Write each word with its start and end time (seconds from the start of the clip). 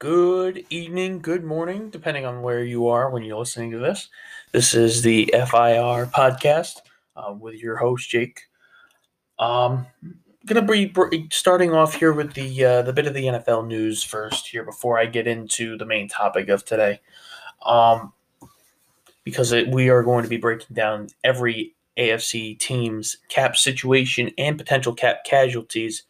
Good 0.00 0.64
evening, 0.70 1.18
good 1.18 1.44
morning, 1.44 1.90
depending 1.90 2.24
on 2.24 2.40
where 2.40 2.64
you 2.64 2.88
are 2.88 3.10
when 3.10 3.22
you're 3.22 3.38
listening 3.38 3.70
to 3.72 3.78
this. 3.78 4.08
This 4.50 4.72
is 4.72 5.02
the 5.02 5.26
FIR 5.30 6.06
podcast 6.06 6.78
uh, 7.14 7.34
with 7.38 7.56
your 7.56 7.76
host 7.76 8.08
Jake. 8.08 8.44
Um, 9.38 9.86
gonna 10.46 10.62
be 10.62 10.90
starting 11.30 11.74
off 11.74 11.96
here 11.96 12.14
with 12.14 12.32
the 12.32 12.64
uh, 12.64 12.80
the 12.80 12.94
bit 12.94 13.08
of 13.08 13.12
the 13.12 13.24
NFL 13.24 13.66
news 13.66 14.02
first 14.02 14.46
here 14.46 14.64
before 14.64 14.98
I 14.98 15.04
get 15.04 15.26
into 15.26 15.76
the 15.76 15.84
main 15.84 16.08
topic 16.08 16.48
of 16.48 16.64
today, 16.64 17.00
um, 17.66 18.14
because 19.22 19.52
it, 19.52 19.68
we 19.68 19.90
are 19.90 20.02
going 20.02 20.22
to 20.22 20.30
be 20.30 20.38
breaking 20.38 20.76
down 20.76 21.08
every 21.22 21.74
AFC 21.98 22.58
team's 22.58 23.18
cap 23.28 23.54
situation 23.54 24.30
and 24.38 24.56
potential 24.56 24.94
cap 24.94 25.24
casualties, 25.26 26.04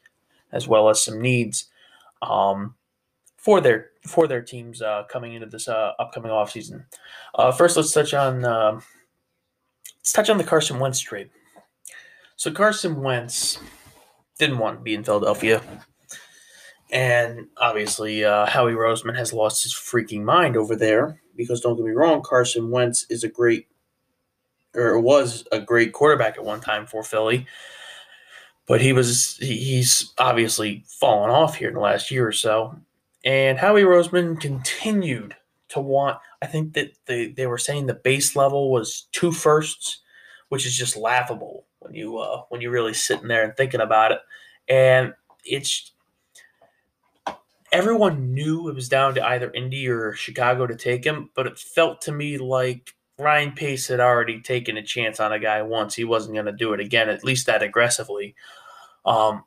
as 0.52 0.68
well 0.68 0.91
as 0.91 1.04
some 1.04 1.20
needs. 1.20 1.64
Um, 2.22 2.77
for 3.41 3.61
their 3.61 3.91
for 4.07 4.29
their 4.29 4.43
teams 4.43 4.83
uh, 4.83 5.05
coming 5.09 5.34
into 5.34 5.46
this 5.46 5.66
uh, 5.66 5.92
upcoming 5.98 6.30
offseason. 6.30 6.84
Uh, 7.34 7.51
first, 7.51 7.77
let's 7.77 7.92
touch 7.92 8.12
on 8.12 8.45
uh, 8.45 8.73
let's 9.98 10.12
touch 10.12 10.28
on 10.28 10.38
the 10.38 10.45
Carson 10.45 10.78
Wentz 10.78 11.01
trade. 11.01 11.30
So 12.37 12.52
Carson 12.52 13.02
Wentz 13.02 13.59
didn't 14.38 14.59
want 14.59 14.79
to 14.79 14.82
be 14.82 14.95
in 14.95 15.05
Philadelphia, 15.05 15.62
and 16.91 17.46
obviously 17.56 18.24
uh, 18.24 18.45
Howie 18.45 18.74
Roseman 18.74 19.16
has 19.16 19.32
lost 19.32 19.62
his 19.62 19.74
freaking 19.74 20.23
mind 20.23 20.57
over 20.57 20.77
there. 20.77 21.20
Because 21.34 21.62
don't 21.62 21.77
get 21.77 21.87
me 21.87 21.93
wrong, 21.93 22.20
Carson 22.23 22.70
Wentz 22.70 23.07
is 23.09 23.24
a 23.24 23.29
great 23.29 23.68
or 24.74 25.01
was 25.01 25.48
a 25.51 25.59
great 25.59 25.95
quarterback 25.95 26.37
at 26.37 26.45
one 26.45 26.60
time 26.60 26.87
for 26.87 27.02
Philly. 27.02 27.46
But 28.66 28.82
he 28.82 28.93
was 28.93 29.38
he's 29.38 30.12
obviously 30.18 30.84
fallen 30.87 31.30
off 31.30 31.54
here 31.54 31.68
in 31.68 31.74
the 31.74 31.80
last 31.80 32.10
year 32.10 32.29
or 32.29 32.32
so 32.32 32.79
and 33.24 33.59
Howie 33.59 33.83
Roseman 33.83 34.41
continued 34.41 35.37
to 35.69 35.80
want, 35.80 36.19
I 36.42 36.47
think 36.47 36.74
that 36.74 36.93
they, 37.07 37.29
they 37.29 37.46
were 37.46 37.59
saying 37.59 37.87
the 37.87 37.95
base 37.95 38.35
level 38.35 38.71
was 38.71 39.09
two 39.13 39.32
firsts, 39.32 40.01
which 40.49 40.66
is 40.66 40.76
just 40.76 40.96
laughable 40.96 41.66
when 41.80 41.95
you 41.95 42.18
uh, 42.18 42.43
when 42.48 42.60
you're 42.60 42.73
really 42.73 42.95
sitting 42.95 43.29
there 43.29 43.45
and 43.45 43.57
thinking 43.57 43.80
about 43.80 44.13
it. 44.13 44.21
And 44.68 45.15
it's 45.45 45.93
everyone 47.73 48.35
knew 48.35 48.68
it 48.68 48.74
was 48.74 48.88
down 48.88 49.15
to 49.15 49.26
either 49.26 49.51
Indy 49.52 49.88
or 49.88 50.15
Chicago 50.15 50.66
to 50.66 50.76
take 50.76 51.04
him, 51.04 51.30
but 51.35 51.46
it 51.46 51.59
felt 51.59 52.02
to 52.02 52.13
me 52.13 52.38
like 52.38 52.95
Ryan 53.18 53.52
Pace 53.52 53.87
had 53.88 54.01
already 54.01 54.41
taken 54.41 54.76
a 54.76 54.82
chance 54.82 55.21
on 55.21 55.32
a 55.32 55.38
guy 55.38 55.63
once. 55.63 55.95
He 55.95 56.04
wasn't 56.04 56.35
going 56.35 56.46
to 56.46 56.52
do 56.52 56.73
it 56.73 56.80
again, 56.80 57.09
at 57.09 57.24
least 57.24 57.46
that 57.46 57.63
aggressively. 57.63 58.35
Um, 59.04 59.45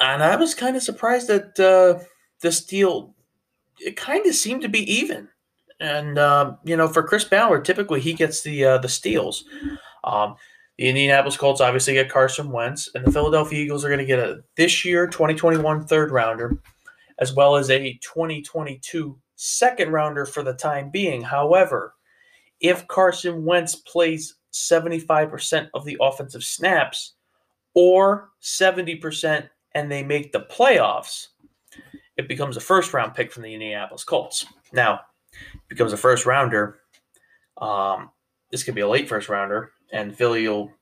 and 0.00 0.22
I 0.22 0.36
was 0.36 0.54
kind 0.54 0.76
of 0.76 0.82
surprised 0.82 1.28
that 1.28 1.58
uh, 1.58 2.02
this 2.40 2.64
deal 2.64 3.14
it 3.80 3.96
kind 3.96 4.26
of 4.26 4.34
seemed 4.34 4.62
to 4.62 4.68
be 4.68 4.80
even. 4.92 5.28
And 5.80 6.18
uh, 6.18 6.56
you 6.64 6.76
know, 6.76 6.88
for 6.88 7.02
Chris 7.02 7.24
Ballard, 7.24 7.64
typically 7.64 8.00
he 8.00 8.12
gets 8.12 8.42
the 8.42 8.64
uh, 8.64 8.78
the 8.78 8.88
steals. 8.88 9.44
Um, 10.04 10.36
the 10.76 10.88
Indianapolis 10.88 11.36
Colts 11.36 11.60
obviously 11.60 11.94
get 11.94 12.10
Carson 12.10 12.50
Wentz, 12.50 12.88
and 12.94 13.04
the 13.04 13.12
Philadelphia 13.12 13.60
Eagles 13.60 13.84
are 13.84 13.88
going 13.88 13.98
to 13.98 14.04
get 14.04 14.18
a 14.18 14.42
this 14.56 14.84
year 14.84 15.06
2021 15.06 15.86
third 15.86 16.10
rounder, 16.10 16.60
as 17.18 17.32
well 17.32 17.56
as 17.56 17.70
a 17.70 17.94
2022 17.94 19.18
second 19.36 19.92
rounder 19.92 20.24
for 20.26 20.42
the 20.42 20.54
time 20.54 20.90
being. 20.90 21.22
However, 21.22 21.94
if 22.60 22.86
Carson 22.88 23.44
Wentz 23.44 23.76
plays 23.76 24.34
75% 24.52 25.68
of 25.74 25.84
the 25.84 25.96
offensive 26.00 26.42
snaps 26.42 27.14
or 27.74 28.30
70% 28.42 29.48
and 29.74 29.90
they 29.90 30.02
make 30.02 30.32
the 30.32 30.40
playoffs, 30.40 31.28
it 32.16 32.28
becomes 32.28 32.56
a 32.56 32.60
first 32.60 32.92
round 32.92 33.14
pick 33.14 33.32
from 33.32 33.42
the 33.42 33.54
Indianapolis 33.54 34.04
Colts. 34.04 34.46
Now, 34.72 35.00
becomes 35.68 35.92
a 35.92 35.96
first 35.96 36.26
rounder. 36.26 36.80
Um, 37.58 38.10
this 38.50 38.62
could 38.62 38.74
be 38.74 38.80
a 38.80 38.88
late 38.88 39.08
first 39.08 39.28
rounder, 39.28 39.72
and 39.92 40.16
Philly 40.16 40.48
will 40.48 40.72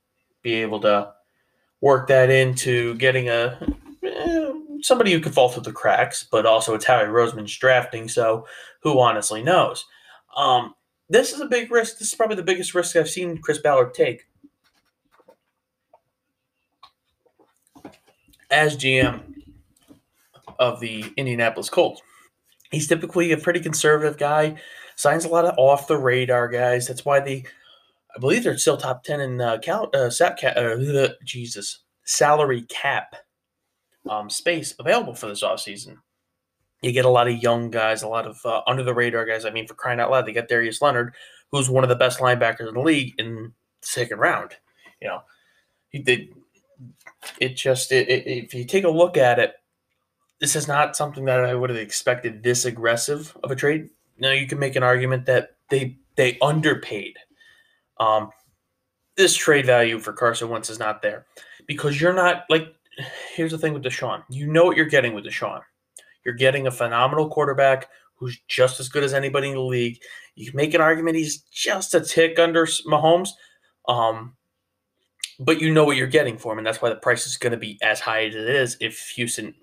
be 0.42 0.54
able 0.54 0.80
to 0.80 1.12
work 1.80 2.08
that 2.08 2.30
into 2.30 2.94
getting 2.94 3.28
a 3.28 3.58
eh, 4.02 4.52
somebody 4.82 5.12
who 5.12 5.20
could 5.20 5.34
fall 5.34 5.48
through 5.48 5.64
the 5.64 5.72
cracks, 5.72 6.26
but 6.30 6.46
also 6.46 6.74
it's 6.74 6.84
Howie 6.84 7.06
Roseman's 7.06 7.56
drafting, 7.56 8.08
so 8.08 8.46
who 8.82 9.00
honestly 9.00 9.42
knows? 9.42 9.84
Um, 10.36 10.74
this 11.08 11.32
is 11.32 11.40
a 11.40 11.46
big 11.46 11.70
risk. 11.70 11.98
This 11.98 12.08
is 12.08 12.14
probably 12.14 12.36
the 12.36 12.42
biggest 12.42 12.74
risk 12.74 12.96
I've 12.96 13.08
seen 13.08 13.38
Chris 13.38 13.58
Ballard 13.58 13.94
take. 13.94 14.26
As 18.50 18.76
GM 18.76 19.20
of 20.58 20.80
the 20.80 21.04
Indianapolis 21.16 21.68
Colts. 21.68 22.02
He's 22.70 22.88
typically 22.88 23.32
a 23.32 23.38
pretty 23.38 23.60
conservative 23.60 24.18
guy, 24.18 24.56
signs 24.96 25.24
a 25.24 25.28
lot 25.28 25.44
of 25.44 25.54
off 25.58 25.86
the 25.86 25.98
radar 25.98 26.48
guys. 26.48 26.86
That's 26.86 27.04
why 27.04 27.20
they, 27.20 27.44
I 28.14 28.18
believe 28.18 28.44
they're 28.44 28.58
still 28.58 28.76
top 28.76 29.04
10 29.04 29.20
in 29.20 29.40
uh, 29.40 29.58
cal, 29.58 29.90
uh, 29.94 30.10
sap 30.10 30.38
cap, 30.38 30.56
uh, 30.56 31.08
Jesus, 31.24 31.80
salary 32.04 32.62
cap 32.62 33.14
um, 34.08 34.30
space 34.30 34.74
available 34.78 35.14
for 35.14 35.26
this 35.26 35.42
offseason. 35.42 35.96
You 36.82 36.92
get 36.92 37.04
a 37.04 37.10
lot 37.10 37.28
of 37.28 37.42
young 37.42 37.70
guys, 37.70 38.02
a 38.02 38.08
lot 38.08 38.26
of 38.26 38.38
uh, 38.44 38.62
under 38.66 38.82
the 38.82 38.94
radar 38.94 39.24
guys. 39.24 39.44
I 39.44 39.50
mean, 39.50 39.66
for 39.66 39.74
crying 39.74 40.00
out 40.00 40.10
loud, 40.10 40.26
they 40.26 40.32
got 40.32 40.48
Darius 40.48 40.82
Leonard, 40.82 41.14
who's 41.50 41.70
one 41.70 41.84
of 41.84 41.88
the 41.88 41.96
best 41.96 42.20
linebackers 42.20 42.68
in 42.68 42.74
the 42.74 42.80
league 42.80 43.14
in 43.18 43.34
the 43.80 43.86
second 43.86 44.18
round. 44.18 44.52
You 45.00 45.08
know, 45.08 45.20
he 45.88 46.00
did 46.00 46.28
it 47.40 47.56
just 47.56 47.92
it, 47.92 48.08
it, 48.08 48.26
if 48.26 48.54
you 48.54 48.64
take 48.64 48.84
a 48.84 48.90
look 48.90 49.16
at 49.16 49.38
it, 49.38 49.54
this 50.40 50.56
is 50.56 50.68
not 50.68 50.96
something 50.96 51.24
that 51.24 51.44
I 51.44 51.54
would 51.54 51.70
have 51.70 51.78
expected 51.78 52.42
this 52.42 52.64
aggressive 52.64 53.36
of 53.42 53.50
a 53.50 53.56
trade. 53.56 53.90
Now 54.18 54.30
you 54.30 54.46
can 54.46 54.58
make 54.58 54.76
an 54.76 54.82
argument 54.82 55.26
that 55.26 55.56
they 55.70 55.98
they 56.16 56.38
underpaid. 56.40 57.16
Um, 57.98 58.30
this 59.16 59.34
trade 59.34 59.66
value 59.66 59.98
for 59.98 60.12
Carson 60.12 60.48
Wentz 60.48 60.70
is 60.70 60.78
not 60.78 61.02
there 61.02 61.26
because 61.66 62.00
you're 62.00 62.12
not 62.12 62.44
like. 62.50 62.72
Here's 63.34 63.50
the 63.50 63.58
thing 63.58 63.74
with 63.74 63.84
Deshaun. 63.84 64.22
You 64.30 64.46
know 64.46 64.64
what 64.64 64.76
you're 64.76 64.86
getting 64.86 65.12
with 65.12 65.26
Deshaun. 65.26 65.60
You're 66.24 66.34
getting 66.34 66.66
a 66.66 66.70
phenomenal 66.70 67.28
quarterback 67.28 67.88
who's 68.14 68.38
just 68.48 68.80
as 68.80 68.88
good 68.88 69.04
as 69.04 69.12
anybody 69.12 69.48
in 69.48 69.54
the 69.54 69.60
league. 69.60 70.00
You 70.34 70.50
can 70.50 70.56
make 70.56 70.74
an 70.74 70.80
argument 70.80 71.16
he's 71.16 71.42
just 71.52 71.94
a 71.94 72.00
tick 72.00 72.38
under 72.38 72.66
Mahomes. 72.66 73.30
Um, 73.86 74.35
but 75.38 75.60
you 75.60 75.72
know 75.72 75.84
what 75.84 75.96
you're 75.96 76.06
getting 76.06 76.38
for 76.38 76.52
him, 76.52 76.58
and 76.58 76.66
that's 76.66 76.80
why 76.80 76.88
the 76.88 76.96
price 76.96 77.26
is 77.26 77.36
going 77.36 77.52
to 77.52 77.58
be 77.58 77.78
as 77.82 78.00
high 78.00 78.24
as 78.26 78.34
it 78.34 78.48
is 78.48 78.76
if 78.80 79.10
Houston 79.16 79.54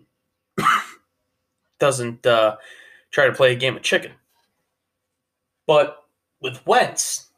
doesn't 1.79 2.25
uh, 2.25 2.57
try 3.11 3.25
to 3.25 3.33
play 3.33 3.51
a 3.51 3.55
game 3.55 3.75
of 3.75 3.81
chicken. 3.81 4.11
But 5.65 5.97
with 6.41 6.65
Wentz, 6.65 7.29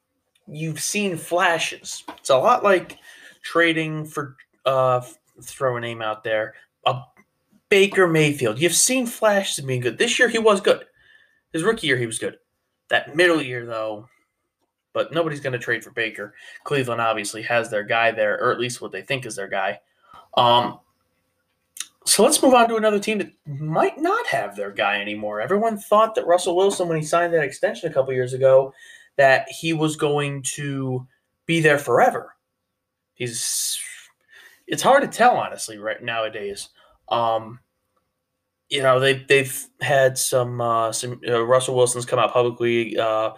you've 0.47 0.79
seen 0.79 1.17
flashes. 1.17 2.03
It's 2.17 2.29
a 2.29 2.37
lot 2.37 2.63
like 2.63 2.97
trading 3.43 4.05
for 4.05 4.35
uh, 4.65 5.01
throw 5.41 5.77
a 5.77 5.81
name 5.81 6.01
out 6.01 6.23
there, 6.23 6.55
a 6.85 7.01
Baker 7.69 8.07
Mayfield. 8.07 8.59
You've 8.59 8.73
seen 8.73 9.05
flashes 9.05 9.59
of 9.59 9.67
being 9.67 9.81
good. 9.81 9.97
This 9.97 10.19
year 10.19 10.27
he 10.27 10.39
was 10.39 10.61
good. 10.61 10.85
His 11.53 11.63
rookie 11.63 11.87
year 11.87 11.97
he 11.97 12.05
was 12.05 12.19
good. 12.19 12.37
That 12.89 13.15
middle 13.15 13.41
year 13.41 13.65
though, 13.65 14.09
but 14.95 15.11
nobody's 15.11 15.41
going 15.41 15.53
to 15.53 15.59
trade 15.59 15.83
for 15.83 15.91
Baker. 15.91 16.33
Cleveland 16.63 17.01
obviously 17.01 17.41
has 17.43 17.69
their 17.69 17.83
guy 17.83 18.11
there, 18.11 18.41
or 18.41 18.51
at 18.51 18.59
least 18.59 18.81
what 18.81 18.93
they 18.93 19.01
think 19.01 19.25
is 19.25 19.35
their 19.35 19.49
guy. 19.49 19.81
Um, 20.37 20.79
so 22.05 22.23
let's 22.23 22.41
move 22.41 22.53
on 22.53 22.69
to 22.69 22.77
another 22.77 22.99
team 22.99 23.17
that 23.17 23.33
might 23.45 23.99
not 23.99 24.25
have 24.27 24.55
their 24.55 24.71
guy 24.71 25.01
anymore. 25.01 25.41
Everyone 25.41 25.77
thought 25.77 26.15
that 26.15 26.25
Russell 26.25 26.55
Wilson, 26.55 26.87
when 26.87 26.97
he 26.97 27.03
signed 27.03 27.33
that 27.33 27.43
extension 27.43 27.91
a 27.91 27.93
couple 27.93 28.13
years 28.13 28.31
ago, 28.31 28.73
that 29.17 29.49
he 29.49 29.73
was 29.73 29.97
going 29.97 30.41
to 30.53 31.05
be 31.45 31.59
there 31.59 31.77
forever. 31.77 32.33
He's 33.15 33.77
it's 34.65 34.81
hard 34.81 35.03
to 35.03 35.09
tell 35.09 35.35
honestly 35.35 35.77
right 35.77 36.01
nowadays. 36.01 36.69
Um, 37.09 37.59
you 38.69 38.81
know 38.81 38.99
they 38.99 39.25
they've 39.27 39.67
had 39.81 40.17
some 40.17 40.61
uh, 40.61 40.91
some 40.93 41.19
uh, 41.27 41.43
Russell 41.43 41.75
Wilson's 41.75 42.05
come 42.05 42.19
out 42.19 42.33
publicly 42.33 42.97
uh, 42.97 43.31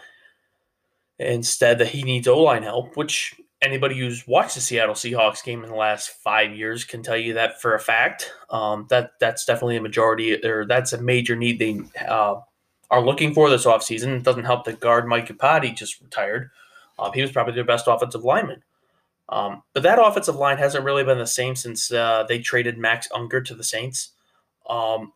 instead 1.20 1.80
that 1.80 1.90
he 1.90 2.04
needs 2.04 2.28
O 2.28 2.42
line 2.42 2.64
help, 2.64 2.96
which 2.96 3.36
anybody 3.62 3.98
who's 3.98 4.28
watched 4.28 4.56
the 4.56 4.62
Seattle 4.62 4.96
Seahawks 4.96 5.44
game 5.44 5.64
in 5.64 5.70
the 5.70 5.76
last 5.76 6.10
five 6.10 6.56
years 6.56 6.84
can 6.84 7.02
tell 7.02 7.18
you 7.18 7.34
that 7.34 7.62
for 7.62 7.74
a 7.74 7.80
fact. 7.80 8.32
Um, 8.50 8.86
that 8.90 9.12
that's 9.20 9.46
definitely 9.46 9.78
a 9.78 9.82
majority, 9.82 10.44
or 10.46 10.66
that's 10.66 10.94
a 10.94 11.02
major 11.02 11.36
need 11.36 11.60
they 11.60 11.82
uh, 12.08 12.40
are 12.90 13.06
looking 13.06 13.34
for 13.34 13.50
this 13.50 13.66
offseason. 13.66 14.18
It 14.18 14.24
doesn't 14.24 14.46
help 14.46 14.66
that 14.66 14.80
guard 14.80 15.08
Mike 15.08 15.28
Iupati 15.28 15.76
just 15.76 16.02
retired. 16.02 16.52
Um, 17.00 17.12
he 17.14 17.22
was 17.22 17.32
probably 17.32 17.54
their 17.54 17.64
best 17.64 17.88
offensive 17.88 18.24
lineman. 18.24 18.64
Um, 19.30 19.64
but 19.74 19.84
that 19.84 20.02
offensive 20.02 20.36
line 20.36 20.58
hasn't 20.58 20.86
really 20.86 21.04
been 21.04 21.18
the 21.18 21.28
same 21.28 21.56
since 21.56 21.92
uh, 21.92 22.26
they 22.28 22.40
traded 22.40 22.78
Max 22.78 23.08
Unger 23.14 23.42
to 23.42 23.54
the 23.54 23.64
Saints. 23.64 24.12
Um, 24.70 25.12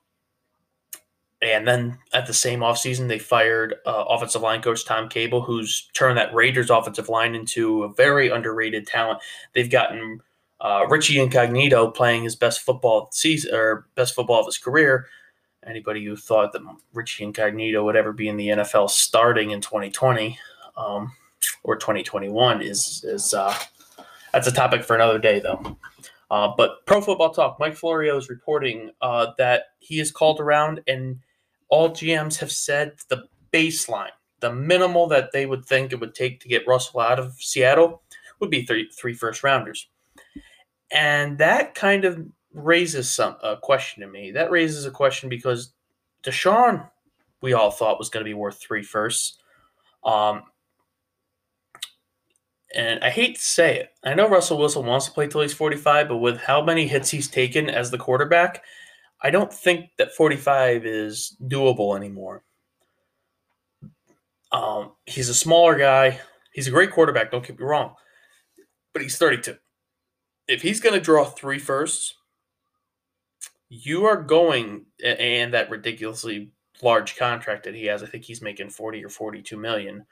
and 1.41 1.67
then 1.67 1.97
at 2.13 2.27
the 2.27 2.33
same 2.33 2.59
offseason, 2.59 3.07
they 3.07 3.17
fired 3.17 3.75
uh, 3.85 4.05
offensive 4.07 4.41
line 4.41 4.61
coach 4.61 4.85
Tom 4.85 5.09
Cable, 5.09 5.41
who's 5.41 5.89
turned 5.93 6.17
that 6.17 6.33
Raiders 6.33 6.69
offensive 6.69 7.09
line 7.09 7.33
into 7.33 7.83
a 7.83 7.93
very 7.93 8.29
underrated 8.29 8.85
talent. 8.85 9.19
They've 9.53 9.69
gotten 9.69 10.21
uh, 10.59 10.85
Richie 10.87 11.19
Incognito 11.19 11.89
playing 11.89 12.23
his 12.23 12.35
best 12.35 12.61
football 12.61 13.09
season 13.11 13.55
or 13.55 13.87
best 13.95 14.13
football 14.13 14.39
of 14.39 14.45
his 14.45 14.59
career. 14.59 15.07
Anybody 15.65 16.05
who 16.05 16.15
thought 16.15 16.53
that 16.53 16.61
Richie 16.93 17.23
Incognito 17.23 17.83
would 17.83 17.95
ever 17.95 18.13
be 18.13 18.27
in 18.27 18.37
the 18.37 18.49
NFL 18.49 18.89
starting 18.89 19.51
in 19.51 19.61
2020 19.61 20.37
um, 20.77 21.11
or 21.63 21.75
2021 21.75 22.61
is 22.61 23.03
is 23.03 23.33
uh, 23.33 23.55
that's 24.31 24.47
a 24.47 24.51
topic 24.51 24.83
for 24.83 24.95
another 24.95 25.19
day, 25.19 25.39
though. 25.39 25.77
Uh, 26.29 26.53
but 26.55 26.85
Pro 26.85 27.01
Football 27.01 27.31
Talk, 27.31 27.59
Mike 27.59 27.75
Florio 27.75 28.15
is 28.15 28.29
reporting 28.29 28.91
uh, 29.01 29.27
that 29.37 29.73
he 29.79 29.99
is 29.99 30.11
called 30.11 30.39
around, 30.39 30.81
and 30.87 31.19
all 31.71 31.89
GMs 31.89 32.37
have 32.37 32.51
said 32.51 32.93
the 33.09 33.23
baseline, 33.51 34.11
the 34.41 34.53
minimal 34.53 35.07
that 35.07 35.31
they 35.31 35.47
would 35.47 35.65
think 35.65 35.91
it 35.91 35.99
would 35.99 36.13
take 36.13 36.39
to 36.41 36.47
get 36.47 36.67
Russell 36.67 36.99
out 36.99 37.17
of 37.17 37.33
Seattle, 37.39 38.03
would 38.39 38.51
be 38.51 38.63
three, 38.63 38.89
three 38.89 39.13
first 39.13 39.43
rounders. 39.43 39.87
And 40.91 41.37
that 41.37 41.73
kind 41.73 42.05
of 42.05 42.23
raises 42.53 43.09
some 43.09 43.37
a 43.41 43.55
question 43.55 44.01
to 44.01 44.09
me. 44.09 44.31
That 44.31 44.51
raises 44.51 44.85
a 44.85 44.91
question 44.91 45.29
because 45.29 45.73
Deshaun, 46.23 46.87
we 47.41 47.53
all 47.53 47.71
thought 47.71 47.97
was 47.97 48.09
going 48.09 48.25
to 48.25 48.29
be 48.29 48.33
worth 48.33 48.59
three 48.59 48.83
firsts. 48.83 49.37
Um, 50.03 50.43
and 52.75 53.03
I 53.03 53.09
hate 53.09 53.35
to 53.35 53.41
say 53.41 53.79
it. 53.79 53.89
I 54.03 54.13
know 54.13 54.27
Russell 54.27 54.57
Wilson 54.57 54.85
wants 54.85 55.05
to 55.05 55.11
play 55.11 55.27
till 55.27 55.41
he's 55.41 55.53
45, 55.53 56.09
but 56.09 56.17
with 56.17 56.37
how 56.37 56.63
many 56.63 56.87
hits 56.87 57.09
he's 57.09 57.29
taken 57.29 57.69
as 57.69 57.91
the 57.91 57.97
quarterback, 57.97 58.63
I 59.21 59.29
don't 59.29 59.53
think 59.53 59.89
that 59.97 60.15
45 60.15 60.85
is 60.85 61.35
doable 61.43 61.95
anymore. 61.95 62.43
Um, 64.51 64.93
he's 65.05 65.29
a 65.29 65.33
smaller 65.33 65.77
guy. 65.77 66.19
He's 66.53 66.67
a 66.67 66.71
great 66.71 66.91
quarterback, 66.91 67.31
don't 67.31 67.45
get 67.45 67.57
me 67.57 67.65
wrong, 67.65 67.95
but 68.93 69.01
he's 69.01 69.17
32. 69.17 69.55
If 70.47 70.61
he's 70.61 70.81
going 70.81 70.95
to 70.95 70.99
draw 70.99 71.23
three 71.23 71.59
firsts, 71.59 72.15
you 73.69 74.05
are 74.05 74.21
going, 74.21 74.85
and 75.01 75.53
that 75.53 75.69
ridiculously 75.69 76.51
large 76.81 77.15
contract 77.15 77.63
that 77.63 77.75
he 77.75 77.85
has, 77.85 78.03
I 78.03 78.07
think 78.07 78.25
he's 78.25 78.41
making 78.41 78.69
40 78.69 79.05
or 79.05 79.09
42 79.09 79.55
million 79.55 80.05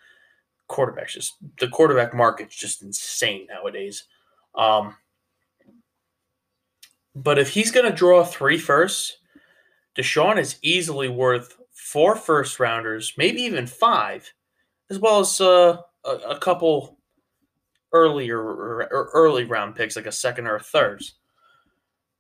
quarterbacks 0.69 1.09
just 1.09 1.35
the 1.59 1.67
quarterback 1.67 2.13
market's 2.13 2.55
just 2.55 2.83
insane 2.83 3.47
nowadays. 3.49 4.05
Um, 4.55 4.95
but 7.23 7.37
if 7.37 7.49
he's 7.49 7.71
going 7.71 7.89
to 7.89 7.95
draw 7.95 8.23
three 8.23 8.57
firsts, 8.57 9.17
Deshaun 9.95 10.39
is 10.39 10.57
easily 10.61 11.09
worth 11.09 11.57
four 11.73 12.15
first 12.15 12.59
rounders, 12.59 13.13
maybe 13.17 13.41
even 13.41 13.67
five, 13.67 14.31
as 14.89 14.99
well 14.99 15.19
as 15.19 15.41
uh, 15.41 15.77
a, 16.05 16.09
a, 16.09 16.39
couple 16.39 16.97
earlier 17.91 18.39
or, 18.39 18.87
or 18.91 19.09
early 19.13 19.43
round 19.43 19.75
picks, 19.75 19.95
like 19.95 20.05
a 20.05 20.11
second 20.11 20.47
or 20.47 20.55
a 20.55 20.63
third. 20.63 21.01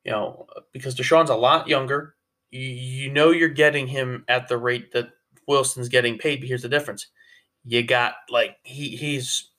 You 0.03 0.11
know, 0.11 0.47
because 0.73 0.95
Deshaun's 0.95 1.29
a 1.29 1.35
lot 1.35 1.67
younger. 1.67 2.15
You, 2.51 2.61
you 2.61 3.11
know 3.11 3.31
you're 3.31 3.49
getting 3.49 3.87
him 3.87 4.25
at 4.27 4.47
the 4.47 4.57
rate 4.57 4.91
that 4.93 5.09
Wilson's 5.47 5.89
getting 5.89 6.17
paid, 6.17 6.39
but 6.39 6.49
here's 6.49 6.63
the 6.63 6.69
difference 6.69 7.07
you 7.63 7.83
got 7.83 8.15
like 8.29 8.57
he 8.63 8.95
he's 8.95 9.51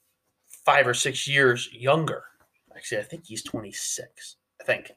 five 0.48 0.86
or 0.86 0.94
six 0.94 1.26
years 1.28 1.68
younger. 1.72 2.24
Actually, 2.74 3.00
I 3.00 3.04
think 3.04 3.24
he's 3.26 3.42
26. 3.42 4.36
I 4.60 4.64
think 4.64 4.92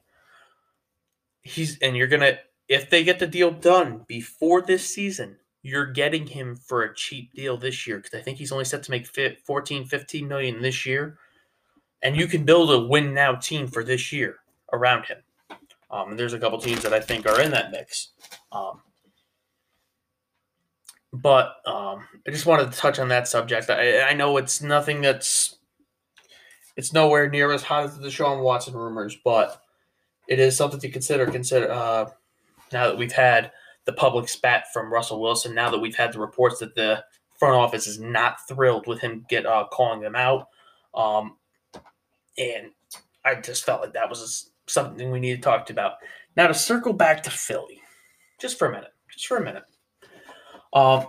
he's 1.44 1.78
and 1.78 1.96
you're 1.96 2.08
gonna 2.08 2.38
if 2.68 2.90
they 2.90 3.04
get 3.04 3.18
the 3.18 3.26
deal 3.26 3.50
done 3.50 4.04
before 4.08 4.62
this 4.62 4.92
season, 4.92 5.36
you're 5.62 5.86
getting 5.86 6.26
him 6.26 6.56
for 6.56 6.82
a 6.82 6.94
cheap 6.94 7.32
deal 7.34 7.56
this 7.56 7.86
year 7.86 7.98
because 7.98 8.18
I 8.18 8.22
think 8.22 8.38
he's 8.38 8.52
only 8.52 8.64
set 8.64 8.82
to 8.84 8.90
make 8.90 9.06
14, 9.06 9.84
15 9.84 10.28
million 10.28 10.62
this 10.62 10.84
year. 10.86 11.18
And 12.02 12.16
you 12.16 12.26
can 12.26 12.44
build 12.44 12.70
a 12.70 12.80
win 12.80 13.14
now 13.14 13.34
team 13.34 13.66
for 13.66 13.84
this 13.84 14.12
year 14.12 14.36
around 14.72 15.06
him. 15.06 15.18
Um, 15.90 16.10
and 16.10 16.18
there's 16.18 16.32
a 16.32 16.38
couple 16.38 16.58
teams 16.58 16.82
that 16.82 16.92
I 16.92 17.00
think 17.00 17.26
are 17.26 17.40
in 17.40 17.52
that 17.52 17.70
mix. 17.70 18.10
Um, 18.52 18.82
but 21.12 21.56
um, 21.64 22.06
I 22.26 22.30
just 22.30 22.44
wanted 22.44 22.72
to 22.72 22.78
touch 22.78 22.98
on 22.98 23.08
that 23.08 23.28
subject. 23.28 23.70
I, 23.70 24.00
I 24.02 24.12
know 24.14 24.36
it's 24.36 24.60
nothing 24.60 25.00
that's 25.00 25.56
it's 26.76 26.92
nowhere 26.92 27.30
near 27.30 27.52
as 27.52 27.62
hot 27.62 27.84
as 27.84 27.96
the 27.96 28.08
Deshaun 28.08 28.42
Watson 28.42 28.74
rumors, 28.74 29.16
but 29.24 29.62
it 30.28 30.38
is 30.38 30.56
something 30.56 30.80
to 30.80 30.90
consider. 30.90 31.26
Consider 31.26 31.70
uh, 31.70 32.10
now 32.72 32.86
that 32.88 32.98
we've 32.98 33.12
had 33.12 33.52
the 33.84 33.92
public 33.92 34.28
spat 34.28 34.72
from 34.72 34.92
Russell 34.92 35.20
Wilson. 35.20 35.54
Now 35.54 35.70
that 35.70 35.78
we've 35.78 35.96
had 35.96 36.12
the 36.12 36.18
reports 36.18 36.58
that 36.60 36.74
the 36.74 37.04
front 37.38 37.56
office 37.56 37.86
is 37.86 38.00
not 38.00 38.46
thrilled 38.48 38.86
with 38.86 39.00
him 39.00 39.26
get 39.28 39.46
uh, 39.46 39.66
calling 39.70 40.00
them 40.00 40.16
out, 40.16 40.48
um, 40.94 41.36
and 42.38 42.70
I 43.24 43.34
just 43.36 43.64
felt 43.64 43.82
like 43.82 43.92
that 43.94 44.08
was 44.08 44.50
something 44.66 45.10
we 45.10 45.20
need 45.20 45.36
to 45.36 45.42
talk 45.42 45.68
about. 45.70 45.94
Now 46.36 46.46
to 46.46 46.54
circle 46.54 46.92
back 46.92 47.22
to 47.24 47.30
Philly, 47.30 47.80
just 48.40 48.58
for 48.58 48.68
a 48.68 48.72
minute, 48.72 48.92
just 49.10 49.26
for 49.26 49.36
a 49.36 49.44
minute. 49.44 49.64
Um, 50.72 51.06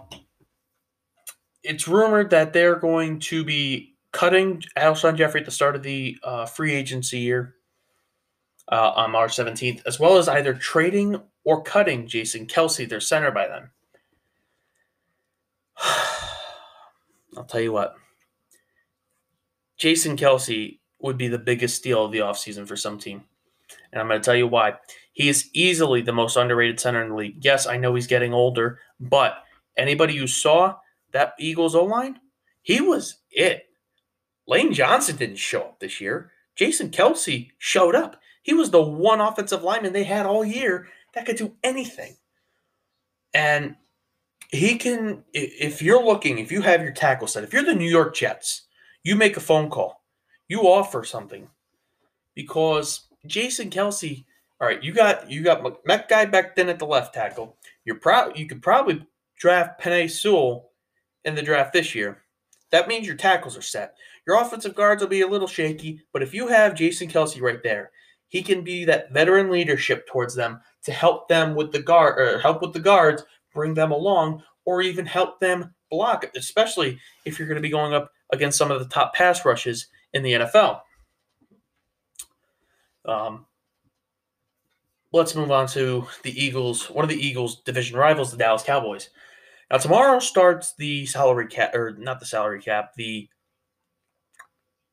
it's 1.63 1.87
rumored 1.87 2.29
that 2.29 2.53
they're 2.53 2.75
going 2.75 3.19
to 3.19 3.43
be 3.43 3.95
cutting 4.11 4.61
Alshon 4.77 5.17
Jeffery 5.17 5.41
at 5.41 5.45
the 5.45 5.51
start 5.51 5.75
of 5.75 5.83
the 5.83 6.17
uh, 6.23 6.45
free 6.45 6.73
agency 6.73 7.19
year 7.19 7.54
uh, 8.71 8.91
on 8.95 9.11
March 9.11 9.35
17th, 9.35 9.81
as 9.85 9.99
well 9.99 10.17
as 10.17 10.27
either 10.27 10.53
trading 10.53 11.21
or 11.43 11.61
cutting 11.61 12.07
Jason 12.07 12.47
Kelce, 12.47 12.87
their 12.87 12.99
center, 12.99 13.31
by 13.31 13.47
then. 13.47 13.69
I'll 17.37 17.43
tell 17.43 17.61
you 17.61 17.71
what. 17.71 17.95
Jason 19.77 20.17
Kelce 20.17 20.79
would 20.99 21.17
be 21.17 21.27
the 21.27 21.37
biggest 21.37 21.75
steal 21.75 22.05
of 22.05 22.11
the 22.11 22.19
offseason 22.19 22.67
for 22.67 22.77
some 22.77 22.97
team. 22.97 23.23
And 23.91 24.01
I'm 24.01 24.07
going 24.07 24.21
to 24.21 24.25
tell 24.25 24.35
you 24.35 24.47
why. 24.47 24.75
He 25.13 25.29
is 25.29 25.49
easily 25.53 26.01
the 26.01 26.13
most 26.13 26.37
underrated 26.37 26.79
center 26.79 27.01
in 27.03 27.09
the 27.09 27.15
league. 27.15 27.43
Yes, 27.43 27.67
I 27.67 27.77
know 27.77 27.95
he's 27.95 28.07
getting 28.07 28.33
older, 28.33 28.79
but 28.99 29.45
Anybody 29.77 30.15
who 30.15 30.27
saw 30.27 30.75
that 31.11 31.33
Eagles 31.39 31.75
O 31.75 31.83
line, 31.83 32.19
he 32.61 32.81
was 32.81 33.17
it. 33.31 33.65
Lane 34.47 34.73
Johnson 34.73 35.15
didn't 35.15 35.37
show 35.37 35.61
up 35.61 35.79
this 35.79 35.99
year. 35.99 36.31
Jason 36.55 36.89
Kelce 36.89 37.51
showed 37.57 37.95
up. 37.95 38.19
He 38.45 38.53
was 38.53 38.69
the 38.69 38.81
one 38.81 39.21
offensive 39.21 39.63
lineman 39.63 39.91
they 39.91 40.03
had 40.03 40.27
all 40.27 40.45
year 40.45 40.87
that 41.15 41.25
could 41.25 41.35
do 41.35 41.55
anything. 41.63 42.15
And 43.33 43.75
he 44.49 44.77
can, 44.77 45.23
if 45.33 45.81
you're 45.81 46.05
looking, 46.05 46.37
if 46.37 46.51
you 46.51 46.61
have 46.61 46.83
your 46.83 46.91
tackle 46.91 47.25
set, 47.25 47.43
if 47.43 47.51
you're 47.51 47.63
the 47.63 47.73
New 47.73 47.89
York 47.89 48.15
Jets, 48.15 48.67
you 49.03 49.15
make 49.15 49.35
a 49.35 49.39
phone 49.39 49.71
call, 49.71 50.03
you 50.47 50.61
offer 50.61 51.03
something 51.03 51.49
because 52.35 53.07
Jason 53.25 53.71
Kelce, 53.71 54.25
all 54.61 54.67
right, 54.67 54.83
you 54.83 54.93
got 54.93 55.27
you 55.27 55.41
got 55.41 55.63
Mekhi 55.63 56.31
Becton 56.31 56.69
at 56.69 56.77
the 56.77 56.85
left 56.85 57.15
tackle. 57.15 57.57
You're 57.83 57.95
proud. 57.95 58.37
You 58.37 58.45
could 58.45 58.61
probably 58.61 59.07
draft 59.37 59.81
Penei 59.81 60.07
Sewell 60.07 60.69
in 61.23 61.33
the 61.33 61.41
draft 61.41 61.73
this 61.73 61.95
year, 61.95 62.21
that 62.71 62.87
means 62.87 63.07
your 63.07 63.15
tackles 63.15 63.57
are 63.57 63.61
set. 63.61 63.95
Your 64.27 64.41
offensive 64.41 64.75
guards 64.75 65.01
will 65.01 65.09
be 65.09 65.21
a 65.21 65.27
little 65.27 65.47
shaky, 65.47 66.01
but 66.11 66.21
if 66.21 66.33
you 66.33 66.47
have 66.47 66.75
Jason 66.75 67.07
Kelce 67.07 67.41
right 67.41 67.61
there, 67.63 67.91
he 68.27 68.41
can 68.41 68.63
be 68.63 68.85
that 68.85 69.11
veteran 69.11 69.49
leadership 69.49 70.07
towards 70.07 70.35
them 70.35 70.59
to 70.83 70.91
help 70.91 71.27
them 71.27 71.55
with 71.55 71.71
the 71.71 71.81
guard 71.81 72.19
or 72.19 72.39
help 72.39 72.61
with 72.61 72.73
the 72.73 72.79
guards, 72.79 73.23
bring 73.53 73.73
them 73.73 73.91
along, 73.91 74.43
or 74.65 74.81
even 74.81 75.05
help 75.05 75.39
them 75.39 75.73
block, 75.89 76.25
especially 76.35 76.99
if 77.25 77.37
you're 77.37 77.47
going 77.47 77.55
to 77.55 77.61
be 77.61 77.69
going 77.69 77.93
up 77.93 78.11
against 78.31 78.57
some 78.57 78.71
of 78.71 78.79
the 78.79 78.87
top 78.87 79.13
pass 79.13 79.45
rushes 79.45 79.87
in 80.13 80.23
the 80.23 80.33
NFL. 80.33 80.81
Um, 83.05 83.45
let's 85.11 85.35
move 85.35 85.51
on 85.51 85.67
to 85.67 86.07
the 86.23 86.43
Eagles, 86.43 86.89
one 86.89 87.05
of 87.05 87.09
the 87.09 87.19
Eagles' 87.19 87.61
division 87.61 87.97
rivals, 87.97 88.31
the 88.31 88.37
Dallas 88.37 88.63
Cowboys. 88.63 89.09
Now 89.71 89.77
tomorrow 89.77 90.19
starts 90.19 90.75
the 90.75 91.05
salary 91.05 91.47
cap, 91.47 91.73
or 91.73 91.95
not 91.97 92.19
the 92.19 92.25
salary 92.25 92.61
cap, 92.61 92.93
the 92.95 93.29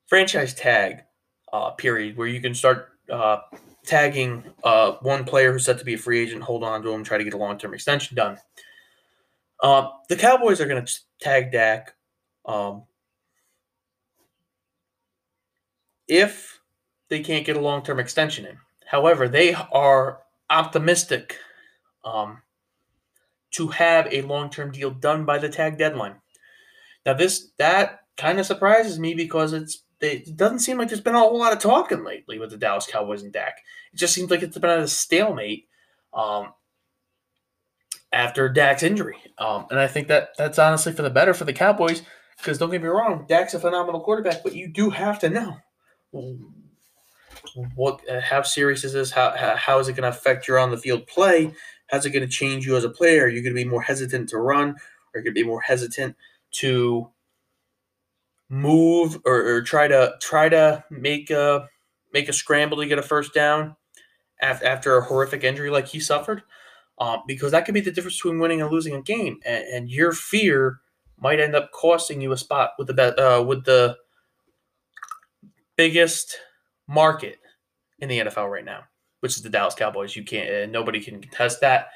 franchise 0.06 0.54
tag 0.54 1.02
uh, 1.52 1.70
period 1.70 2.16
where 2.16 2.28
you 2.28 2.40
can 2.40 2.54
start 2.54 2.91
uh, 3.10 3.38
tagging 3.84 4.42
uh, 4.64 4.92
one 5.02 5.24
player 5.24 5.52
who's 5.52 5.64
set 5.64 5.78
to 5.78 5.84
be 5.84 5.94
a 5.94 5.98
free 5.98 6.20
agent, 6.20 6.42
hold 6.42 6.64
on 6.64 6.82
to 6.82 6.90
him, 6.90 7.02
try 7.04 7.18
to 7.18 7.24
get 7.24 7.34
a 7.34 7.38
long 7.38 7.58
term 7.58 7.74
extension 7.74 8.16
done. 8.16 8.38
Uh, 9.62 9.90
the 10.08 10.16
Cowboys 10.16 10.60
are 10.60 10.66
going 10.66 10.84
to 10.84 10.92
tag 11.20 11.52
Dak 11.52 11.94
um, 12.44 12.82
if 16.08 16.60
they 17.08 17.20
can't 17.20 17.46
get 17.46 17.56
a 17.56 17.60
long 17.60 17.82
term 17.82 18.00
extension 18.00 18.44
in. 18.44 18.58
However, 18.86 19.28
they 19.28 19.54
are 19.54 20.20
optimistic 20.50 21.38
um, 22.04 22.42
to 23.52 23.68
have 23.68 24.06
a 24.10 24.22
long-term 24.22 24.72
deal 24.72 24.90
done 24.90 25.24
by 25.24 25.38
the 25.38 25.48
tag 25.48 25.78
deadline. 25.78 26.16
Now, 27.06 27.14
this 27.14 27.50
that 27.58 28.00
kind 28.16 28.38
of 28.38 28.46
surprises 28.46 28.98
me 28.98 29.14
because 29.14 29.52
it's 29.52 29.82
it 30.02 30.36
doesn't 30.36 30.60
seem 30.60 30.78
like 30.78 30.88
there's 30.88 31.00
been 31.00 31.14
a 31.14 31.18
whole 31.18 31.38
lot 31.38 31.52
of 31.52 31.58
talking 31.58 32.04
lately 32.04 32.38
with 32.38 32.50
the 32.50 32.56
Dallas 32.56 32.86
Cowboys 32.90 33.22
and 33.22 33.32
Dak. 33.32 33.58
It 33.92 33.96
just 33.96 34.14
seems 34.14 34.30
like 34.30 34.42
it's 34.42 34.58
been 34.58 34.70
a 34.80 34.88
stalemate 34.88 35.68
um, 36.12 36.52
after 38.12 38.48
Dak's 38.48 38.82
injury, 38.82 39.18
um, 39.38 39.66
and 39.70 39.78
I 39.78 39.86
think 39.86 40.08
that 40.08 40.30
that's 40.36 40.58
honestly 40.58 40.92
for 40.92 41.02
the 41.02 41.10
better 41.10 41.34
for 41.34 41.44
the 41.44 41.52
Cowboys. 41.52 42.02
Because 42.36 42.58
don't 42.58 42.70
get 42.70 42.82
me 42.82 42.88
wrong, 42.88 43.26
Dak's 43.28 43.54
a 43.54 43.60
phenomenal 43.60 44.00
quarterback, 44.00 44.42
but 44.42 44.54
you 44.54 44.66
do 44.66 44.90
have 44.90 45.20
to 45.20 45.30
know 45.30 45.58
what 47.74 48.00
how 48.22 48.42
serious 48.42 48.84
is 48.84 48.92
this? 48.92 49.10
How 49.10 49.34
how, 49.36 49.56
how 49.56 49.78
is 49.78 49.88
it 49.88 49.92
going 49.92 50.10
to 50.10 50.16
affect 50.16 50.48
your 50.48 50.58
on 50.58 50.70
the 50.70 50.76
field 50.76 51.06
play? 51.06 51.54
How's 51.88 52.06
it 52.06 52.10
going 52.10 52.26
to 52.26 52.32
change 52.32 52.66
you 52.66 52.76
as 52.76 52.84
a 52.84 52.90
player? 52.90 53.24
Are 53.24 53.28
you 53.28 53.42
going 53.42 53.54
to 53.54 53.62
be 53.62 53.68
more 53.68 53.82
hesitant 53.82 54.30
to 54.30 54.38
run? 54.38 54.70
Are 54.70 55.18
you 55.18 55.24
going 55.24 55.34
to 55.34 55.42
be 55.42 55.46
more 55.46 55.60
hesitant 55.60 56.16
to 56.52 57.10
move 58.52 59.18
or, 59.24 59.46
or 59.46 59.62
try 59.62 59.88
to 59.88 60.14
try 60.20 60.46
to 60.46 60.84
make 60.90 61.30
a 61.30 61.68
make 62.12 62.28
a 62.28 62.32
scramble 62.32 62.76
to 62.76 62.86
get 62.86 62.98
a 62.98 63.02
first 63.02 63.32
down 63.32 63.74
after, 64.42 64.66
after 64.66 64.98
a 64.98 65.04
horrific 65.04 65.42
injury 65.42 65.70
like 65.70 65.88
he 65.88 65.98
suffered? 65.98 66.42
Um, 66.98 67.22
because 67.26 67.52
that 67.52 67.64
could 67.64 67.74
be 67.74 67.80
the 67.80 67.90
difference 67.90 68.18
between 68.18 68.38
winning 68.38 68.60
and 68.60 68.70
losing 68.70 68.94
a 68.94 69.02
game, 69.02 69.40
and, 69.44 69.64
and 69.64 69.90
your 69.90 70.12
fear 70.12 70.80
might 71.18 71.40
end 71.40 71.56
up 71.56 71.72
costing 71.72 72.20
you 72.20 72.30
a 72.32 72.36
spot 72.36 72.72
with 72.78 72.88
the 72.88 73.38
uh, 73.38 73.42
with 73.42 73.64
the 73.64 73.96
biggest 75.76 76.36
market 76.86 77.38
in 78.00 78.10
the 78.10 78.18
NFL 78.18 78.50
right 78.50 78.64
now, 78.64 78.82
which 79.20 79.36
is 79.36 79.42
the 79.42 79.48
Dallas 79.48 79.74
Cowboys. 79.74 80.14
You 80.14 80.24
can't, 80.24 80.50
uh, 80.50 80.66
nobody 80.70 81.00
can 81.00 81.22
contest 81.22 81.62
that. 81.62 81.86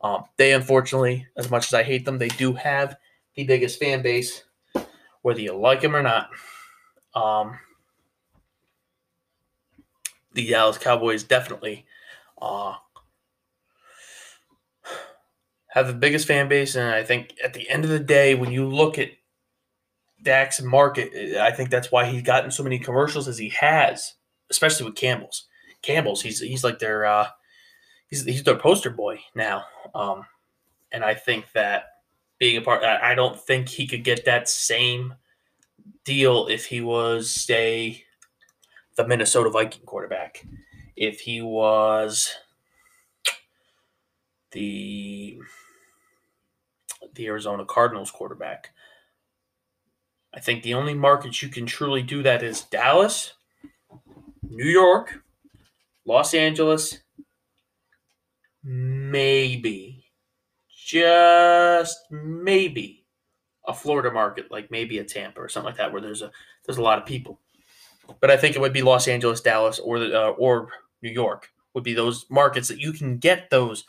Um, 0.00 0.24
they 0.38 0.54
unfortunately, 0.54 1.26
as 1.36 1.50
much 1.50 1.66
as 1.66 1.74
I 1.74 1.82
hate 1.82 2.06
them, 2.06 2.18
they 2.18 2.28
do 2.28 2.54
have 2.54 2.96
the 3.34 3.44
biggest 3.44 3.78
fan 3.78 4.02
base, 4.02 4.42
whether 5.26 5.40
you 5.40 5.52
like 5.52 5.82
him 5.82 5.96
or 5.96 6.04
not. 6.04 6.30
Um, 7.12 7.58
the 10.34 10.48
Dallas 10.48 10.78
Cowboys 10.78 11.24
definitely 11.24 11.84
uh, 12.40 12.74
have 15.66 15.88
the 15.88 15.94
biggest 15.94 16.28
fan 16.28 16.48
base, 16.48 16.76
and 16.76 16.88
I 16.88 17.02
think 17.02 17.34
at 17.42 17.54
the 17.54 17.68
end 17.68 17.82
of 17.82 17.90
the 17.90 17.98
day, 17.98 18.36
when 18.36 18.52
you 18.52 18.68
look 18.68 19.00
at 19.00 19.08
Dak's 20.22 20.62
market, 20.62 21.36
I 21.36 21.50
think 21.50 21.70
that's 21.70 21.90
why 21.90 22.04
he's 22.04 22.22
gotten 22.22 22.52
so 22.52 22.62
many 22.62 22.78
commercials 22.78 23.26
as 23.26 23.36
he 23.36 23.48
has, 23.48 24.14
especially 24.48 24.86
with 24.86 24.94
Campbell's. 24.94 25.48
Campbell's, 25.82 26.22
he's 26.22 26.38
he's 26.38 26.62
like 26.62 26.78
their 26.78 27.04
uh, 27.04 27.26
he's 28.06 28.24
he's 28.24 28.44
their 28.44 28.54
poster 28.54 28.90
boy 28.90 29.18
now, 29.34 29.64
um, 29.92 30.24
and 30.92 31.04
I 31.04 31.14
think 31.14 31.50
that 31.50 31.86
being 32.38 32.56
a 32.56 32.60
part, 32.60 32.84
I 32.84 33.14
don't 33.14 33.40
think 33.40 33.68
he 33.68 33.86
could 33.86 34.04
get 34.04 34.24
that 34.24 34.48
same 34.48 35.14
deal 36.04 36.46
if 36.48 36.66
he 36.66 36.80
was 36.80 37.30
say 37.30 38.04
the 38.96 39.06
Minnesota 39.06 39.50
Viking 39.50 39.84
quarterback, 39.84 40.46
if 40.96 41.20
he 41.20 41.42
was 41.42 42.34
the 44.52 45.38
the 47.14 47.26
Arizona 47.26 47.64
Cardinals 47.64 48.10
quarterback. 48.10 48.70
I 50.34 50.40
think 50.40 50.62
the 50.62 50.74
only 50.74 50.92
markets 50.94 51.42
you 51.42 51.48
can 51.48 51.64
truly 51.64 52.02
do 52.02 52.22
that 52.22 52.42
is 52.42 52.60
Dallas, 52.62 53.32
New 54.42 54.68
York, 54.68 55.22
Los 56.04 56.34
Angeles, 56.34 56.98
maybe, 58.62 59.95
just 60.86 61.98
maybe 62.10 63.04
a 63.66 63.74
Florida 63.74 64.12
market, 64.12 64.50
like 64.52 64.70
maybe 64.70 64.98
a 64.98 65.04
Tampa 65.04 65.40
or 65.40 65.48
something 65.48 65.66
like 65.66 65.78
that, 65.78 65.92
where 65.92 66.00
there's 66.00 66.22
a 66.22 66.30
there's 66.64 66.78
a 66.78 66.82
lot 66.82 66.98
of 66.98 67.06
people. 67.06 67.40
But 68.20 68.30
I 68.30 68.36
think 68.36 68.54
it 68.54 68.60
would 68.60 68.72
be 68.72 68.82
Los 68.82 69.08
Angeles, 69.08 69.40
Dallas, 69.40 69.80
or 69.80 69.98
the 69.98 70.28
uh, 70.28 70.30
or 70.30 70.68
New 71.02 71.10
York 71.10 71.48
would 71.74 71.82
be 71.82 71.94
those 71.94 72.24
markets 72.30 72.68
that 72.68 72.78
you 72.78 72.92
can 72.92 73.18
get 73.18 73.50
those 73.50 73.84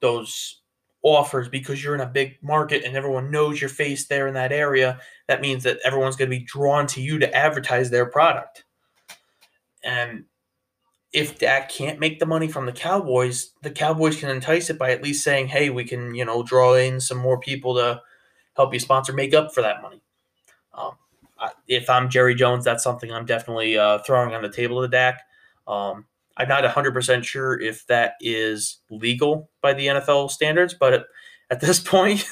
those 0.00 0.60
offers 1.02 1.48
because 1.48 1.82
you're 1.82 1.94
in 1.94 2.00
a 2.00 2.06
big 2.06 2.38
market 2.42 2.84
and 2.84 2.96
everyone 2.96 3.30
knows 3.30 3.60
your 3.60 3.70
face 3.70 4.06
there 4.06 4.26
in 4.26 4.34
that 4.34 4.52
area. 4.52 4.98
That 5.28 5.40
means 5.40 5.62
that 5.64 5.78
everyone's 5.84 6.16
going 6.16 6.30
to 6.30 6.38
be 6.38 6.44
drawn 6.44 6.86
to 6.88 7.00
you 7.00 7.18
to 7.18 7.34
advertise 7.34 7.90
their 7.90 8.06
product. 8.06 8.64
And 9.82 10.24
if 11.14 11.38
Dak 11.38 11.68
can't 11.68 12.00
make 12.00 12.18
the 12.18 12.26
money 12.26 12.48
from 12.48 12.66
the 12.66 12.72
Cowboys, 12.72 13.52
the 13.62 13.70
Cowboys 13.70 14.18
can 14.18 14.28
entice 14.28 14.68
it 14.68 14.78
by 14.78 14.90
at 14.90 15.02
least 15.02 15.22
saying, 15.22 15.48
"Hey, 15.48 15.70
we 15.70 15.84
can, 15.84 16.14
you 16.14 16.24
know, 16.24 16.42
draw 16.42 16.74
in 16.74 17.00
some 17.00 17.18
more 17.18 17.38
people 17.38 17.76
to 17.76 18.02
help 18.56 18.74
you 18.74 18.80
sponsor, 18.80 19.12
make 19.12 19.32
up 19.32 19.54
for 19.54 19.62
that 19.62 19.80
money." 19.80 20.02
Um, 20.74 20.96
if 21.68 21.88
I'm 21.88 22.10
Jerry 22.10 22.34
Jones, 22.34 22.64
that's 22.64 22.82
something 22.82 23.12
I'm 23.12 23.26
definitely 23.26 23.78
uh, 23.78 23.98
throwing 24.00 24.34
on 24.34 24.42
the 24.42 24.48
table 24.48 24.82
to 24.82 24.88
Dak. 24.88 25.22
Um, 25.68 26.06
I'm 26.36 26.48
not 26.48 26.64
100% 26.64 27.24
sure 27.24 27.60
if 27.60 27.86
that 27.86 28.14
is 28.20 28.80
legal 28.90 29.50
by 29.60 29.72
the 29.72 29.86
NFL 29.86 30.30
standards, 30.32 30.74
but 30.74 30.92
at, 30.92 31.04
at 31.48 31.60
this 31.60 31.78
point, 31.94 32.26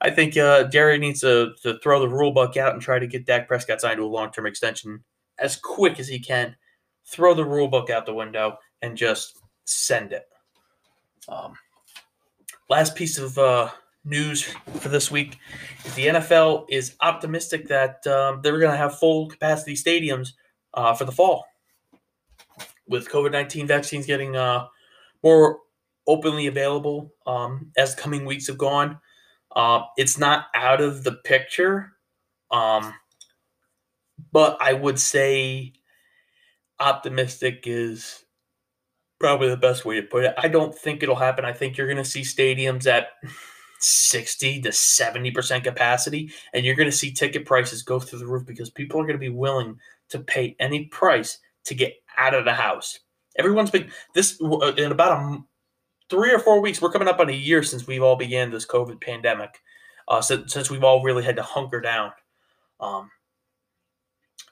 I 0.00 0.10
think 0.10 0.38
uh, 0.38 0.64
Jerry 0.64 0.98
needs 0.98 1.20
to, 1.20 1.52
to 1.62 1.78
throw 1.80 2.00
the 2.00 2.08
rule 2.08 2.32
book 2.32 2.56
out 2.56 2.72
and 2.72 2.80
try 2.80 2.98
to 2.98 3.06
get 3.06 3.26
Dak 3.26 3.46
Prescott 3.46 3.82
signed 3.82 3.98
to 3.98 4.04
a 4.04 4.06
long 4.06 4.30
term 4.32 4.46
extension 4.46 5.04
as 5.38 5.56
quick 5.56 6.00
as 6.00 6.08
he 6.08 6.18
can. 6.18 6.56
Throw 7.06 7.34
the 7.34 7.44
rule 7.44 7.68
book 7.68 7.90
out 7.90 8.06
the 8.06 8.14
window 8.14 8.58
and 8.82 8.96
just 8.96 9.38
send 9.64 10.12
it. 10.12 10.26
Um, 11.28 11.54
last 12.68 12.94
piece 12.94 13.18
of 13.18 13.38
uh, 13.38 13.70
news 14.04 14.42
for 14.78 14.88
this 14.88 15.10
week 15.10 15.36
the 15.96 16.06
NFL 16.06 16.66
is 16.70 16.94
optimistic 17.00 17.66
that 17.68 18.06
um, 18.06 18.40
they're 18.42 18.60
going 18.60 18.70
to 18.70 18.76
have 18.76 18.98
full 18.98 19.28
capacity 19.28 19.74
stadiums 19.74 20.30
uh, 20.74 20.94
for 20.94 21.04
the 21.04 21.12
fall 21.12 21.44
with 22.88 23.08
COVID 23.08 23.32
19 23.32 23.66
vaccines 23.66 24.06
getting 24.06 24.36
uh, 24.36 24.66
more 25.22 25.58
openly 26.06 26.46
available 26.46 27.12
um, 27.26 27.72
as 27.76 27.94
coming 27.94 28.24
weeks 28.24 28.46
have 28.46 28.58
gone. 28.58 28.98
Uh, 29.54 29.82
it's 29.96 30.18
not 30.18 30.46
out 30.54 30.80
of 30.80 31.02
the 31.02 31.12
picture, 31.12 31.92
um, 32.50 32.94
but 34.32 34.56
I 34.60 34.72
would 34.72 34.98
say 34.98 35.72
optimistic 36.80 37.62
is 37.64 38.24
probably 39.18 39.48
the 39.48 39.56
best 39.56 39.84
way 39.84 39.96
to 39.96 40.06
put 40.06 40.24
it. 40.24 40.34
I 40.36 40.48
don't 40.48 40.74
think 40.74 41.02
it'll 41.02 41.16
happen. 41.16 41.44
I 41.44 41.52
think 41.52 41.76
you're 41.76 41.86
going 41.86 41.96
to 41.96 42.04
see 42.04 42.20
stadiums 42.20 42.86
at 42.86 43.08
60 43.80 44.62
to 44.62 44.68
70% 44.70 45.64
capacity, 45.64 46.30
and 46.52 46.64
you're 46.64 46.74
going 46.74 46.90
to 46.90 46.96
see 46.96 47.12
ticket 47.12 47.46
prices 47.46 47.82
go 47.82 48.00
through 48.00 48.18
the 48.18 48.26
roof 48.26 48.46
because 48.46 48.70
people 48.70 49.00
are 49.00 49.04
going 49.04 49.14
to 49.14 49.18
be 49.18 49.28
willing 49.28 49.78
to 50.10 50.20
pay 50.20 50.56
any 50.58 50.86
price 50.86 51.38
to 51.64 51.74
get 51.74 51.94
out 52.18 52.34
of 52.34 52.44
the 52.44 52.52
house. 52.52 53.00
Everyone's 53.38 53.70
been 53.70 53.90
this 54.14 54.40
uh, 54.40 54.72
in 54.76 54.92
about 54.92 55.12
a 55.12 55.38
three 56.08 56.32
or 56.32 56.38
four 56.38 56.60
weeks. 56.60 56.80
We're 56.80 56.90
coming 56.90 57.08
up 57.08 57.20
on 57.20 57.28
a 57.28 57.34
year 57.34 57.62
since 57.62 57.86
we've 57.86 58.02
all 58.02 58.16
began 58.16 58.50
this 58.50 58.66
COVID 58.66 59.00
pandemic. 59.00 59.60
Uh, 60.08 60.20
since, 60.20 60.52
since 60.52 60.70
we've 60.70 60.84
all 60.84 61.02
really 61.02 61.24
had 61.24 61.34
to 61.34 61.42
hunker 61.42 61.80
down, 61.80 62.12
um, 62.78 63.10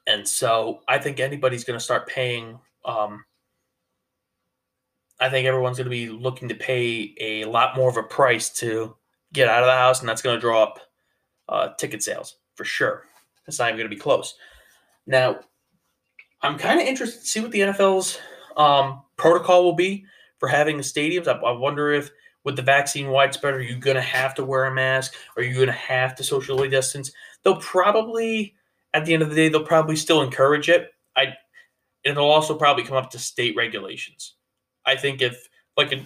and 0.07 0.27
so 0.29 0.81
I 0.87 0.99
think 0.99 1.21
anybody's 1.21 1.65
going 1.65 1.79
to 1.79 1.85
start 1.85 2.09
paying. 2.09 2.59
Um, 2.85 3.25
I 5.21 5.31
think 5.31 5.47
everyone's 5.47 5.79
going 5.79 5.87
to 5.87 5.91
be 5.91 6.09
looking 6.09 6.49
to 6.49 6.55
pay 6.55 7.15
a 7.21 7.45
lot 7.45 7.77
more 7.77 7.89
of 7.89 7.97
a 7.97 8.03
price 8.03 8.51
to 8.59 8.97
get 9.33 9.49
out 9.49 9.63
of 9.63 9.67
the 9.67 9.73
house, 9.73 10.01
and 10.01 10.09
that's 10.09 10.23
going 10.23 10.37
to 10.37 10.41
draw 10.41 10.63
up 10.63 10.81
uh, 11.49 11.69
ticket 11.79 12.03
sales 12.03 12.37
for 12.55 12.65
sure. 12.65 13.05
It's 13.47 13.59
not 13.59 13.69
even 13.69 13.79
going 13.79 13.91
to 13.91 13.97
be 13.97 14.01
close. 14.01 14.35
Now, 15.07 15.41
I'm 16.43 16.59
kind 16.59 16.81
of 16.81 16.87
interested 16.87 17.21
to 17.21 17.27
see 17.27 17.41
what 17.41 17.51
the 17.51 17.61
NFL's 17.61 18.19
um, 18.57 19.03
protocol 19.17 19.65
will 19.65 19.75
be 19.75 20.05
for 20.39 20.49
having 20.49 20.77
the 20.77 20.83
stadiums. 20.83 21.29
I, 21.29 21.33
I 21.33 21.53
wonder 21.53 21.93
if 21.93 22.11
with 22.45 22.57
the 22.57 22.63
vaccine 22.63 23.09
widespread, 23.09 23.55
are 23.55 23.63
you 23.63 23.77
going 23.77 23.97
to 23.97 24.03
have 24.03 24.35
to 24.35 24.45
wear 24.45 24.65
a 24.65 24.75
mask? 24.75 25.15
Are 25.37 25.43
you 25.43 25.55
going 25.55 25.67
to 25.67 25.73
have 25.73 26.15
to 26.17 26.25
socially 26.25 26.69
distance? 26.69 27.11
They'll 27.43 27.57
probably, 27.57 28.55
at 28.95 29.05
the 29.05 29.13
end 29.13 29.23
of 29.23 29.29
the 29.29 29.35
day, 29.35 29.49
they'll 29.49 29.65
probably 29.65 29.97
still 29.97 30.23
encourage 30.23 30.69
it. 30.69 30.91
I, 31.17 31.35
it'll 32.05 32.31
also 32.31 32.57
probably 32.57 32.85
come 32.85 32.97
up 32.97 33.11
to 33.11 33.19
state 33.19 33.57
regulations. 33.57 34.37
I 34.87 34.97
think 34.97 35.21
if 35.21 35.49
like 35.77 35.93
a, 35.93 36.03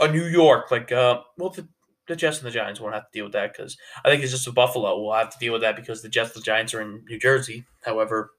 a 0.00 0.10
New 0.10 0.24
York, 0.24 0.70
like 0.70 0.90
uh, 0.90 1.20
well, 1.36 1.50
the, 1.50 1.68
the 2.08 2.16
Jets 2.16 2.38
and 2.38 2.46
the 2.46 2.50
Giants 2.50 2.80
won't 2.80 2.94
have 2.94 3.10
to 3.10 3.12
deal 3.12 3.24
with 3.24 3.34
that 3.34 3.52
because 3.52 3.76
I 4.04 4.08
think 4.08 4.22
it's 4.22 4.32
just 4.32 4.46
a 4.46 4.52
Buffalo 4.52 4.98
will 4.98 5.12
have 5.12 5.30
to 5.30 5.38
deal 5.38 5.52
with 5.52 5.62
that 5.62 5.76
because 5.76 6.00
the 6.02 6.08
Jets 6.08 6.34
and 6.34 6.42
the 6.42 6.46
Giants 6.46 6.72
are 6.74 6.80
in 6.80 7.04
New 7.08 7.18
Jersey. 7.18 7.64
However, 7.84 8.32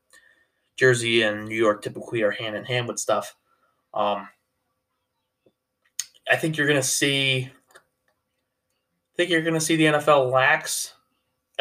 Jersey 0.78 1.22
and 1.22 1.48
New 1.48 1.56
York 1.56 1.84
typically 1.84 2.24
are 2.24 2.32
hand 2.32 2.56
in 2.56 2.66
hand 2.66 2.88
with 2.88 3.00
stuff. 3.00 3.36
Um, 3.94 4.28
I 6.30 6.38
think 6.38 6.58
you're 6.58 6.68
to 6.68 6.82
see. 6.82 7.52
I 7.74 9.16
think 9.16 9.30
you're 9.30 9.42
going 9.42 9.54
to 9.54 9.60
see 9.60 9.76
the 9.76 9.86
NFL 9.86 10.32
lax 10.32 10.94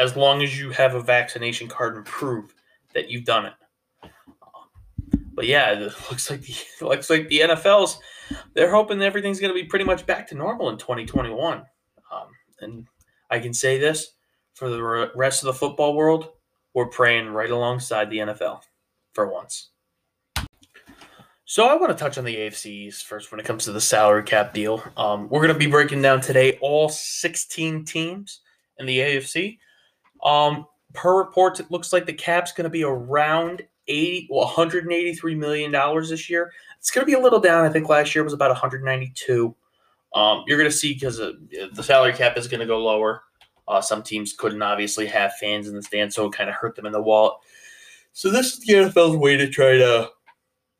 as 0.01 0.15
long 0.15 0.41
as 0.41 0.59
you 0.59 0.71
have 0.71 0.95
a 0.95 1.01
vaccination 1.01 1.67
card 1.67 1.95
and 1.95 2.03
prove 2.05 2.55
that 2.95 3.09
you've 3.09 3.23
done 3.23 3.45
it. 3.45 3.53
But 5.33 5.45
yeah, 5.45 5.71
it 5.71 5.79
looks 6.09 6.29
like 6.29 6.41
the 6.41 6.55
looks 6.85 7.09
like 7.09 7.27
the 7.29 7.41
NFL's 7.41 7.99
they're 8.53 8.71
hoping 8.71 9.01
everything's 9.01 9.39
going 9.39 9.53
to 9.53 9.61
be 9.61 9.67
pretty 9.67 9.85
much 9.85 10.05
back 10.05 10.27
to 10.29 10.35
normal 10.35 10.69
in 10.69 10.77
2021. 10.77 11.57
Um, 11.57 11.65
and 12.61 12.87
I 13.29 13.39
can 13.39 13.53
say 13.53 13.77
this 13.77 14.13
for 14.55 14.69
the 14.69 15.11
rest 15.15 15.43
of 15.43 15.47
the 15.47 15.53
football 15.53 15.95
world, 15.95 16.29
we're 16.73 16.87
praying 16.87 17.27
right 17.27 17.51
alongside 17.51 18.09
the 18.09 18.19
NFL 18.19 18.61
for 19.13 19.31
once. 19.31 19.69
So 21.45 21.67
I 21.67 21.75
want 21.75 21.95
to 21.95 22.01
touch 22.01 22.17
on 22.17 22.23
the 22.23 22.35
AFCs 22.35 23.03
first 23.03 23.31
when 23.31 23.39
it 23.39 23.45
comes 23.45 23.65
to 23.65 23.73
the 23.73 23.81
salary 23.81 24.23
cap 24.23 24.53
deal. 24.53 24.81
Um, 24.95 25.27
we're 25.27 25.41
going 25.41 25.53
to 25.53 25.59
be 25.59 25.67
breaking 25.67 26.01
down 26.01 26.21
today 26.21 26.57
all 26.61 26.87
16 26.87 27.83
teams 27.83 28.39
in 28.79 28.85
the 28.85 28.99
AFC. 28.99 29.57
Um, 30.23 30.65
per 30.93 31.17
reports, 31.17 31.59
it 31.59 31.71
looks 31.71 31.93
like 31.93 32.05
the 32.05 32.13
cap's 32.13 32.51
going 32.51 32.65
to 32.65 32.69
be 32.69 32.83
around 32.83 33.63
80, 33.87 34.27
well, 34.29 34.45
183 34.45 35.35
million 35.35 35.71
dollars 35.71 36.09
this 36.09 36.29
year. 36.29 36.51
It's 36.79 36.91
going 36.91 37.03
to 37.03 37.05
be 37.05 37.13
a 37.13 37.19
little 37.19 37.39
down. 37.39 37.65
I 37.65 37.69
think 37.69 37.89
last 37.89 38.13
year 38.15 38.23
was 38.23 38.33
about 38.33 38.49
192. 38.49 39.55
Um, 40.13 40.43
you're 40.45 40.57
going 40.57 40.69
to 40.69 40.75
see 40.75 40.93
because 40.93 41.17
the 41.17 41.83
salary 41.83 42.13
cap 42.13 42.37
is 42.37 42.47
going 42.47 42.59
to 42.59 42.65
go 42.65 42.79
lower. 42.79 43.23
Uh, 43.67 43.81
some 43.81 44.03
teams 44.03 44.33
couldn't 44.33 44.61
obviously 44.61 45.05
have 45.05 45.33
fans 45.35 45.67
in 45.67 45.75
the 45.75 45.83
stands, 45.83 46.15
so 46.15 46.25
it 46.25 46.33
kind 46.33 46.49
of 46.49 46.55
hurt 46.55 46.75
them 46.75 46.85
in 46.85 46.91
the 46.91 47.01
wallet. 47.01 47.35
So 48.13 48.29
this 48.29 48.53
is 48.53 48.59
the 48.59 48.73
NFL's 48.73 49.15
way 49.15 49.37
to 49.37 49.47
try 49.47 49.77
to 49.77 50.09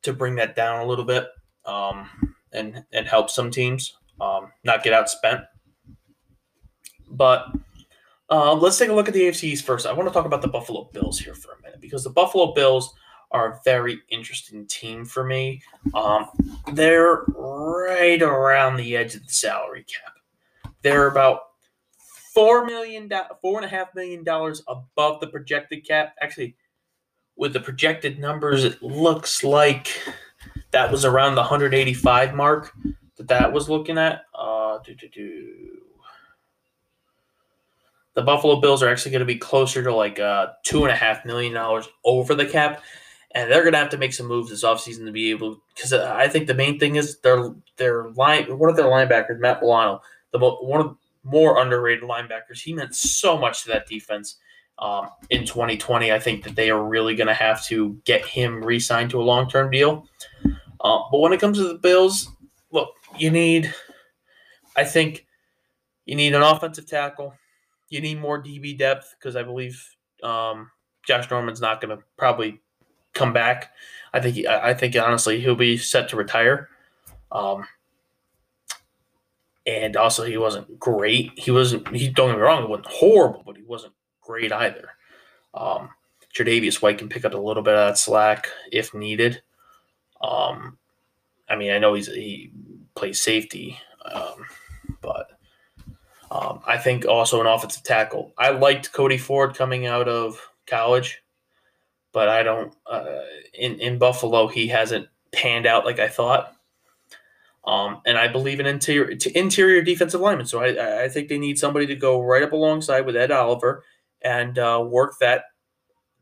to 0.01 0.13
bring 0.13 0.35
that 0.35 0.55
down 0.55 0.81
a 0.81 0.85
little 0.85 1.05
bit 1.05 1.27
um, 1.65 2.09
and 2.51 2.83
and 2.91 3.07
help 3.07 3.29
some 3.29 3.51
teams 3.51 3.95
um, 4.19 4.51
not 4.63 4.83
get 4.83 4.93
outspent. 4.93 5.45
But 7.09 7.47
uh, 8.31 8.55
let's 8.55 8.77
take 8.77 8.89
a 8.89 8.93
look 8.93 9.09
at 9.09 9.13
the 9.13 9.23
AFCs 9.23 9.61
first. 9.61 9.85
I 9.85 9.91
want 9.91 10.07
to 10.07 10.13
talk 10.13 10.25
about 10.25 10.41
the 10.41 10.47
Buffalo 10.47 10.89
Bills 10.93 11.19
here 11.19 11.35
for 11.35 11.51
a 11.51 11.61
minute 11.61 11.81
because 11.81 12.03
the 12.03 12.09
Buffalo 12.09 12.53
Bills 12.53 12.93
are 13.31 13.53
a 13.53 13.59
very 13.65 13.99
interesting 14.09 14.65
team 14.67 15.03
for 15.03 15.25
me. 15.25 15.61
Um, 15.93 16.29
they're 16.73 17.23
right 17.35 18.21
around 18.21 18.77
the 18.77 18.95
edge 18.95 19.15
of 19.15 19.25
the 19.25 19.33
salary 19.33 19.83
cap. 19.83 20.73
They're 20.81 21.07
about 21.07 21.41
four 22.33 22.65
million, 22.65 23.11
four 23.41 23.57
and 23.57 23.65
a 23.65 23.69
half 23.69 23.93
million 23.95 24.23
dollars 24.23 24.63
above 24.67 25.19
the 25.19 25.27
projected 25.27 25.85
cap. 25.85 26.15
Actually, 26.21 26.55
with 27.35 27.51
the 27.53 27.59
projected 27.59 28.17
numbers, 28.17 28.63
it 28.63 28.81
looks 28.81 29.43
like 29.43 30.01
that 30.71 30.89
was 30.89 31.03
around 31.03 31.35
the 31.35 31.41
185 31.41 32.33
mark 32.33 32.71
that 33.17 33.27
that 33.27 33.51
was 33.51 33.69
looking 33.69 33.97
at. 33.97 34.23
Uh, 34.33 34.79
The 38.13 38.21
Buffalo 38.21 38.59
Bills 38.59 38.83
are 38.83 38.89
actually 38.89 39.11
going 39.11 39.21
to 39.21 39.25
be 39.25 39.37
closer 39.37 39.81
to 39.83 39.93
like 39.93 40.19
uh, 40.19 40.47
two 40.63 40.83
and 40.83 40.91
a 40.91 40.95
half 40.95 41.25
million 41.25 41.53
dollars 41.53 41.87
over 42.03 42.35
the 42.35 42.45
cap 42.45 42.81
and 43.33 43.49
they're 43.49 43.61
going 43.61 43.73
to 43.73 43.79
have 43.79 43.89
to 43.89 43.97
make 43.97 44.13
some 44.13 44.27
moves 44.27 44.49
this 44.49 44.63
offseason 44.63 45.05
to 45.05 45.11
be 45.11 45.29
able 45.29 45.61
because 45.73 45.93
I 45.93 46.27
think 46.27 46.47
the 46.47 46.53
main 46.53 46.79
thing 46.79 46.95
is 46.95 47.19
their 47.19 47.53
their 47.77 48.09
line 48.11 48.57
one 48.57 48.69
of 48.69 48.75
their 48.75 48.85
linebackers 48.85 49.39
Matt 49.39 49.61
Milano 49.61 50.01
the 50.31 50.39
one 50.39 50.81
of 50.81 50.97
more 51.23 51.61
underrated 51.61 52.03
linebackers 52.03 52.61
he 52.61 52.73
meant 52.73 52.95
so 52.95 53.37
much 53.37 53.63
to 53.63 53.69
that 53.69 53.87
defense 53.87 54.37
um, 54.79 55.09
in 55.29 55.45
2020 55.45 56.11
I 56.11 56.19
think 56.19 56.43
that 56.43 56.55
they 56.55 56.69
are 56.69 56.83
really 56.83 57.15
going 57.15 57.27
to 57.27 57.33
have 57.33 57.63
to 57.65 57.99
get 58.05 58.25
him 58.25 58.63
re-signed 58.63 59.11
to 59.11 59.21
a 59.21 59.23
long 59.23 59.49
term 59.49 59.69
deal. 59.69 60.07
Uh, 60.79 60.99
but 61.11 61.19
when 61.19 61.33
it 61.33 61.39
comes 61.39 61.57
to 61.57 61.67
the 61.67 61.75
Bills 61.75 62.29
look 62.71 62.89
you 63.17 63.31
need 63.31 63.73
I 64.75 64.83
think 64.83 65.25
you 66.05 66.15
need 66.15 66.33
an 66.33 66.41
offensive 66.41 66.87
tackle 66.87 67.33
you 67.91 68.01
need 68.01 68.19
more 68.19 68.41
DB 68.41 68.75
depth 68.75 69.15
because 69.19 69.35
I 69.35 69.43
believe 69.43 69.85
um, 70.23 70.71
Josh 71.05 71.29
Norman's 71.29 71.61
not 71.61 71.81
going 71.81 71.95
to 71.95 72.03
probably 72.17 72.59
come 73.13 73.33
back. 73.33 73.71
I 74.13 74.19
think 74.19 74.35
he, 74.35 74.47
I 74.47 74.73
think 74.73 74.95
honestly 74.95 75.39
he'll 75.39 75.55
be 75.55 75.77
set 75.77 76.09
to 76.09 76.15
retire. 76.15 76.69
Um, 77.31 77.67
and 79.67 79.95
also 79.95 80.23
he 80.23 80.37
wasn't 80.37 80.79
great. 80.79 81.37
He 81.37 81.51
wasn't. 81.51 81.87
He 81.95 82.09
don't 82.09 82.29
get 82.29 82.37
me 82.37 82.41
wrong. 82.41 82.63
He 82.63 82.67
wasn't 82.67 82.87
horrible, 82.87 83.43
but 83.45 83.57
he 83.57 83.63
wasn't 83.63 83.93
great 84.21 84.51
either. 84.51 84.89
Um, 85.53 85.89
Tre'Davious 86.33 86.81
White 86.81 86.97
can 86.97 87.09
pick 87.09 87.25
up 87.25 87.33
a 87.33 87.37
little 87.37 87.61
bit 87.61 87.75
of 87.75 87.87
that 87.87 87.97
slack 87.97 88.47
if 88.71 88.93
needed. 88.93 89.41
Um, 90.21 90.77
I 91.49 91.57
mean, 91.57 91.71
I 91.71 91.77
know 91.77 91.93
he's 91.93 92.07
he 92.07 92.51
plays 92.95 93.21
safety, 93.21 93.77
um, 94.05 94.45
but 95.01 95.30
um, 96.31 96.61
I 96.65 96.77
think 96.77 97.05
also 97.05 97.39
an 97.41 97.47
offensive 97.47 97.83
tackle. 97.83 98.33
I 98.37 98.49
liked 98.49 98.93
Cody 98.93 99.19
Ford 99.19 99.55
coming 99.55 99.85
out 99.85 100.07
of 100.07 100.39
college 100.65 101.21
but 102.13 102.29
I 102.29 102.43
don't. 102.43 102.73
Uh, 102.85 103.21
in 103.53 103.79
in 103.79 103.97
Buffalo, 103.97 104.47
he 104.47 104.67
hasn't 104.67 105.07
panned 105.31 105.65
out 105.65 105.85
like 105.85 105.99
I 105.99 106.07
thought. 106.07 106.55
Um, 107.63 108.01
and 108.05 108.17
I 108.17 108.27
believe 108.27 108.59
in 108.59 108.65
interior 108.65 109.17
interior 109.35 109.81
defensive 109.81 110.21
linemen. 110.21 110.45
So 110.45 110.61
I 110.61 111.03
I 111.03 111.09
think 111.09 111.29
they 111.29 111.37
need 111.37 111.59
somebody 111.59 111.85
to 111.87 111.95
go 111.95 112.21
right 112.21 112.43
up 112.43 112.51
alongside 112.53 113.05
with 113.05 113.15
Ed 113.15 113.31
Oliver 113.31 113.83
and 114.21 114.57
uh, 114.59 114.83
work 114.87 115.15
that 115.19 115.45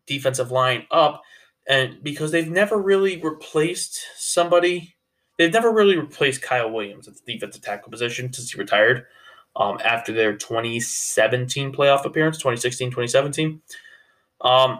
defensive 0.05 0.51
line 0.51 0.85
up. 0.91 1.21
And 1.67 2.01
because 2.03 2.31
they've 2.31 2.49
never 2.49 2.81
really 2.81 3.21
replaced 3.21 4.01
somebody, 4.17 4.95
they've 5.37 5.53
never 5.53 5.71
really 5.71 5.97
replaced 5.97 6.41
Kyle 6.41 6.71
Williams 6.71 7.07
at 7.07 7.13
the 7.15 7.33
defensive 7.33 7.61
tackle 7.61 7.91
position 7.91 8.33
since 8.33 8.51
he 8.51 8.59
retired 8.59 9.05
um, 9.55 9.79
after 9.83 10.13
their 10.13 10.33
2017 10.35 11.71
playoff 11.71 12.05
appearance, 12.05 12.37
2016, 12.37 12.89
2017. 12.89 13.61
Um, 14.41 14.79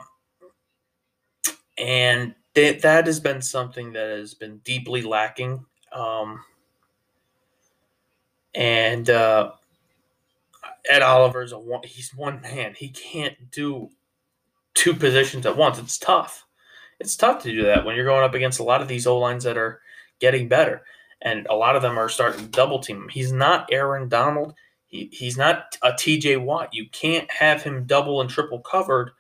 and 1.78 2.36
that 2.56 2.82
that 2.82 3.08
has 3.08 3.20
been 3.20 3.42
something 3.42 3.94
that 3.94 4.10
has 4.10 4.34
been 4.34 4.58
deeply 4.60 5.02
lacking. 5.02 5.66
Um, 5.92 6.44
and 8.56 9.10
uh, 9.10 9.52
Ed 10.90 11.02
Oliver's 11.02 11.52
a 11.52 11.60
one, 11.60 11.82
he's 11.84 12.14
one 12.14 12.42
man. 12.42 12.74
He 12.76 12.90
can't 12.90 13.52
do 13.52 13.90
two 14.74 14.94
positions 14.94 15.46
at 15.46 15.58
once. 15.58 15.78
It's 15.78 15.98
tough. 15.98 16.46
It's 17.00 17.16
tough 17.16 17.44
to 17.44 17.52
do 17.52 17.64
that 17.64 17.86
when 17.86 17.96
you're 17.96 18.06
going 18.06 18.24
up 18.24 18.34
against 18.34 18.60
a 18.60 18.64
lot 18.64 18.82
of 18.82 18.88
these 18.88 19.08
O 19.08 19.18
lines 19.18 19.44
that 19.46 19.58
are 19.58 19.82
getting 20.20 20.48
better, 20.48 20.84
and 21.22 21.48
a 21.50 21.56
lot 21.56 21.76
of 21.76 21.82
them 21.82 21.98
are 21.98 22.10
starting 22.10 22.46
to 22.46 22.52
double 22.52 22.80
team 22.80 23.04
him. 23.04 23.10
He's 23.10 23.32
not 23.32 23.70
Aaron 23.72 24.08
Donald. 24.10 24.54
He, 24.88 25.10
he's 25.12 25.38
not 25.38 25.78
a 25.84 25.92
TJ 25.92 26.42
Watt. 26.42 26.74
You 26.74 26.90
can't 26.90 27.30
have 27.30 27.62
him 27.62 27.86
double 27.86 28.22
and 28.22 28.30
triple 28.30 28.60
covered 28.60 29.12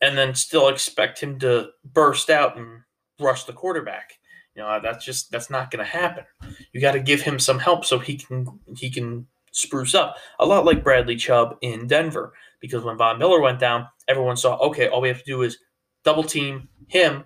and 0.00 0.16
then 0.16 0.34
still 0.34 0.68
expect 0.68 1.20
him 1.20 1.38
to 1.40 1.70
burst 1.84 2.30
out 2.30 2.56
and 2.56 2.80
rush 3.18 3.44
the 3.44 3.52
quarterback. 3.52 4.14
You 4.54 4.62
know, 4.62 4.80
that's 4.82 5.04
just 5.04 5.30
that's 5.30 5.50
not 5.50 5.70
going 5.70 5.84
to 5.84 5.90
happen. 5.90 6.24
You 6.72 6.80
got 6.80 6.92
to 6.92 7.00
give 7.00 7.22
him 7.22 7.38
some 7.38 7.58
help 7.58 7.84
so 7.84 7.98
he 7.98 8.16
can 8.16 8.46
he 8.76 8.90
can 8.90 9.26
spruce 9.52 9.94
up. 9.94 10.16
A 10.38 10.46
lot 10.46 10.64
like 10.64 10.84
Bradley 10.84 11.16
Chubb 11.16 11.56
in 11.60 11.86
Denver 11.86 12.32
because 12.60 12.84
when 12.84 12.96
Von 12.96 13.18
Miller 13.18 13.40
went 13.40 13.58
down, 13.58 13.86
everyone 14.08 14.36
saw, 14.36 14.56
okay, 14.56 14.88
all 14.88 15.00
we 15.00 15.08
have 15.08 15.18
to 15.18 15.24
do 15.24 15.42
is 15.42 15.58
double 16.04 16.24
team 16.24 16.68
him, 16.88 17.24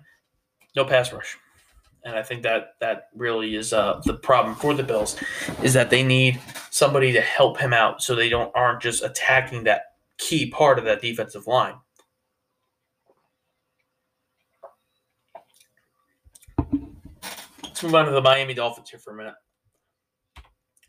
no 0.75 0.85
pass 0.85 1.11
rush. 1.11 1.37
And 2.05 2.15
I 2.15 2.21
think 2.21 2.43
that 2.43 2.75
that 2.81 3.09
really 3.15 3.55
is 3.55 3.73
uh, 3.73 3.99
the 4.05 4.13
problem 4.13 4.55
for 4.55 4.75
the 4.75 4.83
Bills 4.83 5.17
is 5.63 5.73
that 5.73 5.89
they 5.89 6.03
need 6.03 6.39
somebody 6.69 7.11
to 7.11 7.19
help 7.19 7.59
him 7.59 7.73
out 7.73 8.03
so 8.03 8.13
they 8.13 8.29
don't 8.29 8.51
aren't 8.55 8.79
just 8.79 9.03
attacking 9.03 9.63
that 9.63 9.95
key 10.19 10.51
part 10.51 10.77
of 10.77 10.85
that 10.85 11.01
defensive 11.01 11.47
line. 11.47 11.73
Let's 17.63 17.81
move 17.81 17.95
on 17.95 18.05
to 18.05 18.11
the 18.11 18.21
Miami 18.21 18.53
Dolphins 18.53 18.91
here 18.91 18.99
for 18.99 19.11
a 19.11 19.17
minute. 19.17 19.33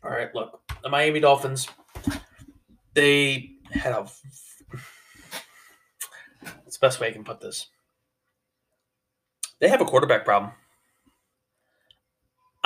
All 0.03 0.11
right, 0.11 0.33
look, 0.35 0.61
the 0.83 0.89
Miami 0.89 1.19
Dolphins, 1.19 1.67
they 2.93 3.53
had 3.71 3.93
a. 3.93 4.07
It's 6.65 6.77
the 6.77 6.85
best 6.85 6.99
way 6.99 7.07
I 7.07 7.11
can 7.11 7.23
put 7.23 7.41
this. 7.41 7.67
They 9.59 9.67
have 9.67 9.81
a 9.81 9.85
quarterback 9.85 10.23
problem. 10.23 10.51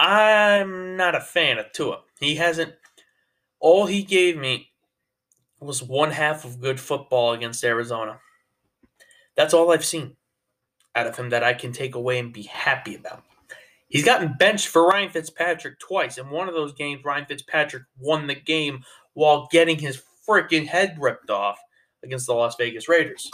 I'm 0.01 0.97
not 0.97 1.13
a 1.13 1.21
fan 1.21 1.59
of 1.59 1.71
Tua. 1.73 1.99
He 2.19 2.35
hasn't. 2.35 2.73
All 3.59 3.85
he 3.85 4.01
gave 4.01 4.35
me 4.35 4.71
was 5.59 5.83
one 5.83 6.09
half 6.09 6.43
of 6.43 6.59
good 6.59 6.79
football 6.79 7.33
against 7.33 7.63
Arizona. 7.63 8.19
That's 9.35 9.53
all 9.53 9.71
I've 9.71 9.85
seen 9.85 10.15
out 10.95 11.05
of 11.05 11.15
him 11.15 11.29
that 11.29 11.43
I 11.43 11.53
can 11.53 11.71
take 11.71 11.93
away 11.93 12.17
and 12.17 12.33
be 12.33 12.41
happy 12.41 12.95
about. 12.95 13.23
He's 13.89 14.03
gotten 14.03 14.33
benched 14.39 14.69
for 14.69 14.87
Ryan 14.87 15.11
Fitzpatrick 15.11 15.77
twice. 15.77 16.17
In 16.17 16.31
one 16.31 16.47
of 16.47 16.55
those 16.55 16.73
games, 16.73 17.05
Ryan 17.05 17.27
Fitzpatrick 17.27 17.83
won 17.99 18.25
the 18.25 18.33
game 18.33 18.83
while 19.13 19.47
getting 19.51 19.77
his 19.77 20.01
freaking 20.27 20.65
head 20.65 20.97
ripped 20.99 21.29
off 21.29 21.59
against 22.03 22.25
the 22.25 22.33
Las 22.33 22.55
Vegas 22.55 22.89
Raiders. 22.89 23.29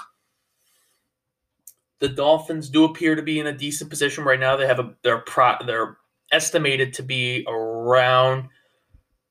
The 1.99 2.10
Dolphins 2.10 2.69
do 2.69 2.84
appear 2.84 3.15
to 3.15 3.21
be 3.21 3.39
in 3.39 3.47
a 3.47 3.58
decent 3.58 3.89
position 3.89 4.25
right 4.25 4.39
now. 4.39 4.58
They 4.58 4.67
have 4.67 4.80
a 4.80 4.95
they're 5.01 5.19
pro, 5.19 5.56
they're 5.65 5.97
estimated 6.32 6.94
to 6.94 7.04
be 7.04 7.46
around 7.48 8.50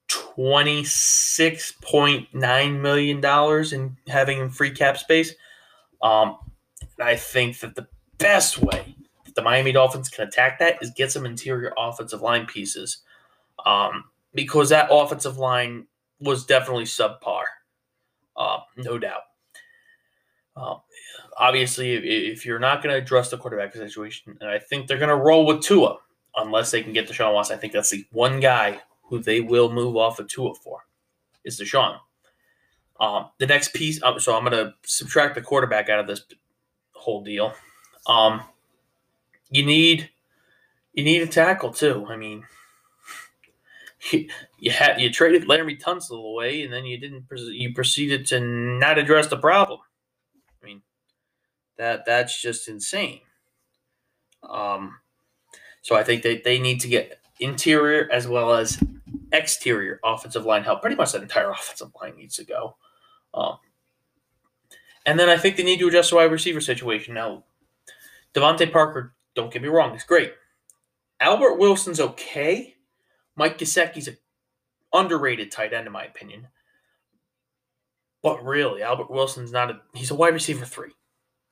twenty 0.09 0.85
six 0.85 1.73
point 1.83 2.29
nine 2.33 2.81
million 2.81 3.21
dollars 3.21 3.73
in 3.73 3.97
having 4.09 4.51
free 4.51 4.71
cap 4.71 4.97
space. 4.97 5.35
Um, 6.03 6.39
I 7.01 7.17
think 7.17 7.61
that 7.61 7.75
the 7.75 7.87
best 8.19 8.59
way 8.59 8.95
that 9.25 9.35
the 9.35 9.43
Miami 9.43 9.73
Dolphins 9.73 10.09
can 10.09 10.27
attack 10.27 10.59
that 10.59 10.83
is 10.83 10.91
get 10.91 11.13
some 11.13 11.27
interior 11.27 11.73
offensive 11.77 12.23
line 12.23 12.47
pieces. 12.47 12.99
Um, 13.65 14.05
because 14.35 14.69
that 14.69 14.89
offensive 14.91 15.39
line 15.39 15.87
was 16.21 16.45
definitely 16.45 16.85
subpar, 16.85 17.45
uh, 18.37 18.59
no 18.77 18.99
doubt. 18.99 19.23
Um, 20.57 20.81
obviously, 21.39 21.95
if, 21.95 22.05
if, 22.39 22.47
you're 22.47 22.59
not 22.59 22.83
going 22.83 22.95
to 22.95 23.03
address 23.03 23.31
the 23.31 23.39
quarterback 23.39 23.75
situation, 23.75 24.37
and 24.41 24.49
I 24.49 24.59
think 24.59 24.87
they're 24.87 24.99
going 24.99 25.09
to 25.09 25.17
roll 25.17 25.47
with 25.47 25.63
Tua 25.63 25.99
unless 26.37 26.71
they 26.71 26.83
can 26.83 26.93
get 26.93 27.09
Deshaun 27.09 27.35
Watson. 27.35 27.57
I 27.57 27.61
think 27.61 27.73
that's 27.73 27.91
the 27.91 28.07
one 28.13 28.41
guy 28.41 28.81
who 29.05 29.19
they 29.19 29.41
will 29.41 29.73
move 29.73 29.97
off 29.97 30.19
of 30.19 30.29
Tua 30.29 30.55
for 30.55 30.81
is 31.45 31.61
Deshaun. 31.61 31.99
Um, 32.99 33.27
the 33.39 33.47
next 33.47 33.75
piece, 33.75 34.03
um, 34.03 34.19
so 34.19 34.35
I'm 34.35 34.45
going 34.45 34.53
to 34.53 34.75
subtract 34.85 35.35
the 35.35 35.43
quarterback 35.43 35.89
out 35.89 36.01
of 36.01 36.07
this 36.07 36.23
whole 36.93 37.23
deal. 37.23 37.53
Um, 38.07 38.43
you 39.51 39.65
need 39.65 40.11
you 40.95 41.05
need 41.05 41.23
a 41.23 41.27
tackle 41.27 41.73
too. 41.73 42.07
I 42.09 42.17
mean, 42.17 42.45
you, 44.13 44.29
you 44.59 44.71
had 44.71 45.01
you 45.01 45.13
traded 45.13 45.45
Laremy 45.45 45.81
Tunsil 45.81 46.25
away, 46.25 46.63
and 46.63 46.73
then 46.73 46.85
you 46.87 46.99
didn't. 46.99 47.27
You 47.31 47.75
proceeded 47.75 48.27
to 48.27 48.41
not 48.41 48.99
address 48.99 49.27
the 49.29 49.37
problem. 49.37 49.81
I 50.63 50.67
mean, 50.67 50.83
that 51.77 52.07
that's 52.07 52.41
just 52.41 52.67
insane. 52.69 53.21
Um, 54.43 54.97
so 55.87 55.95
I 55.95 56.03
think 56.03 56.25
they, 56.25 56.39
they 56.39 56.59
need 56.59 56.81
to 56.81 56.89
get 56.89 57.21
interior 57.39 58.09
as 58.11 58.27
well 58.27 58.55
as 58.55 58.83
exterior 59.31 60.01
offensive 60.05 60.45
line 60.45 60.65
help. 60.65 60.81
Pretty 60.81 60.97
much 60.97 61.13
that 61.13 61.23
entire 61.23 61.49
offensive 61.53 61.93
line 62.03 62.17
needs 62.17 62.35
to 62.39 62.45
go. 62.45 62.77
Um, 63.33 63.59
and 65.07 65.17
then 65.17 65.29
I 65.29 65.37
think 65.37 65.55
they 65.55 65.63
need 65.63 65.79
to 65.79 65.87
adjust 65.87 66.11
the 66.11 66.17
wide 66.17 66.33
receiver 66.33 66.61
situation. 66.61 67.15
Now, 67.15 67.45
DeVante 68.35 68.73
Parker, 68.73 69.15
don't 69.37 69.53
get 69.53 69.63
me 69.63 69.69
wrong, 69.69 69.93
he's 69.93 70.03
great. 70.03 70.33
Albert 71.21 71.55
Wilson's 71.55 72.01
okay. 72.01 72.75
Mike 73.37 73.57
Gesicki's 73.57 74.09
an 74.09 74.17
underrated 74.93 75.53
tight 75.53 75.73
end, 75.73 75.87
in 75.87 75.93
my 75.93 76.03
opinion. 76.03 76.49
But 78.25 78.45
really, 78.45 78.83
Albert 78.83 79.13
Wilson's 79.13 79.53
not 79.53 79.71
a 79.71 79.81
he's 79.95 80.11
a 80.11 80.17
wide 80.17 80.35
receiver 80.35 80.65
three. 80.65 80.95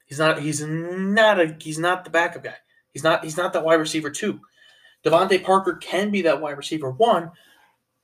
He's 0.07 0.19
not 0.19 0.43
he's 0.43 0.61
not 0.61 1.39
a 1.39 1.57
he's 1.61 1.79
not 1.79 2.03
the 2.03 2.11
backup 2.11 2.43
guy. 2.43 2.57
He's 2.95 3.05
not 3.05 3.23
he's 3.23 3.37
not 3.37 3.53
that 3.53 3.65
wide 3.65 3.75
receiver 3.75 4.09
two. 4.09 4.41
DeVante 5.05 5.43
Parker 5.43 5.75
can 5.75 6.11
be 6.11 6.23
that 6.23 6.41
wide 6.41 6.57
receiver 6.57 6.91
one, 6.91 7.31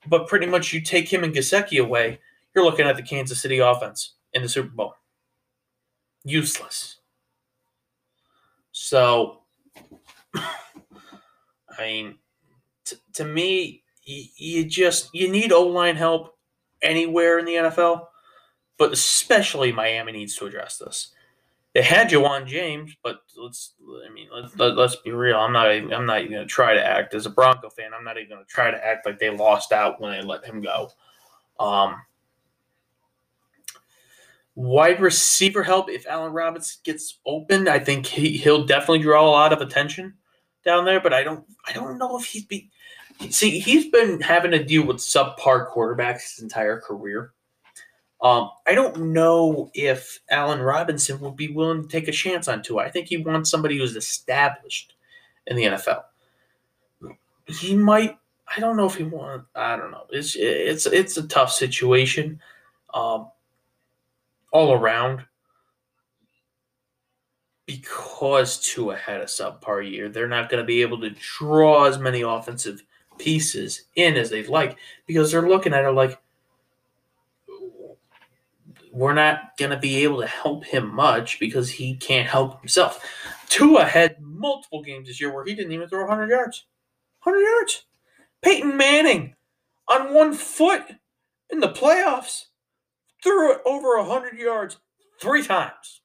but 0.06 0.26
pretty 0.26 0.46
much 0.46 0.72
you 0.72 0.82
take 0.82 1.10
him 1.10 1.24
and 1.24 1.34
Gesicki 1.34 1.82
away, 1.82 2.18
you're 2.54 2.64
looking 2.64 2.86
at 2.86 2.96
the 2.96 3.02
Kansas 3.02 3.40
City 3.40 3.58
offense 3.58 4.14
in 4.34 4.42
the 4.42 4.48
Super 4.48 4.68
Bowl. 4.68 4.94
Useless. 6.24 6.96
So, 8.72 9.42
I 10.34 10.42
mean, 11.78 12.18
t- 12.84 12.96
to 13.14 13.24
me, 13.24 13.82
you, 14.04 14.24
you 14.36 14.64
just 14.64 15.08
you 15.14 15.30
need 15.30 15.52
O 15.52 15.66
line 15.66 15.96
help 15.96 16.36
anywhere 16.82 17.38
in 17.38 17.44
the 17.44 17.54
NFL, 17.54 18.06
but 18.76 18.92
especially 18.92 19.72
Miami 19.72 20.12
needs 20.12 20.34
to 20.36 20.46
address 20.46 20.76
this. 20.76 21.14
They 21.72 21.82
had 21.82 22.10
Ja'Wuan 22.10 22.46
James, 22.46 22.96
but 23.02 23.20
let's 23.36 23.74
I 24.04 24.12
mean 24.12 24.28
let's 24.32 24.56
let, 24.58 24.76
let 24.76 24.86
us 24.86 24.96
be 24.96 25.12
real. 25.12 25.36
I'm 25.36 25.52
not 25.52 25.68
I'm 25.70 26.06
not 26.06 26.20
even 26.20 26.32
gonna 26.32 26.46
try 26.46 26.74
to 26.74 26.84
act 26.84 27.14
as 27.14 27.26
a 27.26 27.30
Bronco 27.30 27.70
fan. 27.70 27.92
I'm 27.96 28.04
not 28.04 28.16
even 28.18 28.30
gonna 28.30 28.44
try 28.46 28.70
to 28.70 28.86
act 28.86 29.06
like 29.06 29.18
they 29.18 29.30
lost 29.30 29.70
out 29.70 30.00
when 30.00 30.12
they 30.12 30.22
let 30.22 30.44
him 30.44 30.62
go. 30.62 30.90
Um, 31.60 32.02
wide 34.56 35.00
receiver 35.00 35.62
help 35.62 35.88
if 35.88 36.06
Allen 36.08 36.32
Robinson 36.32 36.80
gets 36.82 37.18
open, 37.24 37.68
I 37.68 37.78
think 37.78 38.06
he, 38.06 38.36
he'll 38.36 38.66
definitely 38.66 39.00
draw 39.00 39.24
a 39.24 39.30
lot 39.30 39.52
of 39.52 39.60
attention 39.60 40.14
down 40.64 40.84
there. 40.84 41.00
But 41.00 41.14
I 41.14 41.22
don't 41.22 41.44
I 41.68 41.72
don't 41.72 41.98
know 41.98 42.18
if 42.18 42.24
he's 42.24 42.46
be 42.46 42.68
see 43.30 43.60
he's 43.60 43.86
been 43.86 44.20
having 44.20 44.50
to 44.50 44.64
deal 44.64 44.84
with 44.84 44.96
subpar 44.96 45.70
quarterbacks 45.70 46.34
his 46.34 46.42
entire 46.42 46.80
career. 46.80 47.32
Um, 48.22 48.50
I 48.66 48.74
don't 48.74 49.12
know 49.12 49.70
if 49.72 50.20
Allen 50.30 50.60
Robinson 50.60 51.20
would 51.20 51.36
be 51.36 51.48
willing 51.48 51.82
to 51.82 51.88
take 51.88 52.06
a 52.06 52.12
chance 52.12 52.48
on 52.48 52.62
Tua. 52.62 52.82
I 52.82 52.90
think 52.90 53.08
he 53.08 53.16
wants 53.16 53.50
somebody 53.50 53.78
who's 53.78 53.96
established 53.96 54.94
in 55.46 55.56
the 55.56 55.64
NFL. 55.64 56.02
He 57.46 57.74
might. 57.74 58.18
I 58.54 58.60
don't 58.60 58.76
know 58.76 58.86
if 58.86 58.96
he 58.96 59.04
wants. 59.04 59.46
I 59.54 59.76
don't 59.76 59.90
know. 59.90 60.04
It's 60.10 60.36
it's 60.36 60.86
it's 60.86 61.16
a 61.16 61.26
tough 61.26 61.52
situation, 61.52 62.40
um, 62.92 63.30
all 64.52 64.72
around. 64.72 65.24
Because 67.64 68.58
Tua 68.58 68.96
had 68.96 69.20
a 69.20 69.26
subpar 69.26 69.88
year, 69.88 70.08
they're 70.08 70.26
not 70.26 70.50
going 70.50 70.60
to 70.60 70.66
be 70.66 70.82
able 70.82 71.00
to 71.02 71.10
draw 71.10 71.84
as 71.84 71.98
many 71.98 72.22
offensive 72.22 72.82
pieces 73.16 73.84
in 73.94 74.16
as 74.16 74.30
they'd 74.30 74.48
like 74.48 74.76
because 75.06 75.30
they're 75.30 75.48
looking 75.48 75.72
at 75.72 75.84
it 75.84 75.90
like 75.90 76.18
we're 78.92 79.14
not 79.14 79.56
going 79.58 79.70
to 79.70 79.76
be 79.76 80.02
able 80.02 80.20
to 80.20 80.26
help 80.26 80.64
him 80.64 80.92
much 80.94 81.38
because 81.38 81.70
he 81.70 81.96
can't 81.96 82.28
help 82.28 82.60
himself. 82.60 83.04
Tua 83.48 83.84
had 83.84 84.20
multiple 84.20 84.82
games 84.82 85.08
this 85.08 85.20
year 85.20 85.32
where 85.34 85.44
he 85.44 85.54
didn't 85.54 85.72
even 85.72 85.88
throw 85.88 86.00
100 86.06 86.28
yards. 86.28 86.66
100 87.22 87.44
yards. 87.44 87.84
Peyton 88.42 88.76
Manning 88.76 89.34
on 89.88 90.14
one 90.14 90.32
foot 90.32 90.82
in 91.50 91.60
the 91.60 91.68
playoffs 91.68 92.44
threw 93.22 93.52
it 93.52 93.60
over 93.66 93.98
100 93.98 94.38
yards 94.38 94.78
three 95.20 95.42
times. 95.42 96.00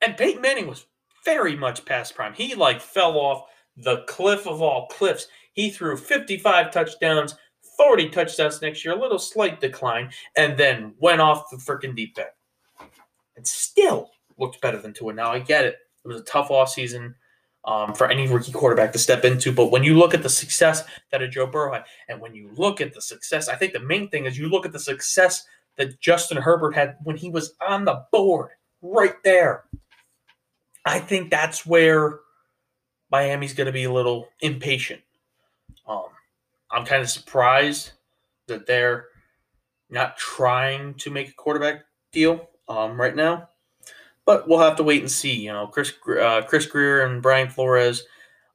And 0.00 0.16
Peyton 0.16 0.42
Manning 0.42 0.66
was 0.66 0.86
very 1.24 1.56
much 1.56 1.84
past 1.84 2.14
prime. 2.14 2.34
He 2.34 2.54
like 2.54 2.80
fell 2.80 3.16
off 3.16 3.44
the 3.76 4.04
cliff 4.08 4.46
of 4.46 4.62
all 4.62 4.86
cliffs. 4.88 5.26
He 5.52 5.70
threw 5.70 5.96
55 5.96 6.70
touchdowns, 6.70 7.34
40 7.80 8.10
touchdowns 8.10 8.60
next 8.60 8.84
year, 8.84 8.94
a 8.94 9.00
little 9.00 9.18
slight 9.18 9.60
decline, 9.60 10.10
and 10.36 10.56
then 10.56 10.94
went 10.98 11.20
off 11.20 11.50
the 11.50 11.56
freaking 11.56 11.96
deep 11.96 12.18
end. 12.18 12.28
And 13.36 13.46
still 13.46 14.10
looked 14.36 14.60
better 14.60 14.78
than 14.78 14.92
Tua. 14.92 15.14
Now 15.14 15.32
I 15.32 15.38
get 15.38 15.64
it. 15.64 15.76
It 16.04 16.08
was 16.08 16.20
a 16.20 16.24
tough 16.24 16.48
offseason 16.48 17.14
um, 17.64 17.94
for 17.94 18.10
any 18.10 18.28
rookie 18.28 18.52
quarterback 18.52 18.92
to 18.92 18.98
step 18.98 19.24
into. 19.24 19.50
But 19.52 19.70
when 19.70 19.82
you 19.82 19.96
look 19.96 20.12
at 20.12 20.22
the 20.22 20.28
success 20.28 20.84
that 21.10 21.22
a 21.22 21.28
Joe 21.28 21.46
Burrow 21.46 21.72
had, 21.72 21.84
and 22.08 22.20
when 22.20 22.34
you 22.34 22.50
look 22.54 22.80
at 22.80 22.92
the 22.92 23.00
success, 23.00 23.48
I 23.48 23.56
think 23.56 23.72
the 23.72 23.80
main 23.80 24.08
thing 24.08 24.26
is 24.26 24.38
you 24.38 24.48
look 24.48 24.66
at 24.66 24.72
the 24.72 24.78
success 24.78 25.44
that 25.76 25.98
Justin 26.00 26.36
Herbert 26.36 26.74
had 26.74 26.96
when 27.02 27.16
he 27.16 27.30
was 27.30 27.54
on 27.66 27.84
the 27.84 28.04
board 28.12 28.50
right 28.82 29.14
there. 29.24 29.64
I 30.84 30.98
think 30.98 31.30
that's 31.30 31.64
where 31.64 32.20
Miami's 33.10 33.54
going 33.54 33.66
to 33.66 33.72
be 33.72 33.84
a 33.84 33.92
little 33.92 34.28
impatient. 34.40 35.00
Um, 35.86 36.08
I'm 36.72 36.84
kind 36.84 37.02
of 37.02 37.10
surprised 37.10 37.92
that 38.46 38.66
they're 38.66 39.06
not 39.90 40.16
trying 40.16 40.94
to 40.94 41.10
make 41.10 41.28
a 41.28 41.34
quarterback 41.34 41.84
deal 42.12 42.48
um, 42.68 43.00
right 43.00 43.14
now. 43.14 43.48
But 44.24 44.48
we'll 44.48 44.60
have 44.60 44.76
to 44.76 44.82
wait 44.82 45.00
and 45.00 45.10
see. 45.10 45.34
You 45.34 45.52
know, 45.52 45.66
Chris 45.66 45.92
uh, 46.20 46.42
Chris 46.42 46.66
Grier 46.66 47.04
and 47.04 47.22
Brian 47.22 47.48
Flores, 47.48 48.04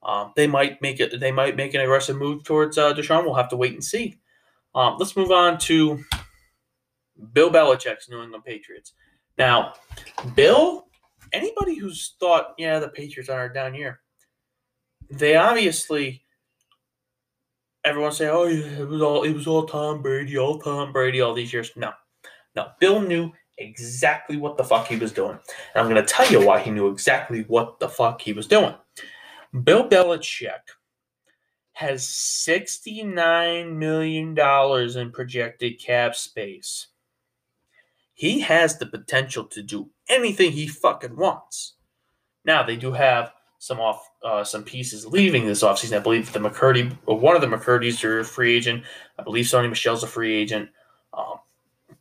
um, 0.03 0.31
they 0.35 0.47
might 0.47 0.81
make 0.81 0.99
it. 0.99 1.19
They 1.19 1.31
might 1.31 1.57
make 1.57 1.73
an 1.73 1.81
aggressive 1.81 2.15
move 2.15 2.43
towards 2.43 2.77
uh, 2.77 2.93
Deshaun. 2.93 3.25
We'll 3.25 3.33
have 3.33 3.49
to 3.49 3.57
wait 3.57 3.73
and 3.73 3.83
see. 3.83 4.19
Um, 4.73 4.95
let's 4.99 5.17
move 5.17 5.31
on 5.31 5.57
to 5.59 6.03
Bill 7.33 7.49
Belichick's 7.49 8.09
New 8.09 8.21
England 8.21 8.45
Patriots. 8.45 8.93
Now, 9.37 9.73
Bill, 10.35 10.87
anybody 11.33 11.75
who's 11.75 12.15
thought, 12.19 12.55
yeah, 12.57 12.79
the 12.79 12.89
Patriots 12.89 13.29
are 13.29 13.49
down 13.49 13.73
here, 13.73 14.01
they 15.09 15.35
obviously 15.35 16.24
everyone 17.85 18.11
say, 18.11 18.27
"Oh, 18.27 18.47
it 18.47 18.87
was 18.87 19.01
all 19.01 19.23
it 19.23 19.33
was 19.33 19.47
all 19.47 19.65
Tom 19.65 20.01
Brady, 20.01 20.37
all 20.37 20.59
Tom 20.59 20.91
Brady, 20.91 21.21
all 21.21 21.33
these 21.33 21.53
years." 21.53 21.71
No, 21.75 21.93
no. 22.55 22.71
Bill 22.79 22.99
knew 22.99 23.31
exactly 23.57 24.35
what 24.35 24.57
the 24.57 24.63
fuck 24.63 24.87
he 24.87 24.97
was 24.97 25.13
doing, 25.13 25.39
and 25.73 25.87
I'm 25.87 25.93
to 25.95 26.03
tell 26.03 26.29
you 26.29 26.45
why 26.45 26.59
he 26.59 26.71
knew 26.71 26.89
exactly 26.89 27.43
what 27.47 27.79
the 27.79 27.87
fuck 27.87 28.19
he 28.19 28.33
was 28.33 28.47
doing. 28.47 28.75
Bill 29.63 29.87
Belichick 29.87 30.59
has 31.73 32.07
sixty-nine 32.07 33.77
million 33.77 34.33
dollars 34.33 34.95
in 34.95 35.11
projected 35.11 35.79
cap 35.79 36.15
space. 36.15 36.87
He 38.13 38.39
has 38.39 38.77
the 38.77 38.85
potential 38.85 39.43
to 39.45 39.61
do 39.61 39.89
anything 40.09 40.51
he 40.51 40.67
fucking 40.67 41.15
wants. 41.15 41.73
Now 42.45 42.63
they 42.63 42.77
do 42.77 42.91
have 42.91 43.33
some 43.59 43.79
off 43.79 44.09
uh, 44.23 44.43
some 44.43 44.63
pieces 44.63 45.05
leaving 45.05 45.45
this 45.45 45.63
offseason. 45.63 45.97
I 45.97 45.99
believe 45.99 46.31
the 46.31 46.39
McCourty, 46.39 46.95
one 47.05 47.35
of 47.35 47.41
the 47.41 47.47
McCourty's 47.47 48.03
are 48.03 48.19
a 48.19 48.25
free 48.25 48.55
agent. 48.55 48.83
I 49.17 49.23
believe 49.23 49.45
Sony 49.45 49.69
Michel's 49.69 50.03
a 50.03 50.07
free 50.07 50.35
agent. 50.35 50.69
Um, 51.13 51.39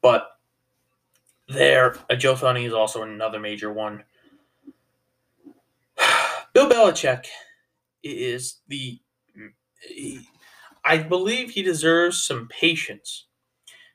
but 0.00 0.38
there, 1.48 1.96
uh, 2.10 2.16
Joe 2.16 2.34
Thuney 2.34 2.66
is 2.66 2.72
also 2.72 3.02
another 3.02 3.38
major 3.38 3.72
one. 3.72 4.04
Bill 6.52 6.68
Belichick 6.68 7.26
is 8.02 8.60
the. 8.68 8.98
He, 9.80 10.28
I 10.84 10.98
believe 10.98 11.50
he 11.50 11.62
deserves 11.62 12.22
some 12.22 12.48
patience 12.48 13.26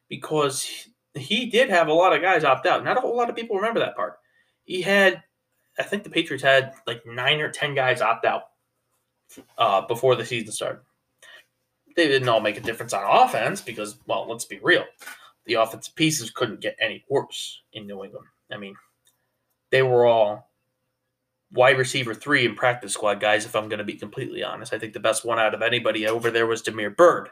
because 0.07 0.63
he, 0.63 0.91
he 1.19 1.45
did 1.47 1.69
have 1.69 1.87
a 1.87 1.93
lot 1.93 2.15
of 2.15 2.21
guys 2.21 2.43
opt 2.43 2.65
out. 2.65 2.83
Not 2.83 2.97
a 2.97 3.01
whole 3.01 3.15
lot 3.15 3.29
of 3.29 3.35
people 3.35 3.55
remember 3.55 3.79
that 3.79 3.95
part. 3.95 4.19
He 4.63 4.81
had 4.81 5.23
I 5.79 5.83
think 5.83 6.03
the 6.03 6.09
Patriots 6.09 6.43
had 6.43 6.73
like 6.85 7.05
nine 7.05 7.39
or 7.39 7.49
ten 7.49 7.73
guys 7.73 8.01
opt 8.01 8.25
out 8.25 8.43
uh, 9.57 9.81
before 9.81 10.15
the 10.15 10.25
season 10.25 10.51
started. 10.51 10.81
They 11.95 12.07
didn't 12.07 12.29
all 12.29 12.41
make 12.41 12.57
a 12.57 12.61
difference 12.61 12.93
on 12.93 13.03
offense 13.03 13.61
because, 13.61 13.97
well, 14.05 14.27
let's 14.29 14.45
be 14.45 14.59
real, 14.61 14.85
the 15.45 15.55
offensive 15.55 15.95
pieces 15.95 16.31
couldn't 16.31 16.61
get 16.61 16.77
any 16.79 17.03
worse 17.09 17.61
in 17.73 17.87
New 17.87 18.03
England. 18.03 18.27
I 18.51 18.57
mean, 18.57 18.75
they 19.71 19.81
were 19.81 20.05
all 20.05 20.49
wide 21.51 21.77
receiver 21.77 22.13
three 22.13 22.45
and 22.45 22.55
practice 22.55 22.93
squad 22.93 23.19
guys. 23.19 23.45
If 23.45 23.55
I'm 23.55 23.69
going 23.69 23.79
to 23.79 23.83
be 23.83 23.95
completely 23.95 24.43
honest, 24.43 24.73
I 24.73 24.79
think 24.79 24.93
the 24.93 24.99
best 24.99 25.25
one 25.25 25.39
out 25.39 25.53
of 25.53 25.61
anybody 25.61 26.07
over 26.07 26.29
there 26.29 26.47
was 26.47 26.61
Damiere 26.61 26.91
Byrd. 26.91 27.29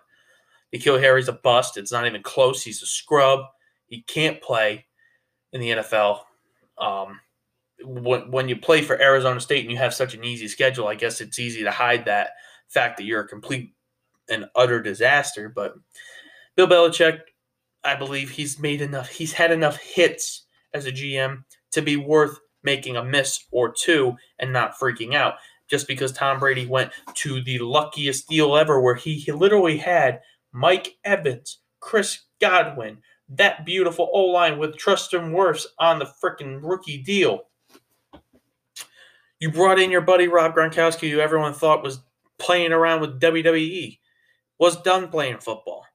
N'Keal 0.73 0.99
Harry's 0.99 1.29
a 1.29 1.33
bust. 1.33 1.77
It's 1.77 1.91
not 1.91 2.05
even 2.05 2.23
close. 2.23 2.63
He's 2.63 2.81
a 2.81 2.87
scrub. 2.87 3.41
He 3.85 4.01
can't 4.01 4.41
play 4.41 4.85
in 5.53 5.61
the 5.61 5.69
NFL. 5.69 6.21
Um, 6.77 7.19
when 7.87 8.31
when 8.31 8.49
you 8.49 8.57
play 8.57 8.81
for 8.81 9.01
Arizona 9.01 9.39
State 9.39 9.63
and 9.63 9.71
you 9.71 9.77
have 9.77 9.93
such 9.93 10.13
an 10.13 10.23
easy 10.23 10.47
schedule, 10.47 10.87
I 10.87 10.95
guess 10.95 11.21
it's 11.21 11.39
easy 11.39 11.63
to 11.63 11.71
hide 11.71 12.05
that 12.05 12.31
fact 12.67 12.97
that 12.97 13.05
you're 13.05 13.21
a 13.21 13.27
complete 13.27 13.73
and 14.29 14.45
utter 14.55 14.81
disaster. 14.81 15.49
But 15.49 15.75
Bill 16.55 16.67
Belichick, 16.67 17.19
I 17.83 17.95
believe 17.95 18.31
he's 18.31 18.59
made 18.59 18.81
enough. 18.81 19.09
He's 19.09 19.33
had 19.33 19.51
enough 19.51 19.77
hits 19.77 20.45
as 20.73 20.85
a 20.85 20.91
GM 20.91 21.43
to 21.71 21.81
be 21.81 21.95
worth 21.95 22.39
making 22.63 22.97
a 22.97 23.03
miss 23.03 23.45
or 23.51 23.71
two 23.71 24.15
and 24.39 24.51
not 24.51 24.77
freaking 24.77 25.13
out. 25.13 25.35
Just 25.69 25.87
because 25.87 26.13
Tom 26.13 26.39
Brady 26.39 26.65
went 26.65 26.91
to 27.15 27.43
the 27.43 27.59
luckiest 27.59 28.29
deal 28.29 28.55
ever, 28.55 28.79
where 28.79 28.95
he, 28.95 29.15
he 29.15 29.33
literally 29.33 29.77
had 29.77 30.21
Mike 30.53 30.95
Evans, 31.03 31.59
Chris 31.81 32.19
Godwin, 32.39 32.99
that 33.29 33.65
beautiful 33.65 34.09
O 34.13 34.25
line 34.25 34.57
with 34.57 34.77
Tristan 34.77 35.33
Wirfs 35.33 35.65
on 35.79 35.99
the 35.99 36.09
freaking 36.23 36.61
rookie 36.63 37.03
deal. 37.03 37.41
You 39.39 39.51
brought 39.51 39.79
in 39.79 39.91
your 39.91 40.01
buddy 40.01 40.27
Rob 40.27 40.55
Gronkowski, 40.55 41.11
who 41.11 41.19
everyone 41.19 41.53
thought 41.53 41.83
was 41.83 41.99
playing 42.39 42.71
around 42.71 43.01
with 43.01 43.19
WWE, 43.19 43.99
was 44.59 44.81
done 44.81 45.09
playing 45.09 45.37
football, 45.39 45.85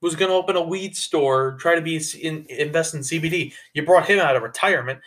was 0.00 0.16
going 0.16 0.30
to 0.30 0.36
open 0.36 0.56
a 0.56 0.62
weed 0.62 0.96
store, 0.96 1.56
try 1.58 1.74
to 1.74 1.82
be 1.82 2.00
in, 2.20 2.46
invest 2.48 2.94
in 2.94 3.00
CBD. 3.00 3.52
You 3.74 3.84
brought 3.84 4.08
him 4.08 4.18
out 4.18 4.36
of 4.36 4.42
retirement. 4.42 5.00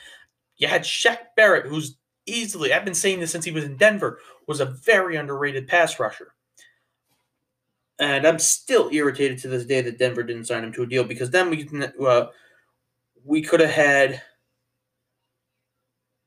You 0.58 0.67
had 0.67 0.84
Shaq 0.84 1.17
Barrett, 1.36 1.65
who's 1.65 1.98
easily, 2.28 2.72
I've 2.74 2.86
been 2.86 2.94
saying 2.94 3.20
this 3.20 3.32
since 3.32 3.46
he 3.46 3.52
was 3.52 3.63
in 3.63 3.78
Denver, 3.78 4.20
was 4.48 4.60
a 4.60 4.65
very 4.65 5.15
underrated 5.15 5.67
pass 5.67 6.00
rusher. 6.00 6.34
And 7.98 8.26
I'm 8.28 8.39
still 8.39 8.89
irritated 8.91 9.38
to 9.39 9.48
this 9.48 9.65
day 9.65 9.82
that 9.82 10.00
Denver 10.00 10.24
didn't 10.24 10.46
sign 10.46 10.63
him 10.63 10.74
to 10.74 10.84
a 10.84 10.88
deal 10.88 11.04
because 11.04 11.30
then 11.30 11.50
we 11.50 11.70
uh, 12.04 12.28
we 13.24 13.41
could 13.44 13.60
have 13.60 13.70
had 13.70 14.22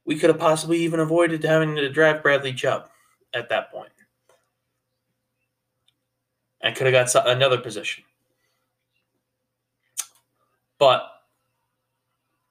we 0.05 0.17
could 0.17 0.31
have 0.31 0.39
possibly 0.39 0.79
even 0.79 1.01
avoided 1.01 1.43
having 1.43 1.77
to 1.77 1.89
draft 1.89 2.23
Bradley 2.23 2.53
Chubb 2.53 2.89
at 3.33 3.49
that 3.49 3.71
point. 3.71 3.91
I 6.63 6.71
could 6.73 6.93
have 6.93 7.13
got 7.13 7.29
another 7.29 7.59
position. 7.59 8.05
But 10.79 11.03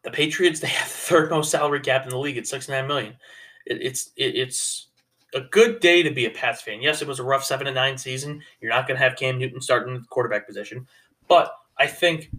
the 0.04 0.12
Patriots, 0.12 0.60
they 0.60 0.68
have 0.68 0.88
the 0.88 0.94
third 0.94 1.30
most 1.30 1.52
salary 1.52 1.80
cap 1.80 2.04
in 2.04 2.10
the 2.10 2.18
league 2.18 2.38
at 2.38 2.48
six 2.48 2.70
nine 2.70 2.88
million. 2.88 3.16
It, 3.66 3.82
it's 3.82 4.12
it, 4.16 4.36
it's 4.36 4.88
a 5.34 5.42
good 5.42 5.80
day 5.80 6.04
to 6.04 6.12
be 6.12 6.26
a 6.26 6.30
Pats 6.30 6.62
fan. 6.62 6.82
Yes, 6.82 7.02
it 7.02 7.08
was 7.08 7.20
a 7.20 7.24
rough 7.24 7.44
seven 7.44 7.68
and 7.68 7.76
nine 7.76 7.98
season. 7.98 8.42
You're 8.62 8.72
not 8.72 8.88
going 8.88 9.00
to 9.00 9.04
have 9.04 9.18
Cam 9.18 9.40
Newton 9.40 9.62
starting 9.62 9.94
the 9.96 10.02
quarterback 10.10 10.48
position, 10.48 10.88
but 11.28 11.54
I 11.78 11.88
think 11.88 12.30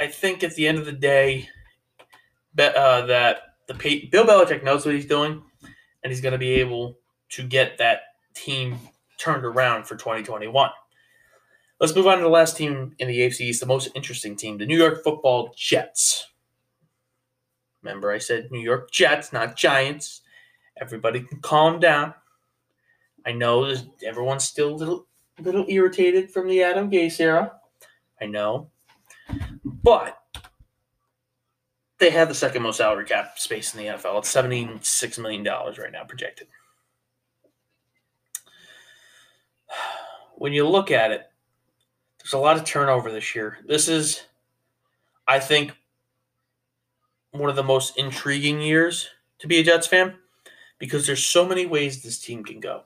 I 0.00 0.08
think 0.08 0.42
at 0.42 0.54
the 0.56 0.66
end 0.66 0.78
of 0.78 0.86
the 0.86 0.92
day, 0.92 1.48
uh, 2.58 3.06
that 3.06 3.53
the 3.66 4.08
Bill 4.10 4.24
Belichick 4.24 4.62
knows 4.62 4.84
what 4.84 4.94
he's 4.94 5.06
doing, 5.06 5.42
and 6.02 6.12
he's 6.12 6.20
going 6.20 6.32
to 6.32 6.38
be 6.38 6.54
able 6.54 6.98
to 7.30 7.42
get 7.42 7.78
that 7.78 8.00
team 8.34 8.78
turned 9.18 9.44
around 9.44 9.84
for 9.84 9.96
2021. 9.96 10.70
Let's 11.80 11.94
move 11.94 12.06
on 12.06 12.18
to 12.18 12.24
the 12.24 12.30
last 12.30 12.56
team 12.56 12.94
in 12.98 13.08
the 13.08 13.18
AFC 13.20 13.40
East, 13.40 13.60
the 13.60 13.66
most 13.66 13.88
interesting 13.94 14.36
team, 14.36 14.58
the 14.58 14.66
New 14.66 14.76
York 14.76 15.02
Football 15.02 15.52
Jets. 15.56 16.28
Remember, 17.82 18.10
I 18.10 18.18
said 18.18 18.50
New 18.50 18.60
York 18.60 18.90
Jets, 18.90 19.32
not 19.32 19.56
Giants. 19.56 20.22
Everybody 20.80 21.20
can 21.20 21.40
calm 21.40 21.80
down. 21.80 22.14
I 23.26 23.32
know 23.32 23.74
everyone's 24.04 24.44
still 24.44 24.74
a 24.74 24.76
little, 24.76 25.06
little 25.40 25.64
irritated 25.68 26.30
from 26.30 26.48
the 26.48 26.62
Adam 26.62 26.90
Gase 26.90 27.20
era. 27.20 27.52
I 28.20 28.26
know. 28.26 28.70
But 29.64 30.18
they 31.98 32.10
have 32.10 32.28
the 32.28 32.34
second 32.34 32.62
most 32.62 32.78
salary 32.78 33.04
cap 33.04 33.38
space 33.38 33.74
in 33.74 33.80
the 33.80 33.86
NFL. 33.86 34.18
It's 34.18 34.34
$76 34.34 35.18
million 35.18 35.44
right 35.44 35.92
now 35.92 36.04
projected. 36.04 36.48
When 40.36 40.52
you 40.52 40.68
look 40.68 40.90
at 40.90 41.12
it, 41.12 41.30
there's 42.18 42.32
a 42.32 42.38
lot 42.38 42.56
of 42.56 42.64
turnover 42.64 43.12
this 43.12 43.36
year. 43.36 43.58
This 43.68 43.86
is, 43.88 44.24
I 45.28 45.38
think, 45.38 45.72
one 47.30 47.48
of 47.48 47.54
the 47.54 47.62
most 47.62 47.96
intriguing 47.96 48.60
years 48.60 49.08
to 49.38 49.46
be 49.46 49.58
a 49.58 49.62
Jets 49.62 49.86
fan 49.86 50.16
because 50.78 51.06
there's 51.06 51.24
so 51.24 51.46
many 51.46 51.66
ways 51.66 52.02
this 52.02 52.18
team 52.18 52.42
can 52.42 52.58
go. 52.58 52.82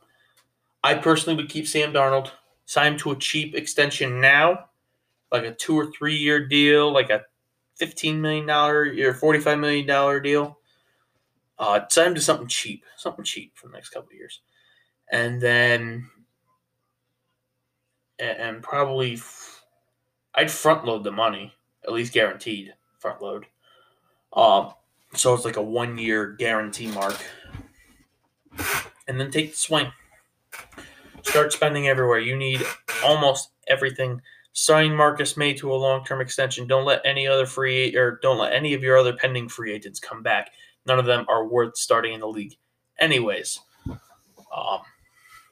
I 0.85 0.95
personally 0.95 1.37
would 1.37 1.49
keep 1.51 1.67
Sam 1.67 1.93
Darnold, 1.93 2.31
sign 2.67 2.93
him 2.93 2.99
to 3.01 3.13
a 3.13 3.17
cheap 3.17 3.55
extension 3.55 4.21
now, 4.21 4.67
like 5.33 5.45
a 5.45 5.55
two 5.55 5.75
or 5.75 5.91
three 5.91 6.17
year 6.17 6.47
deal, 6.47 6.93
like 6.93 7.11
a 7.11 7.23
$15 7.81 8.17
million 8.17 8.49
or 8.49 8.87
$45 9.15 9.61
million 9.61 10.23
deal. 10.23 10.59
Uh, 11.59 11.81
sign 11.89 12.09
him 12.09 12.15
to 12.15 12.21
something 12.21 12.47
cheap, 12.47 12.85
something 12.97 13.25
cheap 13.25 13.53
for 13.57 13.67
the 13.67 13.73
next 13.73 13.91
couple 13.91 14.13
years. 14.13 14.41
And 15.11 15.41
then, 15.41 16.09
and 18.19 18.63
probably, 18.63 19.21
I'd 20.35 20.51
front 20.51 20.85
load 20.85 21.05
the 21.05 21.11
money, 21.11 21.55
at 21.85 21.93
least 21.93 22.13
guaranteed 22.13 22.75
front 22.99 23.23
load. 23.23 23.47
Um, 24.33 24.73
so 25.15 25.35
it's 25.35 25.45
like 25.45 25.57
a 25.57 25.63
one 25.63 25.99
year 25.99 26.33
guarantee 26.33 26.89
mark. 26.89 27.17
And 29.07 29.19
then 29.19 29.31
take 29.31 29.53
the 29.53 29.57
swing. 29.57 29.93
Start 31.23 31.53
spending 31.53 31.89
everywhere. 31.89 32.19
You 32.19 32.37
need 32.37 32.63
almost 33.05 33.51
everything. 33.67 34.21
Sign 34.61 34.93
Marcus 34.93 35.37
Maye 35.37 35.55
to 35.55 35.73
a 35.73 35.77
long 35.77 36.05
term 36.05 36.21
extension. 36.21 36.67
Don't 36.67 36.85
let 36.85 37.01
any 37.05 37.29
other 37.29 37.47
free 37.47 37.95
or 37.97 38.19
don't 38.23 38.39
let 38.39 38.53
any 38.53 38.75
of 38.75 38.83
your 38.83 38.99
other 38.99 39.13
pending 39.13 39.49
free 39.49 39.73
agents 39.73 40.01
come 40.01 40.21
back. 40.21 40.51
None 40.85 40.99
of 40.99 41.07
them 41.07 41.25
are 41.29 41.47
worth 41.47 41.77
starting 41.77 42.13
in 42.13 42.19
the 42.19 42.27
league. 42.27 42.57
Anyways, 42.99 43.61
um, 43.89 44.81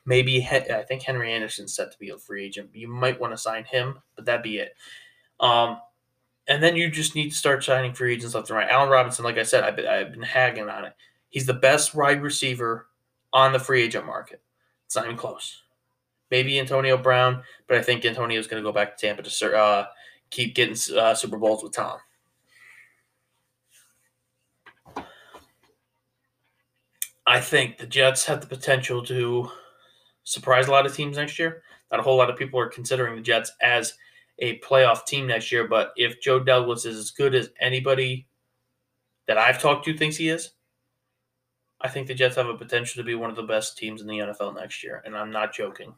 maybe 0.06 0.44
I 0.44 0.82
think 0.88 1.02
Henry 1.02 1.32
Anderson's 1.32 1.72
set 1.72 1.92
to 1.92 1.98
be 2.00 2.08
a 2.08 2.18
free 2.18 2.44
agent. 2.46 2.70
You 2.72 2.88
might 2.88 3.20
want 3.20 3.32
to 3.32 3.38
sign 3.38 3.62
him, 3.62 4.00
but 4.16 4.24
that'd 4.24 4.42
be 4.42 4.58
it. 4.58 4.74
Um, 5.38 5.78
and 6.48 6.60
then 6.60 6.74
you 6.74 6.90
just 6.90 7.14
need 7.14 7.30
to 7.30 7.36
start 7.36 7.62
signing 7.62 7.94
free 7.94 8.14
agents 8.14 8.34
left 8.34 8.50
and 8.50 8.58
right. 8.58 8.68
Allen 8.68 8.90
Robinson, 8.90 9.24
like 9.24 9.38
I 9.38 9.44
said, 9.44 9.62
I've 9.62 9.76
been, 9.76 9.86
I've 9.86 10.10
been 10.10 10.22
hagging 10.22 10.68
on 10.68 10.84
it. 10.84 10.94
He's 11.28 11.46
the 11.46 11.54
best 11.54 11.94
wide 11.94 12.22
receiver 12.22 12.88
on 13.32 13.52
the 13.52 13.60
free 13.60 13.84
agent 13.84 14.04
market. 14.04 14.42
It's 14.84 14.96
not 14.96 15.04
even 15.04 15.16
close. 15.16 15.62
Maybe 16.30 16.58
Antonio 16.58 16.96
Brown, 16.96 17.42
but 17.68 17.78
I 17.78 17.82
think 17.82 18.04
Antonio's 18.04 18.46
going 18.46 18.62
to 18.62 18.68
go 18.68 18.72
back 18.72 18.96
to 18.96 19.06
Tampa 19.06 19.22
to 19.22 19.56
uh, 19.56 19.86
keep 20.30 20.54
getting 20.54 20.76
uh, 20.96 21.14
Super 21.14 21.38
Bowls 21.38 21.62
with 21.62 21.72
Tom. 21.72 21.98
I 27.26 27.40
think 27.40 27.78
the 27.78 27.86
Jets 27.86 28.24
have 28.26 28.40
the 28.40 28.46
potential 28.46 29.04
to 29.06 29.50
surprise 30.22 30.68
a 30.68 30.70
lot 30.70 30.86
of 30.86 30.94
teams 30.94 31.16
next 31.16 31.38
year. 31.38 31.62
Not 31.90 32.00
a 32.00 32.02
whole 32.02 32.16
lot 32.16 32.30
of 32.30 32.36
people 32.36 32.60
are 32.60 32.68
considering 32.68 33.16
the 33.16 33.22
Jets 33.22 33.50
as 33.60 33.94
a 34.38 34.58
playoff 34.58 35.06
team 35.06 35.26
next 35.26 35.50
year. 35.50 35.66
But 35.66 35.92
if 35.96 36.20
Joe 36.20 36.38
Douglas 36.38 36.84
is 36.84 36.96
as 36.96 37.10
good 37.10 37.34
as 37.34 37.50
anybody 37.60 38.26
that 39.26 39.38
I've 39.38 39.60
talked 39.60 39.84
to 39.86 39.96
thinks 39.96 40.16
he 40.16 40.28
is, 40.28 40.50
I 41.80 41.88
think 41.88 42.06
the 42.06 42.14
Jets 42.14 42.36
have 42.36 42.48
a 42.48 42.56
potential 42.56 43.00
to 43.00 43.06
be 43.06 43.14
one 43.14 43.30
of 43.30 43.36
the 43.36 43.42
best 43.42 43.76
teams 43.76 44.00
in 44.00 44.06
the 44.06 44.18
NFL 44.18 44.54
next 44.54 44.82
year. 44.82 45.02
And 45.04 45.16
I'm 45.16 45.30
not 45.30 45.52
joking. 45.52 45.94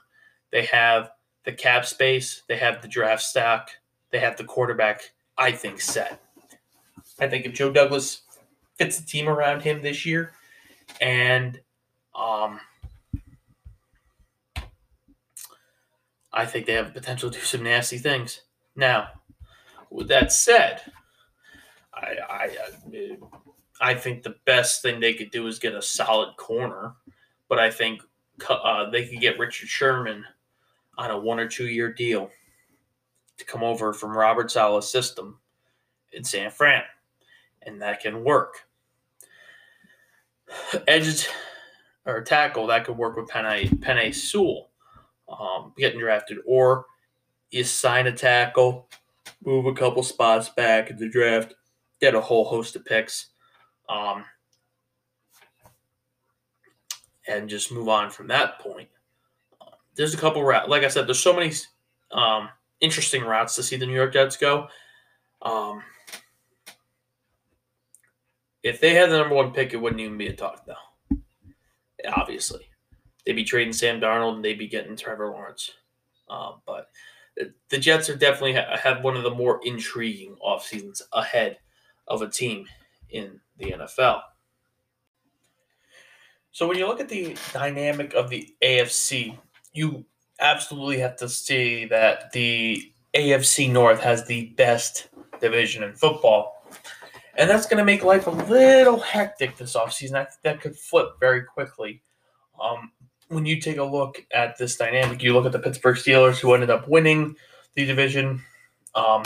They 0.50 0.64
have 0.66 1.10
the 1.44 1.52
cap 1.52 1.86
space, 1.86 2.42
they 2.48 2.56
have 2.56 2.82
the 2.82 2.88
draft 2.88 3.22
stock, 3.22 3.70
they 4.10 4.18
have 4.18 4.36
the 4.36 4.44
quarterback, 4.44 5.12
I 5.36 5.52
think, 5.52 5.80
set. 5.80 6.20
I 7.20 7.28
think 7.28 7.46
if 7.46 7.54
Joe 7.54 7.72
Douglas 7.72 8.22
fits 8.76 8.98
the 8.98 9.06
team 9.06 9.28
around 9.28 9.62
him 9.62 9.82
this 9.82 10.06
year 10.06 10.32
and 11.00 11.60
um, 12.14 12.60
I 16.32 16.46
think 16.46 16.66
they 16.66 16.74
have 16.74 16.86
the 16.86 17.00
potential 17.00 17.30
to 17.30 17.38
do 17.38 17.44
some 17.44 17.62
nasty 17.62 17.98
things. 17.98 18.42
Now, 18.76 19.08
with 19.90 20.08
that 20.08 20.32
said, 20.32 20.82
I, 21.94 22.16
I, 22.28 22.56
I 23.80 23.94
think 23.94 24.22
the 24.22 24.36
best 24.44 24.82
thing 24.82 25.00
they 25.00 25.14
could 25.14 25.30
do 25.30 25.46
is 25.46 25.58
get 25.58 25.74
a 25.74 25.82
solid 25.82 26.36
corner, 26.36 26.94
but 27.48 27.58
I 27.58 27.70
think 27.70 28.02
uh, 28.48 28.90
they 28.90 29.06
could 29.06 29.20
get 29.20 29.38
Richard 29.38 29.68
Sherman 29.68 30.24
on 30.98 31.10
a 31.10 31.18
one 31.18 31.40
or 31.40 31.48
two 31.48 31.68
year 31.68 31.90
deal 31.90 32.30
to 33.38 33.44
come 33.44 33.62
over 33.62 33.94
from 33.94 34.16
Robert 34.16 34.50
Saleh's 34.50 34.90
system 34.90 35.38
in 36.12 36.24
San 36.24 36.50
Fran, 36.50 36.82
and 37.62 37.80
that 37.80 38.00
can 38.00 38.24
work. 38.24 38.66
Edge 40.86 41.28
or 42.04 42.22
tackle 42.22 42.66
that 42.66 42.84
could 42.84 42.96
work 42.96 43.16
with 43.16 43.28
Penei 43.28 43.68
Penei 43.80 44.14
Sewell 44.14 44.70
um, 45.28 45.72
getting 45.76 46.00
drafted, 46.00 46.38
or 46.46 46.86
you 47.50 47.64
sign 47.64 48.06
a 48.06 48.12
tackle, 48.12 48.88
move 49.44 49.66
a 49.66 49.74
couple 49.74 50.02
spots 50.02 50.48
back 50.48 50.90
in 50.90 50.96
the 50.96 51.08
draft, 51.08 51.54
get 52.00 52.14
a 52.14 52.20
whole 52.20 52.44
host 52.44 52.76
of 52.76 52.84
picks, 52.84 53.26
um, 53.88 54.24
and 57.28 57.48
just 57.48 57.70
move 57.70 57.88
on 57.88 58.10
from 58.10 58.26
that 58.26 58.58
point. 58.58 58.88
There's 59.98 60.14
a 60.14 60.18
couple 60.18 60.42
routes. 60.42 60.68
Like 60.68 60.84
I 60.84 60.88
said, 60.88 61.06
there's 61.06 61.18
so 61.18 61.34
many 61.34 61.52
um, 62.10 62.48
interesting 62.80 63.22
routes 63.22 63.54
to 63.56 63.62
see 63.62 63.76
the 63.76 63.84
New 63.84 63.94
York 63.94 64.14
Jets 64.14 64.38
go. 64.38 64.68
Um, 65.42 65.82
if 68.62 68.80
they 68.80 68.94
had 68.94 69.10
the 69.10 69.18
number 69.18 69.34
one 69.34 69.52
pick, 69.52 69.74
it 69.74 69.76
wouldn't 69.76 70.00
even 70.00 70.16
be 70.16 70.28
a 70.28 70.32
talk, 70.32 70.64
though. 70.64 71.18
Obviously 72.08 72.68
they'd 73.28 73.34
be 73.34 73.44
trading 73.44 73.74
Sam 73.74 74.00
Darnold 74.00 74.36
and 74.36 74.44
they'd 74.44 74.58
be 74.58 74.66
getting 74.66 74.96
Trevor 74.96 75.28
Lawrence. 75.28 75.72
Um, 76.30 76.62
but 76.66 76.88
the 77.68 77.76
Jets 77.76 78.08
are 78.08 78.16
definitely 78.16 78.54
ha- 78.54 78.74
have 78.82 79.04
one 79.04 79.18
of 79.18 79.22
the 79.22 79.30
more 79.30 79.60
intriguing 79.64 80.34
off 80.40 80.64
seasons 80.64 81.02
ahead 81.12 81.58
of 82.06 82.22
a 82.22 82.28
team 82.28 82.64
in 83.10 83.38
the 83.58 83.72
NFL. 83.72 84.22
So 86.52 86.66
when 86.66 86.78
you 86.78 86.86
look 86.86 87.00
at 87.00 87.10
the 87.10 87.36
dynamic 87.52 88.14
of 88.14 88.30
the 88.30 88.48
AFC, 88.62 89.36
you 89.78 90.04
absolutely 90.40 90.98
have 90.98 91.16
to 91.16 91.28
see 91.28 91.84
that 91.86 92.32
the 92.32 92.92
AFC 93.14 93.70
North 93.70 94.00
has 94.00 94.26
the 94.26 94.46
best 94.56 95.08
division 95.40 95.84
in 95.84 95.94
football. 95.94 96.66
And 97.36 97.48
that's 97.48 97.66
going 97.66 97.78
to 97.78 97.84
make 97.84 98.02
life 98.02 98.26
a 98.26 98.30
little 98.30 98.98
hectic 98.98 99.56
this 99.56 99.76
offseason. 99.76 100.14
I 100.14 100.24
think 100.24 100.42
that 100.42 100.60
could 100.60 100.76
flip 100.76 101.10
very 101.20 101.44
quickly. 101.44 102.02
Um, 102.60 102.90
when 103.28 103.46
you 103.46 103.60
take 103.60 103.76
a 103.76 103.84
look 103.84 104.24
at 104.32 104.58
this 104.58 104.76
dynamic, 104.76 105.22
you 105.22 105.32
look 105.32 105.46
at 105.46 105.52
the 105.52 105.60
Pittsburgh 105.60 105.96
Steelers, 105.96 106.40
who 106.40 106.54
ended 106.54 106.70
up 106.70 106.88
winning 106.88 107.36
the 107.74 107.86
division, 107.86 108.42
um, 108.96 109.22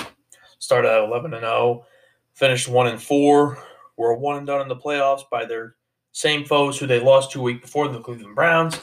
started 0.58 0.90
at 0.90 1.04
11 1.04 1.32
and 1.32 1.42
0, 1.42 1.86
finished 2.34 2.68
1 2.68 2.86
and 2.88 3.02
4, 3.02 3.58
were 3.96 4.14
1 4.14 4.36
and 4.36 4.46
done 4.46 4.60
in 4.60 4.68
the 4.68 4.76
playoffs 4.76 5.22
by 5.30 5.46
their 5.46 5.76
same 6.12 6.44
foes 6.44 6.78
who 6.78 6.86
they 6.86 7.00
lost 7.00 7.32
two 7.32 7.40
weeks 7.40 7.62
before, 7.62 7.88
the 7.88 8.00
Cleveland 8.00 8.34
Browns. 8.34 8.78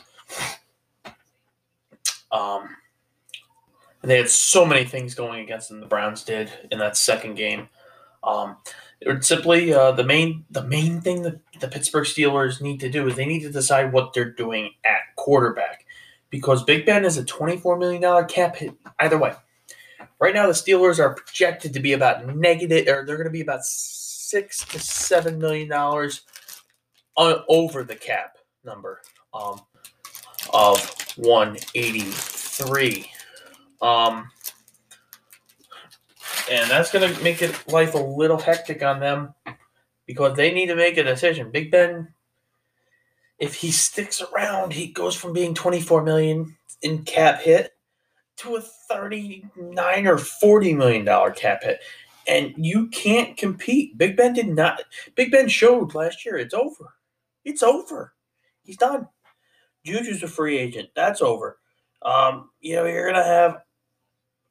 Um, 2.31 2.75
they 4.01 4.17
had 4.17 4.29
so 4.29 4.65
many 4.65 4.85
things 4.85 5.13
going 5.13 5.41
against 5.41 5.69
them. 5.69 5.79
The 5.79 5.85
Browns 5.85 6.23
did 6.23 6.51
in 6.71 6.79
that 6.79 6.95
second 6.95 7.35
game. 7.35 7.67
Um, 8.23 8.57
simply 9.21 9.73
uh, 9.73 9.91
the 9.91 10.03
main 10.03 10.45
the 10.49 10.63
main 10.63 11.01
thing 11.01 11.21
that 11.23 11.39
the 11.59 11.67
Pittsburgh 11.67 12.05
Steelers 12.05 12.61
need 12.61 12.79
to 12.81 12.89
do 12.89 13.07
is 13.07 13.15
they 13.15 13.25
need 13.25 13.41
to 13.41 13.51
decide 13.51 13.93
what 13.93 14.13
they're 14.13 14.31
doing 14.31 14.71
at 14.85 15.15
quarterback 15.15 15.85
because 16.29 16.63
Big 16.63 16.85
Ben 16.85 17.05
is 17.05 17.17
a 17.17 17.23
twenty 17.23 17.57
four 17.57 17.77
million 17.77 18.01
dollar 18.01 18.25
cap 18.25 18.55
hit 18.55 18.73
either 18.99 19.17
way. 19.17 19.33
Right 20.19 20.33
now, 20.33 20.47
the 20.47 20.53
Steelers 20.53 20.99
are 20.99 21.13
projected 21.13 21.73
to 21.73 21.79
be 21.79 21.93
about 21.93 22.25
negative, 22.35 22.87
or 22.87 23.05
they're 23.05 23.15
going 23.15 23.25
to 23.25 23.31
be 23.31 23.41
about 23.41 23.63
six 23.63 24.65
to 24.65 24.79
seven 24.79 25.39
million 25.39 25.69
dollars 25.69 26.21
over 27.17 27.83
the 27.83 27.95
cap 27.95 28.37
number 28.63 29.01
um, 29.33 29.61
of 30.53 31.08
one 31.19 31.57
eighty 31.75 32.01
three. 32.01 33.11
Um, 33.81 34.29
and 36.51 36.69
that's 36.69 36.91
going 36.91 37.13
to 37.13 37.23
make 37.23 37.41
it 37.41 37.55
life 37.67 37.93
a 37.93 37.99
little 37.99 38.37
hectic 38.37 38.83
on 38.83 38.99
them 38.99 39.33
because 40.05 40.35
they 40.35 40.53
need 40.53 40.67
to 40.67 40.75
make 40.75 40.97
a 40.97 41.03
decision. 41.03 41.51
Big 41.51 41.71
Ben, 41.71 42.13
if 43.37 43.55
he 43.55 43.71
sticks 43.71 44.21
around, 44.21 44.73
he 44.73 44.87
goes 44.87 45.15
from 45.15 45.33
being 45.33 45.53
24 45.53 46.03
million 46.03 46.57
in 46.81 47.03
cap 47.03 47.41
hit 47.41 47.73
to 48.37 48.55
a 48.55 48.61
39 48.61 50.07
or 50.07 50.17
40 50.17 50.73
million 50.73 51.05
dollar 51.05 51.31
cap 51.31 51.63
hit. 51.63 51.79
And 52.27 52.53
you 52.57 52.87
can't 52.89 53.37
compete. 53.37 53.97
Big 53.97 54.15
Ben 54.15 54.33
did 54.33 54.47
not. 54.47 54.81
Big 55.15 55.31
Ben 55.31 55.47
showed 55.47 55.95
last 55.95 56.25
year 56.25 56.37
it's 56.37 56.53
over. 56.53 56.93
It's 57.43 57.63
over. 57.63 58.13
He's 58.63 58.77
done. 58.77 59.07
Juju's 59.85 60.23
a 60.23 60.27
free 60.27 60.57
agent. 60.57 60.89
That's 60.95 61.21
over. 61.21 61.57
Um, 62.01 62.49
you 62.61 62.75
know, 62.75 62.85
you're 62.85 63.11
gonna 63.11 63.23
have 63.23 63.61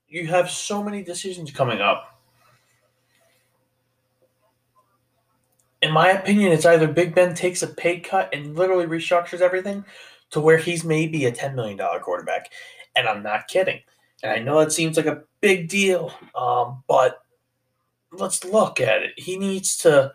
you 0.09 0.27
have 0.27 0.51
so 0.51 0.83
many 0.83 1.03
decisions 1.03 1.51
coming 1.51 1.81
up. 1.81 2.19
In 5.83 5.93
my 5.93 6.11
opinion, 6.11 6.53
it's 6.53 6.67
either 6.67 6.89
Big 6.89 7.15
Ben 7.15 7.35
takes 7.35 7.63
a 7.63 7.69
pay 7.69 8.01
cut 8.01 8.31
and 8.33 8.57
literally 8.57 8.87
restructures 8.87 9.41
everything 9.41 9.85
to 10.31 10.41
where 10.41 10.57
he's 10.57 10.83
maybe 10.83 11.27
a 11.27 11.33
$10 11.33 11.55
million 11.55 11.79
quarterback. 12.01 12.51
And 12.97 13.09
I'm 13.09 13.23
not 13.23 13.49
kidding. 13.49 13.81
And 14.23 14.33
I 14.33 14.39
know 14.41 14.59
that 14.59 14.73
seems 14.73 14.97
like 14.97 15.07
a 15.07 15.23
big 15.41 15.69
deal, 15.69 16.13
um, 16.35 16.83
but 16.89 17.21
let's 18.11 18.45
look 18.45 18.81
at 18.81 19.03
it. 19.03 19.13
He 19.17 19.39
needs 19.39 19.77
to, 19.79 20.13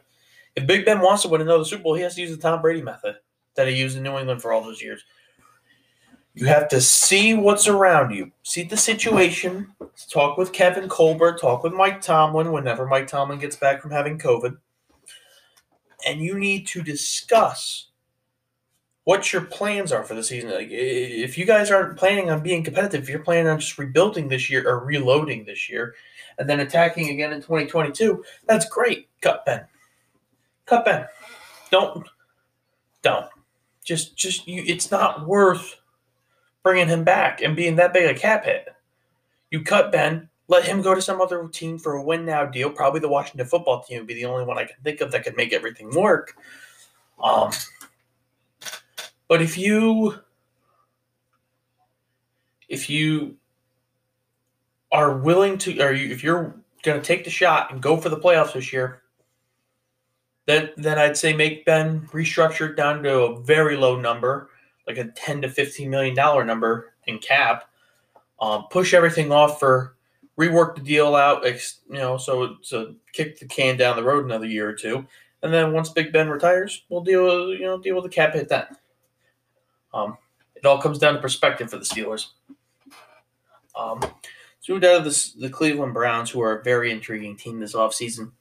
if 0.55 0.67
Big 0.67 0.85
Ben 0.85 0.99
wants 0.99 1.21
to 1.21 1.29
win 1.29 1.39
another 1.39 1.63
Super 1.63 1.83
Bowl, 1.83 1.95
he 1.95 2.01
has 2.01 2.15
to 2.15 2.21
use 2.21 2.31
the 2.31 2.37
Tom 2.37 2.61
Brady 2.61 2.81
method 2.81 3.15
that 3.55 3.67
he 3.67 3.75
used 3.75 3.97
in 3.97 4.03
New 4.03 4.17
England 4.17 4.41
for 4.41 4.51
all 4.51 4.61
those 4.61 4.81
years. 4.81 5.03
You 6.35 6.47
have 6.47 6.67
to 6.69 6.81
see 6.81 7.35
what's 7.35 7.67
around 7.67 8.11
you, 8.11 8.31
see 8.41 8.63
the 8.63 8.77
situation, 8.77 9.71
talk 10.09 10.37
with 10.37 10.51
Kevin 10.51 10.89
Colbert, 10.89 11.39
talk 11.39 11.63
with 11.63 11.73
Mike 11.73 12.01
Tomlin 12.01 12.51
whenever 12.51 12.87
Mike 12.87 13.07
Tomlin 13.07 13.39
gets 13.39 13.55
back 13.55 13.81
from 13.81 13.91
having 13.91 14.17
COVID. 14.17 14.57
And 16.07 16.21
you 16.21 16.39
need 16.39 16.65
to 16.67 16.81
discuss 16.81 17.89
what 19.03 19.31
your 19.31 19.43
plans 19.43 19.91
are 19.91 20.03
for 20.03 20.15
the 20.15 20.23
season. 20.23 20.49
Like, 20.49 20.69
if 20.71 21.37
you 21.37 21.45
guys 21.45 21.69
aren't 21.69 21.97
planning 21.97 22.31
on 22.31 22.41
being 22.41 22.63
competitive, 22.63 23.03
if 23.03 23.09
you're 23.09 23.19
planning 23.19 23.47
on 23.47 23.59
just 23.59 23.77
rebuilding 23.77 24.27
this 24.27 24.49
year 24.49 24.67
or 24.67 24.83
reloading 24.83 25.45
this 25.45 25.69
year 25.69 25.93
and 26.39 26.49
then 26.49 26.61
attacking 26.61 27.09
again 27.09 27.33
in 27.33 27.41
2022, 27.41 28.23
that's 28.47 28.67
great. 28.67 29.07
Cut 29.21 29.45
Ben. 29.45 29.65
Cut 30.65 30.85
Ben. 30.85 31.05
Don't. 31.69 32.07
Don't. 33.01 33.27
Just, 33.83 34.15
just, 34.15 34.47
you, 34.47 34.63
it's 34.65 34.91
not 34.91 35.27
worth 35.27 35.79
bringing 36.63 36.87
him 36.87 37.03
back 37.03 37.41
and 37.41 37.55
being 37.55 37.75
that 37.75 37.93
big 37.93 38.15
a 38.15 38.17
cap 38.17 38.45
hit. 38.45 38.67
You 39.51 39.61
cut 39.61 39.91
Ben, 39.91 40.29
let 40.47 40.65
him 40.65 40.81
go 40.81 40.95
to 40.95 41.01
some 41.01 41.21
other 41.21 41.47
team 41.47 41.77
for 41.77 41.93
a 41.93 42.03
win 42.03 42.25
now 42.25 42.45
deal. 42.45 42.69
Probably 42.69 42.99
the 42.99 43.09
Washington 43.09 43.45
football 43.45 43.83
team 43.83 43.99
would 43.99 44.07
be 44.07 44.15
the 44.15 44.25
only 44.25 44.45
one 44.45 44.57
I 44.57 44.65
can 44.65 44.77
think 44.83 45.01
of 45.01 45.11
that 45.11 45.23
could 45.23 45.37
make 45.37 45.53
everything 45.53 45.93
work. 45.93 46.35
Um, 47.21 47.51
but 49.27 49.41
if 49.41 49.57
you 49.57 50.19
if 52.67 52.89
you 52.89 53.37
are 54.91 55.17
willing 55.17 55.57
to, 55.59 55.79
or 55.79 55.91
you, 55.91 56.11
if 56.11 56.23
you're 56.23 56.55
going 56.81 56.99
to 56.99 57.05
take 57.05 57.23
the 57.23 57.29
shot 57.29 57.71
and 57.71 57.81
go 57.81 57.97
for 57.97 58.09
the 58.09 58.17
playoffs 58.17 58.53
this 58.53 58.73
year, 58.73 59.02
then 60.45 60.69
then 60.77 60.99
I'd 60.99 61.17
say 61.17 61.33
make 61.33 61.65
Ben 61.65 62.07
restructured 62.07 62.75
down 62.75 63.03
to 63.03 63.19
a 63.19 63.41
very 63.41 63.77
low 63.77 63.99
number 63.99 64.49
like 64.87 64.97
a 64.97 65.05
10 65.05 65.43
to 65.43 65.49
15 65.49 65.89
million 65.89 66.15
dollar 66.15 66.43
number 66.43 66.93
in 67.07 67.19
cap. 67.19 67.69
Um, 68.39 68.65
push 68.69 68.93
everything 68.93 69.31
off 69.31 69.59
for 69.59 69.95
rework 70.37 70.75
the 70.75 70.81
deal 70.81 71.15
out, 71.15 71.45
you 71.45 71.53
know, 71.89 72.17
so 72.17 72.55
to 72.69 72.95
kick 73.13 73.39
the 73.39 73.45
can 73.45 73.77
down 73.77 73.95
the 73.95 74.03
road 74.03 74.25
another 74.25 74.47
year 74.47 74.67
or 74.67 74.73
two, 74.73 75.05
and 75.41 75.53
then 75.53 75.71
once 75.71 75.89
Big 75.89 76.11
Ben 76.11 76.29
retires, 76.29 76.83
we'll 76.89 77.03
deal 77.03 77.23
with 77.23 77.59
you 77.59 77.65
know 77.65 77.77
deal 77.77 77.95
with 77.95 78.03
the 78.03 78.09
cap 78.09 78.33
hit 78.33 78.49
then. 78.49 78.65
Um, 79.93 80.17
it 80.55 80.65
all 80.65 80.81
comes 80.81 80.97
down 80.97 81.13
to 81.13 81.21
perspective 81.21 81.69
for 81.69 81.77
the 81.77 81.85
Steelers. 81.85 82.27
Um, 83.75 84.01
so 84.59 84.79
down 84.79 85.03
to 85.03 85.09
the, 85.09 85.31
the 85.39 85.49
Cleveland 85.49 85.93
Browns, 85.93 86.29
who 86.29 86.41
are 86.41 86.59
a 86.59 86.63
very 86.63 86.91
intriguing 86.91 87.37
team 87.37 87.59
this 87.59 87.75
offseason. 87.75 88.31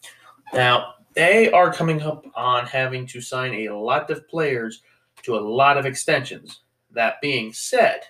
Now, 0.53 0.95
they 1.15 1.51
are 1.51 1.73
coming 1.73 2.03
up 2.03 2.25
on 2.35 2.67
having 2.67 3.07
to 3.09 3.21
sign 3.21 3.55
a 3.55 3.69
lot 3.71 4.11
of 4.11 4.29
players 4.29 4.83
to 5.23 5.37
a 5.37 5.41
lot 5.41 5.77
of 5.77 5.87
extensions. 5.87 6.61
That 6.91 7.21
being 7.21 7.53
said, 7.53 8.01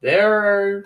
there 0.00 0.84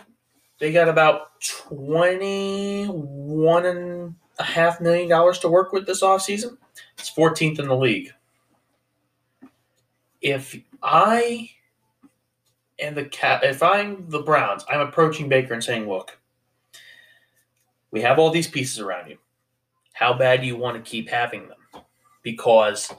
they 0.58 0.72
got 0.72 0.88
about 0.88 1.40
twenty-one 1.68 3.66
and 3.66 4.14
a 4.38 4.42
half 4.42 4.80
million 4.80 5.08
dollars 5.08 5.38
to 5.40 5.48
work 5.48 5.72
with 5.72 5.86
this 5.86 6.02
offseason. 6.02 6.58
It's 6.98 7.10
14th 7.10 7.58
in 7.58 7.68
the 7.68 7.76
league. 7.76 8.12
If 10.20 10.56
I 10.82 11.50
and 12.78 12.96
the 12.96 13.04
cat 13.06 13.44
if 13.44 13.62
I'm 13.62 14.10
the 14.10 14.22
Browns, 14.22 14.64
I'm 14.68 14.80
approaching 14.80 15.28
Baker 15.28 15.54
and 15.54 15.64
saying, 15.64 15.88
look, 15.88 16.18
we 17.90 18.02
have 18.02 18.18
all 18.18 18.30
these 18.30 18.48
pieces 18.48 18.80
around 18.80 19.08
you. 19.08 19.18
How 19.96 20.12
bad 20.12 20.42
do 20.42 20.46
you 20.46 20.58
want 20.58 20.76
to 20.76 20.90
keep 20.90 21.08
having 21.08 21.48
them? 21.48 21.82
Because 22.22 22.92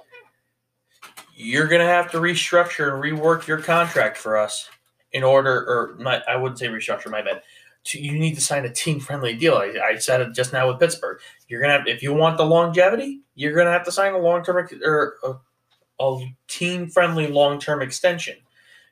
you're 1.35 1.67
going 1.67 1.81
to 1.81 1.87
have 1.87 2.09
to 2.11 2.17
restructure 2.17 2.91
and 2.91 3.03
rework 3.03 3.45
your 3.45 3.59
contract 3.59 4.17
for 4.17 4.35
us 4.35 4.67
in 5.11 5.23
order, 5.23 5.51
or 5.51 5.95
not, 5.99 6.27
I 6.27 6.37
wouldn't 6.37 6.57
say 6.57 6.65
restructure, 6.69 7.11
my 7.11 7.21
bad. 7.21 7.43
To, 7.85 8.01
you 8.01 8.13
need 8.13 8.33
to 8.33 8.41
sign 8.41 8.65
a 8.65 8.73
team 8.73 8.99
friendly 8.99 9.35
deal. 9.35 9.53
I, 9.53 9.75
I, 9.91 9.97
said 9.97 10.21
it 10.21 10.33
just 10.33 10.53
now 10.53 10.67
with 10.67 10.79
Pittsburgh. 10.79 11.19
You're 11.47 11.61
going 11.61 11.71
to 11.71 11.77
have, 11.77 11.87
if 11.87 12.01
you 12.01 12.15
want 12.15 12.37
the 12.37 12.45
longevity, 12.45 13.21
you're 13.35 13.53
going 13.53 13.67
to 13.67 13.71
have 13.71 13.85
to 13.85 13.91
sign 13.91 14.13
a 14.13 14.17
long 14.17 14.43
term 14.43 14.67
or 14.83 15.17
a, 15.23 16.03
a 16.03 16.35
team 16.47 16.87
friendly 16.87 17.27
long 17.27 17.59
term 17.59 17.83
extension 17.83 18.37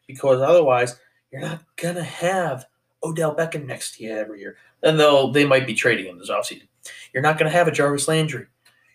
because 0.06 0.42
otherwise 0.42 1.00
you're 1.32 1.42
not 1.42 1.64
going 1.76 1.96
to 1.96 2.04
have 2.04 2.68
Odell 3.04 3.36
Beckham 3.36 3.66
next 3.66 4.00
year 4.00 4.20
every 4.20 4.42
year. 4.42 4.58
And 4.84 5.00
though 5.00 5.32
they 5.32 5.44
might 5.44 5.66
be 5.66 5.74
trading 5.74 6.06
him 6.06 6.20
this 6.20 6.30
offseason, 6.30 6.68
you're 7.14 7.24
not 7.24 7.38
going 7.38 7.52
to 7.52 7.58
have 7.58 7.68
a 7.68 7.72
Jarvis 7.72 8.08
Landry. 8.08 8.48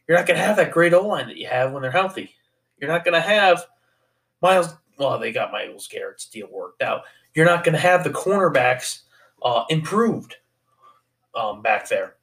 You're 0.06 0.18
not 0.18 0.26
going 0.26 0.38
to 0.38 0.44
have 0.44 0.56
that 0.56 0.72
great 0.72 0.92
O 0.92 1.06
line 1.06 1.28
that 1.28 1.36
you 1.36 1.46
have 1.46 1.72
when 1.72 1.82
they're 1.82 1.90
healthy. 1.90 2.34
You're 2.78 2.90
not 2.90 3.04
going 3.04 3.14
to 3.14 3.20
have 3.20 3.64
Myles. 4.42 4.74
Well, 4.98 5.18
they 5.18 5.32
got 5.32 5.52
Myles 5.52 5.88
Garrett's 5.88 6.26
deal 6.26 6.48
worked 6.50 6.82
out. 6.82 7.02
You're 7.34 7.46
not 7.46 7.64
going 7.64 7.74
to 7.74 7.80
have 7.80 8.04
the 8.04 8.10
cornerbacks 8.10 9.02
uh, 9.42 9.64
improved 9.70 10.36
um, 11.34 11.62
back 11.62 11.88
there 11.88 12.16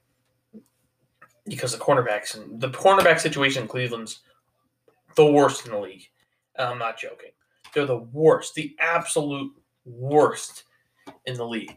because 1.48 1.72
the 1.72 1.78
cornerbacks 1.78 2.36
and 2.36 2.60
the 2.60 2.70
cornerback 2.70 3.20
situation 3.20 3.64
in 3.64 3.68
Cleveland's 3.68 4.20
the 5.16 5.26
worst 5.26 5.66
in 5.66 5.72
the 5.72 5.80
league. 5.80 6.08
I'm 6.58 6.78
not 6.78 6.98
joking. 6.98 7.32
They're 7.74 7.86
the 7.86 7.98
worst, 7.98 8.56
the 8.56 8.76
absolute 8.80 9.52
worst 9.86 10.64
in 11.26 11.36
the 11.36 11.46
league. 11.46 11.76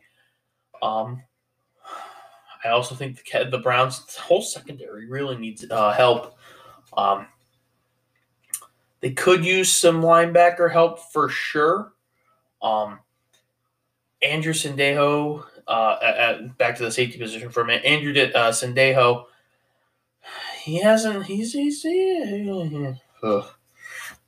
Um, 0.83 1.23
I 2.65 2.69
also 2.69 2.95
think 2.95 3.23
the 3.25 3.45
the 3.51 3.59
Browns' 3.59 4.17
whole 4.17 4.43
secondary 4.43 5.07
really 5.07 5.37
needs 5.37 5.65
uh, 5.71 5.93
help. 5.93 6.37
Um, 6.97 7.27
they 9.01 9.11
could 9.13 9.45
use 9.45 9.73
some 9.73 10.03
linebacker 10.03 10.71
help 10.71 10.99
for 11.13 11.29
sure. 11.29 11.93
Um, 12.61 13.01
Andrew 14.23 14.53
Sendejo, 14.53 15.45
uh, 15.67 15.97
at, 16.03 16.17
at, 16.17 16.59
back 16.59 16.77
to 16.77 16.85
the 16.85 16.93
safety 16.93 17.19
position 17.19 17.49
for 17.49 17.63
a 17.63 17.67
minute. 17.67 17.85
Andrew 17.85 18.13
did, 18.13 18.35
uh, 18.37 18.51
Sendejo, 18.51 19.25
he 20.63 20.79
hasn't. 20.81 21.25
He's 21.25 21.53
he's 21.53 21.83
he, 21.83 22.95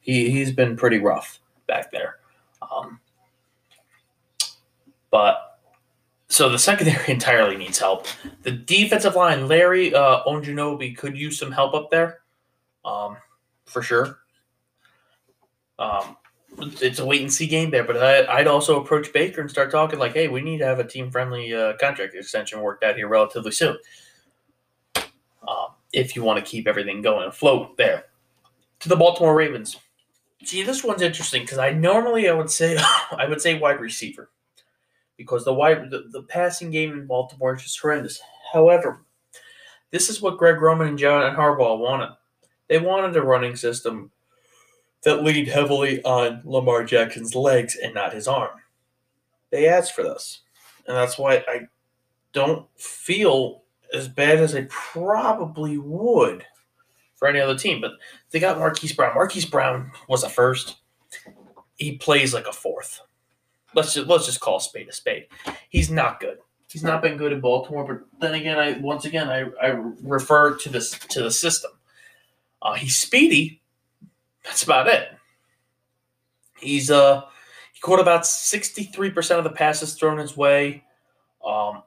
he 0.01 0.31
he's 0.31 0.53
been 0.53 0.77
pretty 0.77 0.99
rough 0.99 1.41
back 1.67 1.91
there. 1.93 2.17
Um, 2.63 2.99
but 5.11 5.52
so 6.33 6.49
the 6.49 6.59
secondary 6.59 7.05
entirely 7.13 7.57
needs 7.57 7.79
help. 7.79 8.07
The 8.43 8.53
defensive 8.53 9.15
line, 9.15 9.49
Larry 9.49 9.95
uh, 9.95 10.25
Ogunjobi, 10.25 10.97
could 10.97 11.17
use 11.17 11.39
some 11.39 11.53
help 11.53 11.75
up 11.75 11.91
there, 11.91 12.21
um, 12.87 13.19
for 13.67 13.83
sure. 13.83 14.21
Um, 15.79 16.17
it's 16.59 17.01
a 17.01 17.05
wait 17.05 17.21
and 17.21 17.33
see 17.33 17.47
game 17.47 17.71
there, 17.71 17.85
but 17.85 17.99
I, 17.99 18.39
would 18.39 18.47
also 18.47 18.81
approach 18.81 19.13
Baker 19.13 19.43
and 19.43 19.51
start 19.51 19.71
talking 19.71 19.99
like, 19.99 20.15
"Hey, 20.15 20.29
we 20.29 20.41
need 20.41 20.59
to 20.59 20.65
have 20.65 20.79
a 20.79 20.85
team 20.85 21.11
friendly 21.11 21.53
uh, 21.55 21.75
contract 21.79 22.15
extension 22.15 22.61
worked 22.61 22.83
out 22.83 22.97
here 22.97 23.09
relatively 23.09 23.53
soon." 23.53 23.77
Um, 24.97 25.69
if 25.93 26.17
you 26.17 26.23
want 26.23 26.43
to 26.43 26.51
keep 26.51 26.67
everything 26.67 27.03
going 27.03 27.29
afloat 27.29 27.77
there. 27.77 28.05
To 28.81 28.89
the 28.89 28.97
Baltimore 28.97 29.35
Ravens. 29.35 29.77
See, 30.45 30.63
this 30.63 30.83
one's 30.83 31.03
interesting 31.03 31.43
because 31.43 31.59
I 31.59 31.73
normally 31.73 32.29
I 32.31 32.33
would 32.33 32.51
say 32.51 32.79
I 33.19 33.27
would 33.29 33.43
say 33.43 33.59
wide 33.59 33.81
receiver 33.81 34.31
because 35.23 35.45
the 35.45 35.55
wide 35.55 35.91
the, 35.91 36.05
the 36.11 36.23
passing 36.25 36.71
game 36.71 36.93
in 36.93 37.07
Baltimore 37.07 37.55
is 37.55 37.63
just 37.63 37.81
horrendous. 37.81 38.21
However, 38.53 39.05
this 39.91 40.09
is 40.09 40.21
what 40.21 40.39
Greg 40.39 40.61
Roman 40.61 40.89
and 40.89 40.99
John 40.99 41.35
Harbaugh 41.35 41.79
wanted. 41.79 42.11
They 42.69 42.79
wanted 42.79 43.17
a 43.17 43.23
running 43.23 43.57
system 43.57 44.11
that 45.05 45.23
leaned 45.23 45.49
heavily 45.49 46.03
on 46.05 46.43
Lamar 46.45 46.85
Jackson's 46.85 47.35
legs 47.35 47.77
and 47.77 47.95
not 47.95 48.15
his 48.15 48.29
arm. 48.29 48.51
They 49.51 49.69
asked 49.69 49.95
for 49.95 50.03
this. 50.03 50.41
And 50.87 50.97
that's 50.97 51.19
why 51.19 51.45
I 51.49 51.67
don't 52.33 52.67
feel 52.77 53.63
as 53.95 54.09
bad 54.09 54.39
as 54.39 54.55
I 54.55 54.67
probably 54.71 55.79
would 55.79 56.45
for 57.15 57.29
any 57.29 57.41
other 57.41 57.57
team. 57.57 57.81
But 57.81 57.93
they 58.31 58.41
got 58.41 58.59
Marquise 58.59 58.93
Brown. 58.93 59.15
Marquise 59.15 59.45
Brown 59.45 59.93
was 60.09 60.25
a 60.25 60.29
first. 60.29 60.77
He 61.77 61.97
plays 61.97 62.33
like 62.33 62.47
a 62.47 62.53
fourth. 62.53 63.01
Let's 63.75 63.95
just 63.95 64.07
let's 64.09 64.27
just 64.27 64.41
call 64.41 64.57
a 64.57 64.61
spade 64.61 64.89
a 64.89 64.93
spade. 64.93 65.27
He's 65.69 65.91
not 65.91 66.21
good. 66.21 66.39
He's 66.71 66.83
not 66.83 67.03
been 67.03 67.19
good 67.19 67.33
in 67.33 67.41
Baltimore, 67.41 67.85
but 67.87 68.21
then 68.21 68.35
again, 68.35 68.59
I 68.59 68.79
once 68.79 69.05
again 69.05 69.29
I, 69.29 69.45
I 69.63 69.69
refer 70.03 70.57
to 70.57 70.69
this 70.69 70.91
to 70.91 71.23
the 71.23 71.31
system. 71.31 71.71
Uh, 72.63 72.75
he's 72.75 72.97
speedy, 72.97 73.61
that's 74.45 74.63
about 74.63 74.89
it. 74.89 75.09
He's 76.59 76.91
uh 76.91 77.23
he 77.73 77.81
caught 77.81 78.01
about 78.01 78.23
63% 78.23 79.39
of 79.39 79.45
the 79.45 79.51
passes 79.51 79.95
thrown 79.95 80.19
his 80.19 80.37
way. 80.37 80.85
Um, 81.45 81.83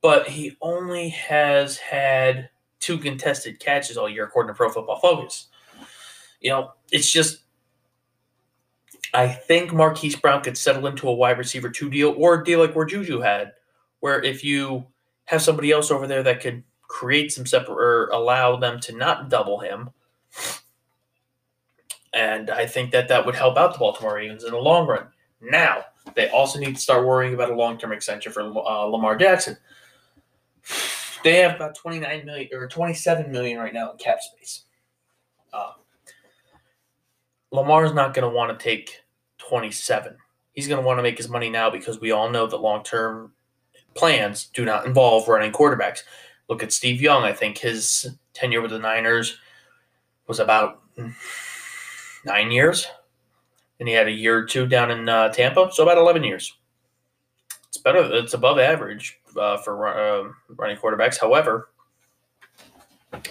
but 0.00 0.28
he 0.28 0.56
only 0.60 1.10
has 1.10 1.76
had 1.76 2.50
two 2.80 2.98
contested 2.98 3.58
catches 3.58 3.96
all 3.96 4.08
year, 4.08 4.24
according 4.24 4.52
to 4.52 4.56
Pro 4.56 4.70
Football 4.70 5.00
Focus. 5.00 5.48
You 6.40 6.50
know, 6.50 6.72
it's 6.92 7.10
just 7.10 7.40
I 9.14 9.28
think 9.28 9.72
Marquise 9.72 10.16
Brown 10.16 10.42
could 10.42 10.58
settle 10.58 10.86
into 10.86 11.08
a 11.08 11.14
wide 11.14 11.38
receiver 11.38 11.70
two 11.70 11.88
deal 11.90 12.14
or 12.16 12.40
a 12.40 12.44
deal 12.44 12.60
like 12.60 12.74
where 12.74 12.84
Juju 12.84 13.20
had, 13.20 13.52
where 14.00 14.22
if 14.22 14.44
you 14.44 14.86
have 15.24 15.42
somebody 15.42 15.70
else 15.70 15.90
over 15.90 16.06
there 16.06 16.22
that 16.22 16.40
could 16.40 16.62
create 16.82 17.32
some 17.32 17.46
separate 17.46 17.76
or 17.76 18.08
allow 18.08 18.56
them 18.56 18.80
to 18.80 18.96
not 18.96 19.28
double 19.30 19.60
him, 19.60 19.90
and 22.12 22.50
I 22.50 22.66
think 22.66 22.90
that 22.92 23.08
that 23.08 23.24
would 23.24 23.34
help 23.34 23.56
out 23.56 23.72
the 23.74 23.78
Baltimore 23.78 24.14
Ravens 24.14 24.44
in 24.44 24.50
the 24.50 24.58
long 24.58 24.86
run. 24.86 25.08
Now, 25.40 25.84
they 26.14 26.28
also 26.30 26.58
need 26.58 26.74
to 26.74 26.80
start 26.80 27.06
worrying 27.06 27.34
about 27.34 27.50
a 27.50 27.54
long 27.54 27.78
term 27.78 27.92
extension 27.92 28.32
for 28.32 28.42
uh, 28.42 28.84
Lamar 28.84 29.16
Jackson. 29.16 29.56
They 31.24 31.36
have 31.36 31.56
about 31.56 31.74
29 31.76 32.24
million 32.24 32.48
or 32.52 32.68
27 32.68 33.30
million 33.30 33.58
right 33.58 33.74
now 33.74 33.92
in 33.92 33.98
cap 33.98 34.18
space. 34.20 34.64
Uh, 35.52 35.72
Lamar's 37.52 37.92
not 37.92 38.14
going 38.14 38.28
to 38.28 38.34
want 38.34 38.56
to 38.56 38.62
take 38.62 39.02
27. 39.38 40.16
He's 40.52 40.68
going 40.68 40.80
to 40.80 40.86
want 40.86 40.98
to 40.98 41.02
make 41.02 41.16
his 41.16 41.28
money 41.28 41.48
now 41.48 41.70
because 41.70 42.00
we 42.00 42.10
all 42.10 42.30
know 42.30 42.46
that 42.46 42.56
long 42.56 42.82
term 42.82 43.32
plans 43.94 44.46
do 44.52 44.64
not 44.64 44.86
involve 44.86 45.28
running 45.28 45.52
quarterbacks. 45.52 46.00
Look 46.48 46.62
at 46.62 46.72
Steve 46.72 47.00
Young. 47.00 47.24
I 47.24 47.32
think 47.32 47.58
his 47.58 48.16
tenure 48.34 48.62
with 48.62 48.70
the 48.70 48.78
Niners 48.78 49.38
was 50.26 50.40
about 50.40 50.82
nine 52.24 52.50
years, 52.50 52.86
and 53.78 53.88
he 53.88 53.94
had 53.94 54.08
a 54.08 54.12
year 54.12 54.38
or 54.38 54.44
two 54.44 54.66
down 54.66 54.90
in 54.90 55.08
uh, 55.08 55.28
Tampa, 55.30 55.70
so 55.72 55.82
about 55.82 55.98
eleven 55.98 56.24
years. 56.24 56.54
It's 57.68 57.78
better. 57.78 58.00
It's 58.14 58.34
above 58.34 58.58
average 58.58 59.20
uh, 59.36 59.58
for 59.58 59.88
uh, 59.88 60.32
running 60.56 60.76
quarterbacks. 60.76 61.20
However, 61.20 61.70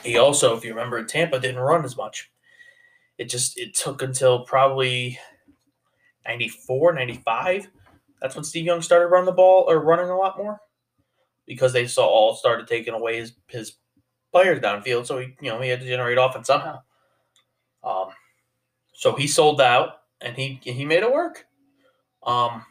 he 0.03 0.17
also, 0.17 0.55
if 0.55 0.63
you 0.63 0.71
remember, 0.71 1.03
Tampa 1.03 1.39
didn't 1.39 1.59
run 1.59 1.85
as 1.85 1.97
much. 1.97 2.29
It 3.17 3.29
just 3.29 3.57
it 3.57 3.73
took 3.75 4.01
until 4.01 4.45
probably 4.45 5.17
94, 6.25 6.93
95. 6.93 7.67
That's 8.21 8.35
when 8.35 8.43
Steve 8.43 8.65
Young 8.65 8.81
started 8.81 9.07
running 9.07 9.25
the 9.25 9.31
ball 9.31 9.65
or 9.67 9.79
running 9.79 10.09
a 10.09 10.17
lot 10.17 10.37
more 10.37 10.59
because 11.45 11.73
they 11.73 11.87
saw 11.87 12.05
all 12.05 12.35
started 12.35 12.67
taking 12.67 12.93
away 12.93 13.17
his 13.17 13.33
his 13.47 13.73
players 14.31 14.59
downfield. 14.59 15.05
So 15.05 15.19
he 15.19 15.35
you 15.41 15.49
know 15.49 15.61
he 15.61 15.69
had 15.69 15.79
to 15.79 15.87
generate 15.87 16.17
offense 16.17 16.47
somehow. 16.47 16.81
Um, 17.83 18.09
so 18.93 19.15
he 19.15 19.27
sold 19.27 19.61
out 19.61 20.01
and 20.21 20.35
he 20.35 20.59
he 20.63 20.85
made 20.85 21.03
it 21.03 21.11
work. 21.11 21.45
Um, 22.23 22.63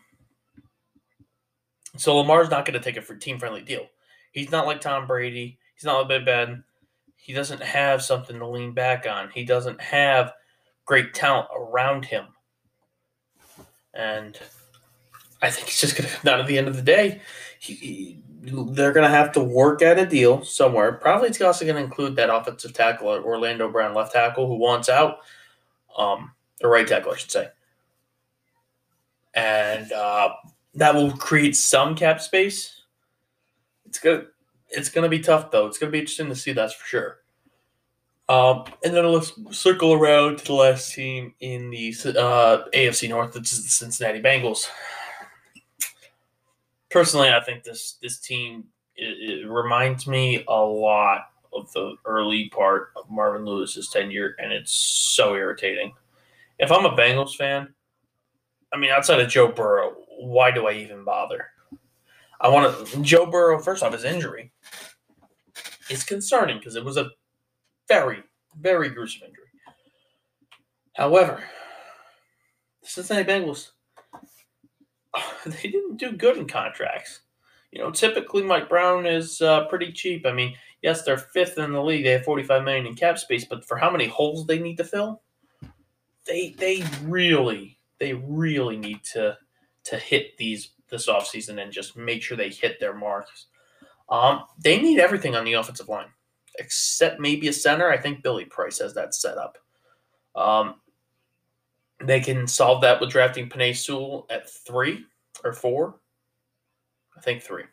so 1.96 2.16
Lamar's 2.16 2.50
not 2.50 2.66
going 2.66 2.78
to 2.78 2.92
take 2.92 2.96
a 2.96 3.14
team 3.14 3.38
friendly 3.38 3.62
deal. 3.62 3.86
He's 4.32 4.50
not 4.50 4.66
like 4.66 4.80
Tom 4.80 5.06
Brady. 5.06 5.58
He's 5.74 5.84
not 5.84 5.98
like 5.98 6.08
Big 6.08 6.26
Ben. 6.26 6.62
He 7.26 7.32
doesn't 7.32 7.60
have 7.60 8.02
something 8.02 8.38
to 8.38 8.46
lean 8.46 8.70
back 8.70 9.04
on. 9.04 9.30
He 9.34 9.44
doesn't 9.44 9.80
have 9.80 10.32
great 10.84 11.12
talent 11.12 11.48
around 11.58 12.04
him. 12.04 12.26
And 13.94 14.38
I 15.42 15.50
think 15.50 15.66
it's 15.66 15.80
just 15.80 15.96
going 15.96 16.08
to 16.08 16.14
come 16.14 16.22
down 16.24 16.38
to 16.38 16.44
the 16.44 16.56
end 16.56 16.68
of 16.68 16.76
the 16.76 16.82
day. 16.82 17.20
He, 17.58 17.74
he, 17.74 18.22
they're 18.42 18.92
going 18.92 19.10
to 19.10 19.16
have 19.16 19.32
to 19.32 19.42
work 19.42 19.82
at 19.82 19.98
a 19.98 20.06
deal 20.06 20.44
somewhere. 20.44 20.92
Probably 20.92 21.26
it's 21.26 21.40
also 21.40 21.64
going 21.64 21.76
to 21.76 21.82
include 21.82 22.14
that 22.14 22.32
offensive 22.32 22.74
tackle, 22.74 23.08
Orlando 23.08 23.68
Brown, 23.72 23.92
left 23.92 24.12
tackle, 24.12 24.46
who 24.46 24.54
wants 24.54 24.88
out 24.88 25.18
um, 25.98 26.30
right 26.62 26.86
tackle, 26.86 27.10
I 27.10 27.16
should 27.16 27.32
say. 27.32 27.48
And 29.34 29.90
uh, 29.90 30.32
that 30.74 30.94
will 30.94 31.10
create 31.10 31.56
some 31.56 31.96
cap 31.96 32.20
space. 32.20 32.82
It's 33.84 33.98
gonna 33.98 34.26
it's 34.76 34.88
gonna 34.88 35.08
be 35.08 35.20
tough 35.20 35.50
though. 35.50 35.66
It's 35.66 35.78
gonna 35.78 35.92
be 35.92 36.00
interesting 36.00 36.28
to 36.28 36.36
see 36.36 36.52
that's 36.52 36.74
for 36.74 36.86
sure. 36.86 37.18
Um, 38.28 38.64
and 38.84 38.94
then 38.94 39.04
let's 39.12 39.32
circle 39.52 39.92
around 39.92 40.38
to 40.38 40.44
the 40.44 40.52
last 40.52 40.92
team 40.92 41.34
in 41.40 41.70
the 41.70 41.94
uh, 42.18 42.64
AFC 42.74 43.08
North, 43.08 43.34
which 43.34 43.52
is 43.52 43.62
the 43.62 43.70
Cincinnati 43.70 44.20
Bengals. 44.20 44.68
Personally, 46.90 47.30
I 47.30 47.40
think 47.40 47.62
this 47.62 47.98
this 48.02 48.18
team 48.18 48.64
it, 48.96 49.42
it 49.42 49.48
reminds 49.48 50.06
me 50.06 50.44
a 50.48 50.60
lot 50.60 51.30
of 51.52 51.72
the 51.72 51.94
early 52.04 52.48
part 52.50 52.92
of 52.96 53.10
Marvin 53.10 53.44
Lewis's 53.44 53.88
tenure, 53.88 54.34
and 54.38 54.52
it's 54.52 54.72
so 54.72 55.34
irritating. 55.34 55.92
If 56.58 56.72
I'm 56.72 56.86
a 56.86 56.96
Bengals 56.96 57.36
fan, 57.36 57.74
I 58.72 58.76
mean, 58.76 58.90
outside 58.90 59.20
of 59.20 59.28
Joe 59.28 59.48
Burrow, 59.48 59.94
why 60.18 60.50
do 60.50 60.66
I 60.66 60.72
even 60.72 61.04
bother? 61.04 61.46
I 62.40 62.48
want 62.48 62.86
to. 62.86 63.02
Joe 63.02 63.26
Burrow, 63.26 63.60
first 63.60 63.82
off, 63.82 63.92
his 63.92 64.04
injury 64.04 64.52
is 65.90 66.04
concerning 66.04 66.58
because 66.58 66.76
it 66.76 66.84
was 66.84 66.96
a 66.96 67.10
very, 67.88 68.22
very 68.58 68.90
gruesome 68.90 69.28
injury. 69.28 69.44
However, 70.94 71.42
the 72.82 72.88
Cincinnati 72.88 73.30
Bengals, 73.30 73.70
they 75.46 75.68
didn't 75.68 75.96
do 75.96 76.12
good 76.12 76.36
in 76.36 76.46
contracts. 76.46 77.20
You 77.70 77.80
know, 77.80 77.90
typically 77.90 78.42
Mike 78.42 78.68
Brown 78.68 79.06
is 79.06 79.42
uh, 79.42 79.66
pretty 79.66 79.92
cheap. 79.92 80.24
I 80.26 80.32
mean, 80.32 80.54
yes, 80.82 81.02
they're 81.02 81.18
fifth 81.18 81.58
in 81.58 81.72
the 81.72 81.82
league. 81.82 82.04
They 82.04 82.12
have 82.12 82.24
45 82.24 82.64
million 82.64 82.86
in 82.86 82.94
cap 82.94 83.18
space, 83.18 83.44
but 83.44 83.66
for 83.66 83.76
how 83.76 83.90
many 83.90 84.06
holes 84.06 84.46
they 84.46 84.58
need 84.58 84.76
to 84.76 84.84
fill, 84.84 85.22
they 86.26 86.54
they 86.58 86.84
really 87.02 87.78
they 87.98 88.14
really 88.14 88.76
need 88.76 89.02
to 89.12 89.36
to 89.84 89.96
hit 89.98 90.36
these 90.38 90.70
this 90.88 91.08
offseason 91.08 91.62
and 91.62 91.72
just 91.72 91.96
make 91.96 92.22
sure 92.22 92.36
they 92.36 92.48
hit 92.48 92.78
their 92.80 92.94
marks. 92.94 93.46
Um, 94.08 94.44
they 94.58 94.80
need 94.80 95.00
everything 95.00 95.34
on 95.34 95.44
the 95.44 95.54
offensive 95.54 95.88
line, 95.88 96.08
except 96.58 97.20
maybe 97.20 97.48
a 97.48 97.52
center. 97.52 97.90
I 97.90 97.96
think 97.96 98.22
Billy 98.22 98.44
Price 98.44 98.78
has 98.78 98.94
that 98.94 99.14
set 99.14 99.36
up. 99.38 99.58
Um, 100.34 100.76
they 102.04 102.20
can 102.20 102.46
solve 102.46 102.82
that 102.82 103.00
with 103.00 103.10
drafting 103.10 103.48
Penei 103.48 103.74
Sewell 103.74 104.26
at 104.30 104.48
three 104.48 105.06
or 105.44 105.52
four. 105.52 105.96
I 107.16 107.20
think 107.20 107.42
three. 107.42 107.64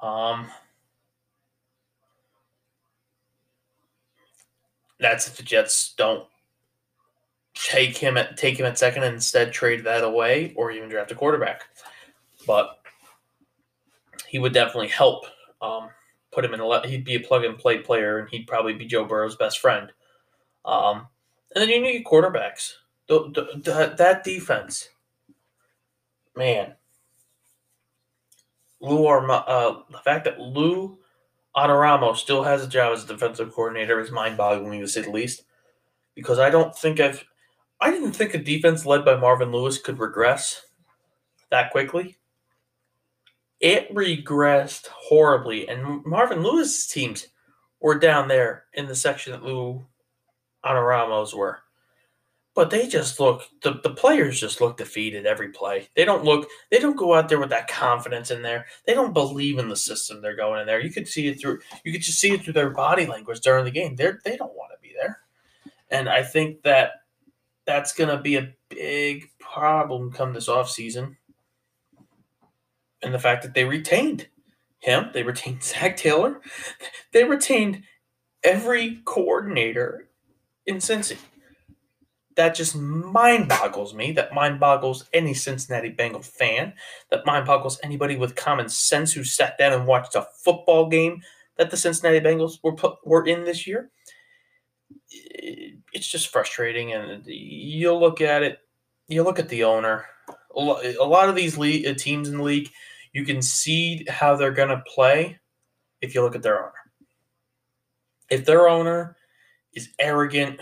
Um, 0.00 0.46
that's 4.98 5.28
if 5.28 5.36
the 5.36 5.42
Jets 5.42 5.94
don't 5.96 6.26
take 7.64 7.96
him 7.96 8.16
at 8.16 8.36
take 8.36 8.58
him 8.58 8.66
at 8.66 8.78
second 8.78 9.02
and 9.02 9.14
instead 9.14 9.52
trade 9.52 9.84
that 9.84 10.04
away 10.04 10.52
or 10.56 10.70
even 10.70 10.88
draft 10.88 11.12
a 11.12 11.14
quarterback. 11.14 11.62
But 12.46 12.78
he 14.26 14.38
would 14.38 14.52
definitely 14.52 14.88
help 14.88 15.24
um, 15.60 15.90
put 16.30 16.44
him 16.44 16.54
in 16.54 16.60
a 16.60 16.86
he'd 16.86 17.04
be 17.04 17.16
a 17.16 17.20
plug 17.20 17.44
and 17.44 17.58
play 17.58 17.78
player 17.78 18.18
and 18.18 18.28
he'd 18.28 18.46
probably 18.46 18.72
be 18.72 18.86
Joe 18.86 19.04
Burrow's 19.04 19.36
best 19.36 19.58
friend. 19.58 19.92
Um, 20.64 21.06
and 21.54 21.62
then 21.62 21.68
you 21.68 21.80
need 21.80 22.04
quarterbacks. 22.04 22.74
The, 23.08 23.30
the, 23.34 23.60
the, 23.60 23.94
that 23.98 24.22
defense, 24.22 24.88
man. 26.36 26.74
Lou 28.80 29.06
Arma, 29.06 29.44
uh, 29.46 29.82
the 29.90 29.98
fact 29.98 30.24
that 30.24 30.40
Lou 30.40 30.98
Anarumo 31.56 32.16
still 32.16 32.44
has 32.44 32.64
a 32.64 32.68
job 32.68 32.94
as 32.94 33.04
a 33.04 33.08
defensive 33.08 33.52
coordinator 33.52 34.00
is 34.00 34.10
mind-boggling 34.10 34.80
to 34.80 34.88
say 34.88 35.02
the 35.02 35.10
least. 35.10 35.42
Because 36.14 36.38
I 36.38 36.50
don't 36.50 36.74
think 36.74 37.00
I've, 37.00 37.24
I 37.80 37.90
didn't 37.90 38.12
think 38.12 38.34
a 38.34 38.38
defense 38.38 38.84
led 38.84 39.04
by 39.04 39.16
Marvin 39.16 39.52
Lewis 39.52 39.78
could 39.78 39.98
regress 39.98 40.62
that 41.50 41.70
quickly. 41.70 42.18
It 43.60 43.94
regressed 43.94 44.86
horribly, 44.88 45.68
and 45.68 46.04
Marvin 46.04 46.42
Lewis' 46.42 46.86
teams 46.86 47.28
were 47.80 47.98
down 47.98 48.28
there 48.28 48.64
in 48.74 48.86
the 48.86 48.94
section 48.94 49.32
that 49.32 49.42
Lou 49.42 49.84
Anarumo's 50.64 51.34
were. 51.34 51.58
But 52.54 52.70
they 52.70 52.88
just 52.88 53.20
look 53.20 53.42
the, 53.62 53.80
the 53.82 53.90
players 53.90 54.40
just 54.40 54.60
look 54.60 54.76
defeated 54.76 55.24
every 55.24 55.50
play. 55.50 55.88
They 55.94 56.04
don't 56.04 56.24
look 56.24 56.48
they 56.70 56.78
don't 56.78 56.96
go 56.96 57.14
out 57.14 57.28
there 57.28 57.38
with 57.38 57.50
that 57.50 57.68
confidence 57.68 58.30
in 58.30 58.42
there. 58.42 58.66
They 58.86 58.92
don't 58.92 59.14
believe 59.14 59.58
in 59.58 59.68
the 59.68 59.76
system 59.76 60.20
they're 60.20 60.36
going 60.36 60.60
in 60.60 60.66
there. 60.66 60.80
You 60.80 60.90
could 60.90 61.06
see 61.06 61.28
it 61.28 61.40
through 61.40 61.60
you 61.84 61.92
could 61.92 62.02
just 62.02 62.18
see 62.18 62.32
it 62.32 62.42
through 62.42 62.54
their 62.54 62.70
body 62.70 63.06
language 63.06 63.40
during 63.40 63.64
the 63.64 63.70
game. 63.70 63.94
They're 63.94 64.20
they 64.24 64.36
don't 64.36 64.56
want 64.56 64.72
to 64.74 64.82
be 64.82 64.94
there. 65.00 65.20
And 65.90 66.08
I 66.08 66.22
think 66.22 66.62
that 66.62 66.99
that's 67.70 67.92
gonna 67.92 68.20
be 68.20 68.34
a 68.34 68.52
big 68.68 69.30
problem 69.38 70.10
come 70.10 70.32
this 70.32 70.48
off 70.48 70.68
season. 70.68 71.16
And 73.00 73.14
the 73.14 73.18
fact 73.18 73.44
that 73.44 73.54
they 73.54 73.64
retained 73.64 74.26
him, 74.80 75.10
they 75.14 75.22
retained 75.22 75.62
Zac 75.62 75.96
Taylor, 75.96 76.40
they 77.12 77.22
retained 77.22 77.84
every 78.42 79.00
coordinator 79.04 80.08
in 80.66 80.76
Cincy. 80.76 81.16
That 82.34 82.56
just 82.56 82.74
mind 82.74 83.48
boggles 83.48 83.94
me. 83.94 84.12
That 84.12 84.34
mind 84.34 84.58
boggles 84.58 85.08
any 85.12 85.34
Cincinnati 85.34 85.90
Bengal 85.90 86.22
fan. 86.22 86.72
That 87.10 87.26
mind 87.26 87.46
boggles 87.46 87.78
anybody 87.84 88.16
with 88.16 88.34
common 88.34 88.68
sense 88.68 89.12
who 89.12 89.22
sat 89.22 89.58
down 89.58 89.74
and 89.74 89.86
watched 89.86 90.16
a 90.16 90.26
football 90.42 90.88
game 90.88 91.22
that 91.56 91.70
the 91.70 91.76
Cincinnati 91.76 92.20
Bengals 92.20 92.58
were 92.62 92.74
put, 92.74 92.96
were 93.04 93.26
in 93.26 93.44
this 93.44 93.66
year. 93.66 93.90
It's 95.92 96.06
just 96.06 96.28
frustrating, 96.28 96.92
and 96.92 97.24
you 97.26 97.94
look 97.94 98.20
at 98.20 98.42
it. 98.42 98.58
You 99.08 99.22
look 99.22 99.38
at 99.38 99.48
the 99.48 99.64
owner. 99.64 100.06
A 100.56 100.60
lot 100.60 101.28
of 101.28 101.34
these 101.34 101.58
league, 101.58 101.86
uh, 101.86 101.94
teams 101.94 102.28
in 102.28 102.38
the 102.38 102.42
league, 102.42 102.70
you 103.12 103.24
can 103.24 103.40
see 103.42 104.04
how 104.08 104.36
they're 104.36 104.52
going 104.52 104.68
to 104.68 104.82
play 104.86 105.38
if 106.00 106.14
you 106.14 106.22
look 106.22 106.34
at 106.34 106.42
their 106.42 106.60
owner. 106.60 106.72
If 108.30 108.44
their 108.44 108.68
owner 108.68 109.16
is 109.74 109.90
arrogant. 109.98 110.60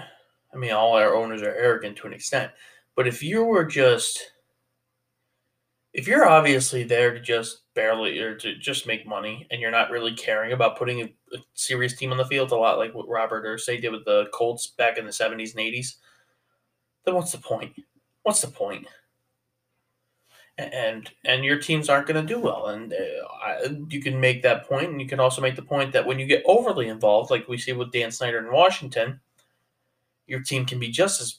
I 0.53 0.57
mean, 0.57 0.73
all 0.73 0.95
our 0.95 1.15
owners 1.15 1.43
are 1.43 1.55
arrogant 1.55 1.97
to 1.99 2.07
an 2.07 2.13
extent. 2.13 2.53
But 2.97 3.07
if 3.07 3.23
you 3.23 3.45
were 3.45 3.65
just, 3.65 4.33
if 5.93 6.07
you're 6.07 6.27
obviously 6.27 6.85
there 6.85 7.13
to 7.13 7.21
just 7.21 7.63
barely 7.75 8.19
or 8.19 8.35
to 8.37 8.57
just 8.57 8.87
make 8.87 9.07
money 9.07 9.47
and 9.51 9.61
you're 9.61 9.71
not 9.71 9.91
really 9.91 10.15
caring 10.15 10.53
about 10.53 10.79
putting 10.79 11.13
a, 11.35 11.39
serious 11.55 11.97
team 11.97 12.13
on 12.13 12.19
the 12.19 12.25
field, 12.25 12.53
a 12.53 12.57
lot 12.57 12.79
like 12.79 12.95
what 12.95 13.09
Robert 13.09 13.45
Irsay 13.45 13.81
did 13.81 13.93
with 13.93 14.05
the 14.05 14.27
Colts 14.33 14.67
back 14.67 14.99
in 14.99 15.05
the 15.05 15.11
70s 15.11 15.55
and 15.55 15.61
80s, 15.61 15.97
then 17.05 17.15
what's 17.15 17.33
the 17.33 17.39
point? 17.39 17.75
What's 18.23 18.41
the 18.41 18.49
point? 18.49 18.87
and 20.59 21.11
and 21.25 21.45
your 21.45 21.59
teams 21.59 21.89
aren't 21.89 22.07
going 22.07 22.21
to 22.21 22.35
do 22.35 22.41
well 22.41 22.67
and 22.67 22.93
uh, 22.93 23.69
you 23.89 24.01
can 24.01 24.21
make 24.21 24.43
that 24.43 24.69
point 24.69 24.91
and 24.91 25.01
you 25.01 25.07
can 25.07 25.21
also 25.21 25.41
make 25.41 25.55
the 25.55 25.63
point 25.63 25.93
that 25.93 26.05
when 26.05 26.19
you 26.19 26.27
get 26.27 26.43
overly 26.47 26.89
involved 26.89 27.31
like 27.31 27.47
we 27.49 27.57
see 27.57 27.73
with 27.73 27.93
Dan 27.93 28.11
Snyder 28.11 28.39
in 28.39 28.53
Washington 28.53 29.21
your 30.27 30.41
team 30.41 30.67
can 30.67 30.81
be 30.81 30.89
just 30.89 31.21
as 31.21 31.39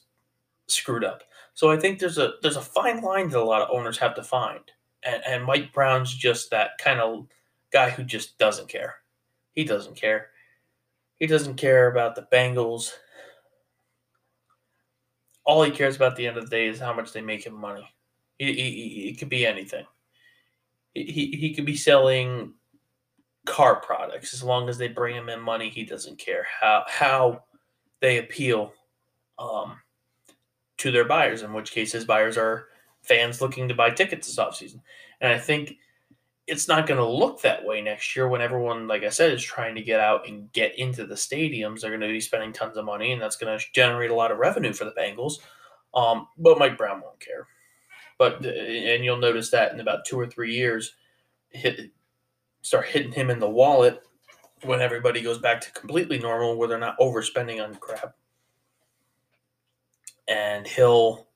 screwed 0.68 1.04
up 1.04 1.22
so 1.52 1.70
I 1.70 1.76
think 1.76 1.98
there's 1.98 2.16
a 2.16 2.34
there's 2.40 2.56
a 2.56 2.62
fine 2.62 3.02
line 3.02 3.28
that 3.28 3.38
a 3.38 3.44
lot 3.44 3.62
of 3.62 3.68
owners 3.70 3.98
have 3.98 4.14
to 4.14 4.22
find 4.22 4.62
and, 5.02 5.22
and 5.26 5.44
Mike 5.44 5.72
Brown's 5.72 6.14
just 6.14 6.50
that 6.50 6.78
kind 6.78 7.00
of 7.00 7.26
guy 7.72 7.90
who 7.90 8.02
just 8.02 8.38
doesn't 8.38 8.68
care 8.68 8.96
he 9.54 9.64
doesn't 9.64 9.96
care 9.96 10.28
he 11.18 11.26
doesn't 11.26 11.56
care 11.56 11.90
about 11.90 12.14
the 12.14 12.26
Bengals 12.32 12.92
all 15.44 15.62
he 15.62 15.70
cares 15.70 15.96
about 15.96 16.12
at 16.12 16.16
the 16.16 16.26
end 16.26 16.36
of 16.36 16.44
the 16.44 16.50
day 16.50 16.66
is 16.66 16.78
how 16.78 16.92
much 16.92 17.12
they 17.12 17.20
make 17.20 17.44
him 17.44 17.54
money 17.54 17.88
it, 18.40 18.56
it, 18.56 19.10
it 19.10 19.18
could 19.18 19.28
be 19.28 19.46
anything. 19.46 19.84
He, 20.94 21.36
he 21.38 21.54
could 21.54 21.66
be 21.66 21.76
selling 21.76 22.54
car 23.46 23.76
products 23.76 24.34
as 24.34 24.42
long 24.42 24.68
as 24.68 24.78
they 24.78 24.88
bring 24.88 25.14
him 25.14 25.28
in 25.28 25.40
money. 25.40 25.68
He 25.68 25.84
doesn't 25.84 26.18
care 26.18 26.46
how 26.60 26.84
how 26.88 27.44
they 28.00 28.18
appeal 28.18 28.72
um, 29.38 29.78
to 30.78 30.90
their 30.90 31.04
buyers. 31.04 31.42
In 31.42 31.52
which 31.52 31.70
case, 31.70 31.92
his 31.92 32.06
buyers 32.06 32.38
are 32.38 32.68
fans 33.02 33.40
looking 33.40 33.68
to 33.68 33.74
buy 33.74 33.90
tickets 33.90 34.26
this 34.26 34.38
offseason. 34.38 34.80
And 35.20 35.30
I 35.32 35.38
think 35.38 35.76
it's 36.50 36.66
not 36.66 36.88
going 36.88 36.98
to 36.98 37.06
look 37.06 37.40
that 37.42 37.64
way 37.64 37.80
next 37.80 38.16
year 38.16 38.26
when 38.26 38.40
everyone, 38.40 38.88
like 38.88 39.04
I 39.04 39.08
said, 39.08 39.32
is 39.32 39.40
trying 39.42 39.76
to 39.76 39.82
get 39.82 40.00
out 40.00 40.28
and 40.28 40.52
get 40.52 40.76
into 40.76 41.06
the 41.06 41.14
stadiums. 41.14 41.80
They're 41.80 41.90
going 41.90 42.00
to 42.00 42.08
be 42.08 42.20
spending 42.20 42.52
tons 42.52 42.76
of 42.76 42.84
money, 42.84 43.12
and 43.12 43.22
that's 43.22 43.36
going 43.36 43.56
to 43.56 43.64
generate 43.72 44.10
a 44.10 44.14
lot 44.14 44.32
of 44.32 44.38
revenue 44.38 44.72
for 44.72 44.84
the 44.84 44.90
Bengals. 44.90 45.34
Um, 45.94 46.26
but 46.36 46.58
Mike 46.58 46.76
Brown 46.76 47.02
won't 47.02 47.20
care. 47.20 47.46
But 48.18 48.44
and 48.44 49.04
you'll 49.04 49.16
notice 49.16 49.48
that 49.50 49.72
in 49.72 49.78
about 49.78 50.04
two 50.04 50.18
or 50.18 50.26
three 50.26 50.52
years, 50.52 50.96
hit 51.50 51.92
start 52.62 52.86
hitting 52.86 53.12
him 53.12 53.30
in 53.30 53.38
the 53.38 53.48
wallet 53.48 54.02
when 54.64 54.80
everybody 54.80 55.22
goes 55.22 55.38
back 55.38 55.60
to 55.60 55.72
completely 55.72 56.18
normal, 56.18 56.56
where 56.56 56.66
they're 56.66 56.78
not 56.78 56.98
overspending 56.98 57.62
on 57.62 57.76
crap, 57.76 58.16
and 60.26 60.66
he'll 60.66 61.28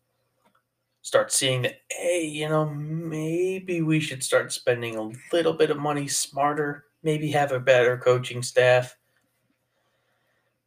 start 1.05 1.31
seeing 1.31 1.63
that 1.63 1.83
hey, 1.91 2.25
you 2.25 2.49
know, 2.49 2.65
maybe 2.65 3.83
we 3.83 4.01
should 4.01 4.25
start 4.25 4.51
spending 4.51 4.97
a 4.97 5.13
little 5.33 5.53
bit 5.53 5.71
of 5.71 5.77
money 5.77 6.09
smarter, 6.09 6.87
maybe 7.03 7.31
have 7.31 7.53
a 7.53 7.61
better 7.61 7.97
coaching 7.97 8.43
staff. 8.43 8.97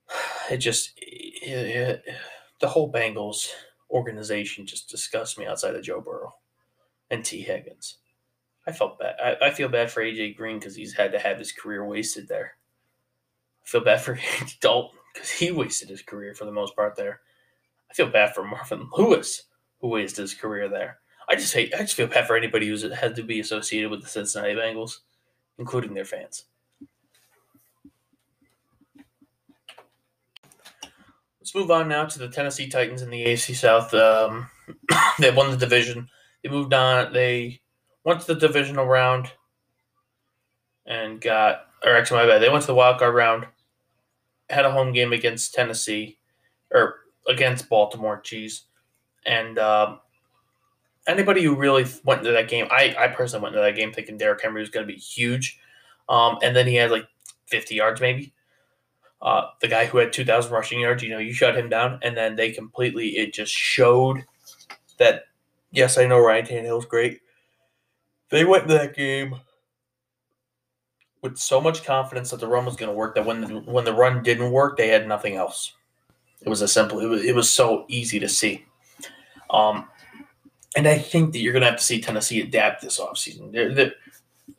It 0.49 0.57
just 0.57 0.93
it, 0.95 2.05
it, 2.05 2.05
the 2.61 2.69
whole 2.69 2.89
Bengals 2.89 3.49
organization 3.91 4.65
just 4.65 4.89
disgusts 4.89 5.37
me 5.37 5.45
outside 5.45 5.75
of 5.75 5.83
Joe 5.83 5.99
Burrow 5.99 6.35
and 7.11 7.25
Tee 7.25 7.41
Higgins. 7.41 7.97
I 8.65 8.71
felt 8.71 8.97
bad. 8.97 9.15
I, 9.21 9.47
I 9.47 9.51
feel 9.51 9.67
bad 9.67 9.91
for 9.91 10.01
AJ 10.01 10.37
Green 10.37 10.57
because 10.57 10.73
he's 10.73 10.93
had 10.93 11.11
to 11.11 11.19
have 11.19 11.37
his 11.37 11.51
career 11.51 11.85
wasted 11.85 12.29
there. 12.29 12.53
I 13.61 13.67
feel 13.67 13.83
bad 13.83 14.01
for 14.01 14.17
Dalton 14.61 14.99
because 15.13 15.31
he 15.31 15.51
wasted 15.51 15.89
his 15.89 16.01
career 16.01 16.33
for 16.33 16.45
the 16.45 16.51
most 16.53 16.77
part 16.77 16.95
there. 16.95 17.19
I 17.91 17.93
feel 17.93 18.09
bad 18.09 18.33
for 18.33 18.45
Marvin 18.45 18.89
Lewis 18.97 19.46
who 19.81 19.89
wasted 19.89 20.23
his 20.23 20.33
career 20.33 20.67
there. 20.69 20.99
I 21.29 21.35
just 21.35 21.53
hate. 21.53 21.73
I 21.73 21.79
just 21.79 21.95
feel 21.95 22.07
bad 22.07 22.27
for 22.27 22.37
anybody 22.37 22.67
who's 22.67 22.89
had 22.93 23.15
to 23.15 23.23
be 23.23 23.39
associated 23.39 23.91
with 23.91 24.01
the 24.01 24.09
Cincinnati 24.09 24.55
Bengals, 24.55 24.99
including 25.57 25.93
their 25.93 26.05
fans. 26.05 26.45
Let's 31.39 31.55
move 31.55 31.71
on 31.71 31.87
now 31.87 32.05
to 32.05 32.19
the 32.19 32.27
Tennessee 32.27 32.67
Titans 32.67 33.01
in 33.01 33.09
the 33.09 33.25
AFC 33.25 33.55
South. 33.55 33.93
Um, 33.93 34.49
they 35.19 35.31
won 35.31 35.51
the 35.51 35.57
division. 35.57 36.09
They 36.43 36.49
moved 36.49 36.73
on. 36.73 37.13
They 37.13 37.61
went 38.03 38.21
to 38.21 38.27
the 38.27 38.39
divisional 38.39 38.85
round 38.85 39.31
and 40.85 41.19
got, 41.21 41.67
or 41.85 41.95
actually, 41.95 42.21
my 42.21 42.27
bad. 42.27 42.41
They 42.41 42.49
went 42.49 42.63
to 42.63 42.67
the 42.67 42.75
wild 42.75 42.99
card 42.99 43.15
round, 43.15 43.47
had 44.49 44.65
a 44.65 44.71
home 44.71 44.93
game 44.93 45.13
against 45.13 45.53
Tennessee, 45.53 46.17
or 46.71 46.95
against 47.27 47.69
Baltimore, 47.69 48.21
geez. 48.23 48.63
And 49.27 49.59
um, 49.59 49.99
anybody 51.07 51.43
who 51.43 51.55
really 51.55 51.85
went 52.03 52.21
into 52.21 52.31
that 52.31 52.49
game, 52.49 52.67
I, 52.71 52.95
I 52.97 53.07
personally 53.09 53.43
went 53.43 53.55
into 53.55 53.65
that 53.65 53.75
game 53.75 53.91
thinking 53.91 54.17
Derrick 54.17 54.41
Henry 54.41 54.61
was 54.61 54.69
going 54.69 54.87
to 54.87 54.91
be 54.91 54.99
huge. 54.99 55.59
Um, 56.09 56.37
and 56.41 56.55
then 56.55 56.65
he 56.65 56.75
had 56.75 56.89
like 56.89 57.07
50 57.47 57.75
yards 57.75 58.01
maybe. 58.01 58.33
Uh, 59.21 59.47
the 59.61 59.67
guy 59.67 59.85
who 59.85 59.97
had 59.97 60.13
2,000 60.13 60.51
rushing 60.51 60.79
yards, 60.79 61.01
you 61.01 61.09
know, 61.09 61.17
you 61.17 61.33
shut 61.33 61.57
him 61.57 61.69
down, 61.69 61.99
and 62.03 62.15
then 62.15 62.35
they 62.35 62.51
completely, 62.51 63.17
it 63.17 63.33
just 63.33 63.51
showed 63.51 64.23
that, 64.99 65.23
yes, 65.71 65.97
I 65.97 66.05
know 66.05 66.19
Ryan 66.19 66.45
Tannehill's 66.45 66.85
great. 66.85 67.21
They 68.29 68.45
went 68.45 68.63
into 68.63 68.75
that 68.75 68.95
game 68.95 69.37
with 71.23 71.37
so 71.39 71.59
much 71.59 71.83
confidence 71.83 72.29
that 72.29 72.39
the 72.39 72.47
run 72.47 72.65
was 72.65 72.75
going 72.75 72.91
to 72.91 72.95
work 72.95 73.15
that 73.15 73.25
when 73.25 73.41
the, 73.41 73.47
when 73.61 73.85
the 73.85 73.93
run 73.93 74.21
didn't 74.21 74.51
work, 74.51 74.77
they 74.77 74.89
had 74.89 75.07
nothing 75.07 75.35
else. 75.35 75.73
It 76.41 76.49
was 76.49 76.61
a 76.61 76.67
simple, 76.67 76.99
it 76.99 77.07
was, 77.07 77.23
it 77.23 77.33
was 77.33 77.49
so 77.49 77.85
easy 77.87 78.19
to 78.19 78.29
see. 78.29 78.66
Um, 79.49 79.87
and 80.75 80.87
I 80.87 80.97
think 80.97 81.33
that 81.33 81.39
you're 81.39 81.53
going 81.53 81.63
to 81.63 81.69
have 81.69 81.79
to 81.79 81.83
see 81.83 82.01
Tennessee 82.01 82.41
adapt 82.41 82.81
this 82.81 82.99
offseason. 82.99 83.51
They're, 83.51 83.73
they're 83.73 83.93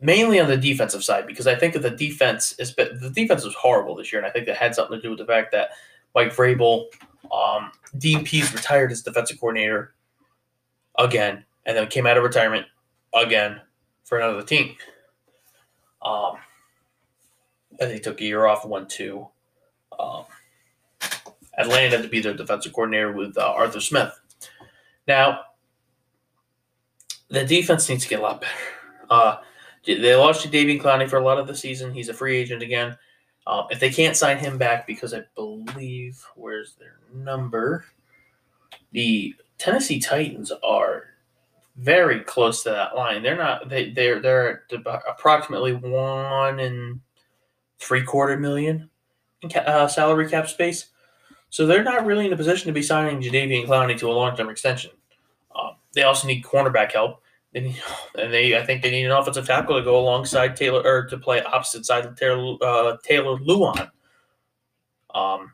mainly 0.00 0.40
on 0.40 0.48
the 0.48 0.56
defensive 0.56 1.04
side 1.04 1.26
because 1.26 1.46
I 1.46 1.54
think 1.54 1.74
that 1.74 1.82
the 1.82 1.90
defense 1.90 2.54
is 2.58 2.74
the 2.74 3.12
defense 3.14 3.44
was 3.44 3.54
horrible 3.54 3.94
this 3.94 4.12
year, 4.12 4.20
and 4.20 4.28
I 4.28 4.32
think 4.32 4.46
that 4.46 4.56
had 4.56 4.74
something 4.74 4.96
to 4.96 5.02
do 5.02 5.10
with 5.10 5.18
the 5.18 5.26
fact 5.26 5.52
that 5.52 5.70
Mike 6.14 6.34
Vrabel, 6.34 6.86
um, 7.32 7.70
Dean 7.96 8.18
retired 8.18 8.90
as 8.90 9.02
defensive 9.02 9.38
coordinator 9.38 9.94
again, 10.98 11.44
and 11.66 11.76
then 11.76 11.86
came 11.88 12.06
out 12.06 12.16
of 12.16 12.24
retirement 12.24 12.66
again 13.14 13.60
for 14.04 14.18
another 14.18 14.42
team. 14.42 14.74
Um, 16.02 16.38
and 17.80 17.92
he 17.92 18.00
took 18.00 18.20
a 18.20 18.24
year 18.24 18.46
off, 18.46 18.64
went 18.64 18.88
to 18.90 19.28
um, 19.98 20.24
Atlanta 21.56 22.02
to 22.02 22.08
be 22.08 22.20
their 22.20 22.34
defensive 22.34 22.72
coordinator 22.72 23.12
with 23.12 23.36
uh, 23.36 23.52
Arthur 23.56 23.80
Smith. 23.80 24.18
Now, 25.08 25.40
the 27.28 27.44
defense 27.44 27.88
needs 27.88 28.04
to 28.04 28.10
get 28.10 28.20
a 28.20 28.22
lot 28.22 28.42
better. 28.42 28.52
Uh, 29.10 29.36
they 29.86 30.14
lost 30.14 30.42
to 30.42 30.48
David 30.48 30.80
Clowney 30.80 31.08
for 31.08 31.16
a 31.16 31.24
lot 31.24 31.38
of 31.38 31.46
the 31.46 31.56
season. 31.56 31.94
He's 31.94 32.10
a 32.10 32.14
free 32.14 32.36
agent 32.36 32.62
again. 32.62 32.96
Um, 33.46 33.64
if 33.70 33.80
they 33.80 33.88
can't 33.88 34.16
sign 34.16 34.36
him 34.36 34.58
back, 34.58 34.86
because 34.86 35.14
I 35.14 35.22
believe 35.34 36.22
where's 36.36 36.74
their 36.74 36.98
number, 37.14 37.86
the 38.92 39.34
Tennessee 39.56 39.98
Titans 39.98 40.52
are 40.62 41.04
very 41.76 42.20
close 42.20 42.62
to 42.64 42.70
that 42.70 42.94
line. 42.94 43.22
They're 43.22 43.36
not. 43.36 43.70
They 43.70 43.90
they're 43.90 44.20
they're 44.20 44.64
at 44.70 44.86
approximately 45.08 45.72
one 45.72 46.60
and 46.60 47.00
three 47.78 48.02
quarter 48.02 48.36
million 48.36 48.90
in 49.40 49.50
uh, 49.56 49.88
salary 49.88 50.28
cap 50.28 50.48
space. 50.48 50.86
So 51.50 51.66
they're 51.66 51.84
not 51.84 52.04
really 52.04 52.26
in 52.26 52.32
a 52.32 52.36
position 52.36 52.66
to 52.66 52.72
be 52.72 52.82
signing 52.82 53.22
Jadeveon 53.22 53.66
Clowney 53.66 53.98
to 53.98 54.10
a 54.10 54.12
long 54.12 54.36
term 54.36 54.50
extension. 54.50 54.90
They 55.94 56.02
also 56.02 56.26
need 56.26 56.44
cornerback 56.44 56.92
help. 56.92 57.22
They 57.52 57.60
need, 57.60 57.82
and 58.18 58.32
they 58.32 58.56
I 58.56 58.64
think 58.64 58.82
they 58.82 58.90
need 58.90 59.04
an 59.04 59.12
offensive 59.12 59.46
tackle 59.46 59.78
to 59.78 59.84
go 59.84 59.98
alongside 59.98 60.56
Taylor 60.56 60.82
or 60.84 61.04
to 61.06 61.18
play 61.18 61.42
opposite 61.42 61.86
side 61.86 62.06
of 62.06 62.16
Taylor 62.16 62.56
uh, 62.62 62.96
Taylor 63.02 63.38
Lewan. 63.38 63.90
Um, 65.14 65.52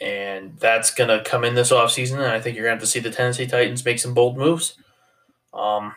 and 0.00 0.56
that's 0.58 0.92
gonna 0.92 1.22
come 1.24 1.44
in 1.44 1.54
this 1.54 1.72
offseason, 1.72 2.14
and 2.14 2.26
I 2.26 2.40
think 2.40 2.56
you're 2.56 2.64
gonna 2.64 2.76
have 2.76 2.82
to 2.82 2.86
see 2.86 3.00
the 3.00 3.10
Tennessee 3.10 3.46
Titans 3.46 3.84
make 3.84 3.98
some 3.98 4.14
bold 4.14 4.36
moves. 4.36 4.76
Um, 5.52 5.94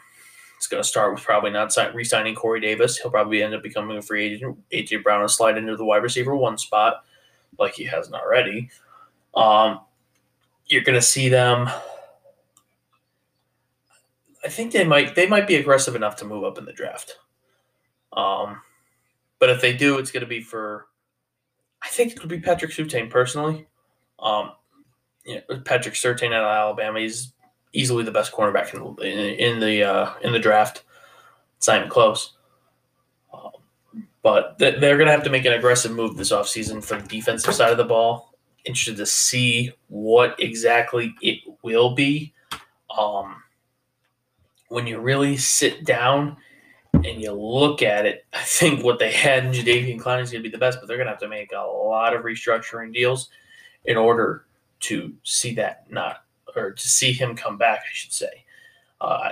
it's 0.58 0.68
gonna 0.68 0.84
start 0.84 1.14
with 1.14 1.24
probably 1.24 1.52
not 1.52 1.74
sign, 1.74 1.94
re-signing 1.94 2.36
Corey 2.36 2.60
Davis. 2.60 2.98
He'll 2.98 3.12
probably 3.12 3.44
end 3.44 3.54
up 3.54 3.64
becoming 3.64 3.98
a 3.98 4.02
free 4.02 4.26
agent. 4.26 4.58
AJ 4.72 5.04
Brown 5.04 5.22
will 5.22 5.28
slide 5.28 5.58
into 5.58 5.76
the 5.76 5.86
wide 5.86 6.04
receiver 6.04 6.36
one 6.36 6.58
spot, 6.58 7.04
like 7.60 7.74
he 7.74 7.84
hasn't 7.84 8.16
already. 8.16 8.70
Um, 9.36 9.82
you're 10.68 10.84
gonna 10.84 11.02
see 11.02 11.30
them 11.30 11.70
I 14.44 14.50
think 14.50 14.72
they 14.72 14.84
might 14.84 15.16
they 15.16 15.28
might 15.28 15.48
be 15.48 15.56
aggressive 15.56 15.96
enough 15.96 16.16
to 16.18 16.26
move 16.26 16.44
up 16.44 16.58
in 16.58 16.66
the 16.66 16.74
draft. 16.74 17.18
Um, 18.14 18.62
but 19.40 19.50
if 19.50 19.62
they 19.62 19.74
do, 19.74 19.98
it's 19.98 20.12
going 20.12 20.22
to 20.22 20.28
be 20.28 20.42
for. 20.42 20.88
I 21.84 21.88
think 21.88 22.12
it 22.12 22.20
could 22.20 22.30
be 22.30 22.40
Patrick 22.40 22.72
Surtain 22.72 23.10
personally. 23.10 23.68
Um, 24.20 24.52
you 25.26 25.42
know, 25.50 25.60
Patrick 25.62 25.96
Surtain 25.96 26.34
out 26.34 26.44
of 26.44 26.50
Alabama, 26.50 27.00
he's 27.00 27.34
easily 27.74 28.04
the 28.04 28.12
best 28.12 28.32
cornerback 28.32 28.74
in, 28.74 29.04
in, 29.06 29.36
in 29.36 29.60
the 29.60 29.84
uh, 29.84 30.14
in 30.22 30.32
the 30.32 30.40
draft. 30.40 30.84
It's 31.58 31.68
not 31.68 31.78
even 31.78 31.90
close. 31.90 32.34
Um, 33.34 33.52
but 34.24 34.58
th- 34.60 34.80
they're 34.80 34.98
going 34.98 35.08
to 35.08 35.12
have 35.12 35.24
to 35.24 35.30
make 35.30 35.46
an 35.46 35.54
aggressive 35.54 35.92
move 35.92 36.18
this 36.18 36.32
offseason 36.32 36.84
for 36.84 37.00
the 37.00 37.08
defensive 37.08 37.54
side 37.54 37.72
of 37.72 37.78
the 37.78 37.84
ball. 37.84 38.34
Interested 38.66 38.98
to 38.98 39.06
see 39.06 39.72
what 39.88 40.36
exactly 40.40 41.16
it 41.22 41.40
will 41.64 41.96
be. 41.96 42.34
Um, 42.96 43.42
when 44.72 44.88
you 44.88 45.00
really 45.00 45.36
sit 45.36 45.84
down 45.84 46.38
and 46.94 47.22
you 47.22 47.34
look 47.34 47.84
at 47.84 48.06
it, 48.06 48.26
I 48.34 48.42
think 48.42 48.84
what 48.84 49.00
they 49.00 49.12
had 49.12 49.46
in 49.46 49.52
Jadeveon 49.52 50.00
Clowney 50.00 50.22
is 50.22 50.32
going 50.32 50.42
to 50.42 50.50
be 50.50 50.52
the 50.52 50.58
best, 50.58 50.80
but 50.80 50.88
they're 50.88 50.98
going 50.98 51.08
to 51.08 51.12
have 51.12 51.20
to 51.20 51.28
make 51.28 51.52
a 51.52 51.60
lot 51.60 52.16
of 52.16 52.24
restructuring 52.24 52.94
deals 52.94 53.30
in 53.84 53.98
order 53.98 54.46
to 54.82 55.14
see 55.24 55.54
that 55.56 55.92
not, 55.92 56.24
or 56.56 56.72
to 56.72 56.88
see 56.88 57.12
him 57.12 57.36
come 57.36 57.58
back, 57.58 57.80
I 57.80 57.92
should 57.92 58.14
say. 58.14 58.46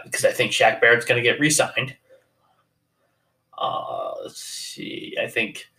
Because 0.03 0.25
uh, 0.25 0.29
I 0.29 0.31
think 0.31 0.51
Shaq 0.51 0.81
Barrett's 0.81 1.05
going 1.05 1.23
to 1.23 1.27
get 1.27 1.39
re 1.39 1.49
signed. 1.49 1.95
Uh, 3.57 4.15
let's 4.23 4.43
see. 4.43 5.15
I 5.21 5.27
think 5.27 5.69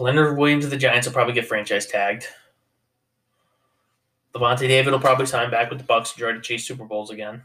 Leonard 0.00 0.36
Williams 0.36 0.64
of 0.64 0.72
the 0.72 0.76
Giants 0.76 1.06
will 1.06 1.14
probably 1.14 1.34
get 1.34 1.46
franchise 1.46 1.86
tagged. 1.86 2.26
Lavonte 4.34 4.66
David 4.66 4.92
will 4.92 5.00
probably 5.00 5.26
sign 5.26 5.50
back 5.50 5.70
with 5.70 5.78
the 5.78 5.84
Bucs 5.84 6.12
and 6.12 6.18
try 6.18 6.32
to 6.32 6.40
chase 6.40 6.66
Super 6.66 6.84
Bowls 6.84 7.10
again. 7.10 7.42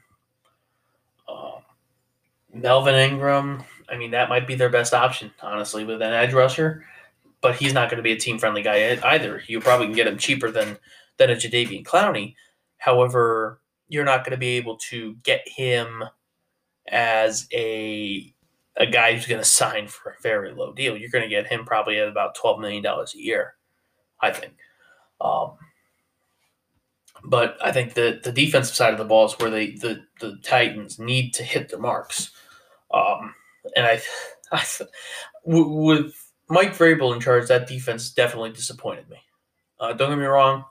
Melvin 2.61 2.95
Ingram, 2.95 3.63
I 3.89 3.97
mean, 3.97 4.11
that 4.11 4.29
might 4.29 4.47
be 4.47 4.55
their 4.55 4.69
best 4.69 4.93
option, 4.93 5.31
honestly, 5.41 5.83
with 5.83 6.01
an 6.01 6.13
edge 6.13 6.33
rusher. 6.33 6.85
But 7.41 7.55
he's 7.55 7.73
not 7.73 7.89
going 7.89 7.97
to 7.97 8.03
be 8.03 8.13
a 8.13 8.19
team 8.19 8.39
friendly 8.39 8.63
guy 8.63 8.99
either. 9.03 9.43
You 9.47 9.61
probably 9.61 9.87
can 9.87 9.95
get 9.95 10.07
him 10.07 10.17
cheaper 10.17 10.49
than 10.49 10.77
than 11.17 11.29
a 11.29 11.35
Jadeveon 11.35 11.85
Clowney. 11.85 12.35
However, 12.77 13.61
you're 13.87 14.05
not 14.05 14.23
going 14.23 14.31
to 14.31 14.37
be 14.37 14.57
able 14.57 14.77
to 14.89 15.15
get 15.23 15.47
him 15.47 16.03
as 16.87 17.47
a 17.53 18.33
a 18.75 18.85
guy 18.85 19.13
who's 19.13 19.25
going 19.27 19.41
to 19.41 19.47
sign 19.47 19.87
for 19.87 20.11
a 20.11 20.21
very 20.21 20.53
low 20.53 20.73
deal. 20.73 20.95
You're 20.95 21.09
going 21.09 21.23
to 21.23 21.29
get 21.29 21.47
him 21.47 21.65
probably 21.65 21.99
at 21.99 22.07
about 22.07 22.35
twelve 22.35 22.59
million 22.59 22.83
dollars 22.83 23.13
a 23.15 23.21
year, 23.21 23.55
I 24.21 24.31
think. 24.31 24.53
Um, 25.19 25.53
but 27.23 27.57
I 27.61 27.71
think 27.71 27.93
the 27.93 28.19
the 28.23 28.31
defensive 28.31 28.75
side 28.75 28.93
of 28.93 28.99
the 28.99 29.05
ball 29.05 29.25
is 29.25 29.33
where 29.33 29.49
they 29.49 29.71
the 29.71 30.03
the 30.19 30.37
Titans 30.43 30.99
need 30.99 31.33
to 31.35 31.43
hit 31.43 31.69
the 31.69 31.77
marks. 31.77 32.31
Um, 32.93 33.33
and 33.75 33.85
I, 33.85 34.01
I, 34.51 34.63
with 35.45 36.13
Mike 36.49 36.73
Vrabel 36.73 37.13
in 37.13 37.19
charge, 37.19 37.47
that 37.47 37.67
defense 37.67 38.11
definitely 38.11 38.51
disappointed 38.51 39.09
me. 39.09 39.17
Uh, 39.79 39.93
don't 39.93 40.09
get 40.09 40.19
me 40.19 40.25
wrong. 40.25 40.65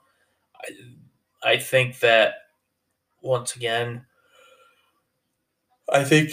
I, 1.43 1.51
I 1.51 1.57
think 1.57 1.99
that 1.99 2.33
once 3.21 3.55
again, 3.55 4.05
I 5.91 6.03
think 6.03 6.31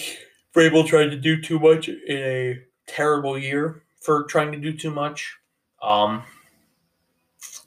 Vrabel 0.55 0.87
tried 0.87 1.11
to 1.11 1.17
do 1.17 1.41
too 1.41 1.59
much 1.59 1.89
in 1.89 2.17
a 2.17 2.63
terrible 2.87 3.39
year 3.39 3.83
for 4.01 4.25
trying 4.25 4.53
to 4.53 4.59
do 4.59 4.73
too 4.73 4.91
much. 4.91 5.37
Um, 5.83 6.23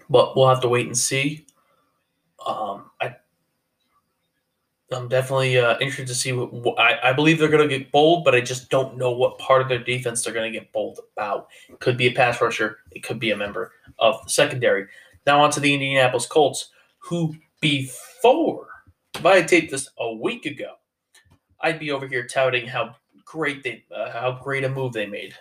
but 0.09 0.35
we'll 0.35 0.49
have 0.49 0.61
to 0.61 0.69
wait 0.69 0.87
and 0.87 0.97
see. 0.97 1.45
Um, 2.45 2.89
I 3.01 3.15
I'm 4.91 5.09
definitely 5.09 5.57
uh, 5.57 5.77
interested 5.79 6.07
to 6.07 6.15
see 6.15 6.31
what, 6.31 6.53
what 6.53 6.79
I, 6.79 7.09
I 7.09 7.13
believe 7.13 7.39
they're 7.39 7.49
going 7.49 7.67
to 7.67 7.77
get 7.77 7.91
bold, 7.91 8.23
but 8.23 8.33
I 8.33 8.41
just 8.41 8.69
don't 8.69 8.97
know 8.97 9.11
what 9.11 9.37
part 9.37 9.61
of 9.61 9.67
their 9.67 9.83
defense 9.83 10.23
they're 10.23 10.33
going 10.33 10.51
to 10.51 10.59
get 10.59 10.71
bold 10.71 10.99
about. 11.15 11.49
It 11.67 11.79
could 11.79 11.97
be 11.97 12.07
a 12.07 12.13
pass 12.13 12.39
rusher, 12.39 12.79
it 12.91 13.03
could 13.03 13.19
be 13.19 13.31
a 13.31 13.37
member 13.37 13.73
of 13.99 14.23
the 14.23 14.29
secondary. 14.29 14.87
Now 15.25 15.41
on 15.41 15.51
to 15.51 15.59
the 15.59 15.73
Indianapolis 15.73 16.25
Colts, 16.25 16.69
who 16.99 17.35
before 17.59 18.67
if 19.17 19.25
I 19.25 19.37
had 19.37 19.47
taped 19.47 19.71
this 19.71 19.89
a 19.99 20.13
week 20.13 20.45
ago, 20.45 20.73
I'd 21.59 21.79
be 21.79 21.91
over 21.91 22.07
here 22.07 22.27
touting 22.27 22.67
how 22.67 22.95
great 23.25 23.63
they 23.63 23.83
uh, 23.93 24.11
how 24.11 24.39
great 24.43 24.63
a 24.63 24.69
move 24.69 24.93
they 24.93 25.07
made, 25.07 25.33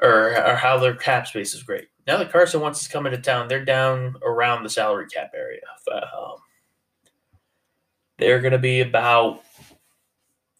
or 0.00 0.36
or 0.36 0.54
how 0.54 0.78
their 0.78 0.94
cap 0.94 1.26
space 1.26 1.54
is 1.54 1.62
great. 1.62 1.88
Now 2.06 2.18
that 2.18 2.30
Carson 2.30 2.60
Wentz 2.60 2.80
is 2.80 2.88
coming 2.88 3.12
to 3.12 3.18
town, 3.18 3.48
they're 3.48 3.64
down 3.64 4.14
around 4.22 4.62
the 4.62 4.70
salary 4.70 5.06
cap 5.08 5.32
area. 5.34 5.60
Um, 5.92 6.36
they're 8.18 8.40
going 8.40 8.52
to 8.52 8.58
be 8.58 8.80
about, 8.80 9.42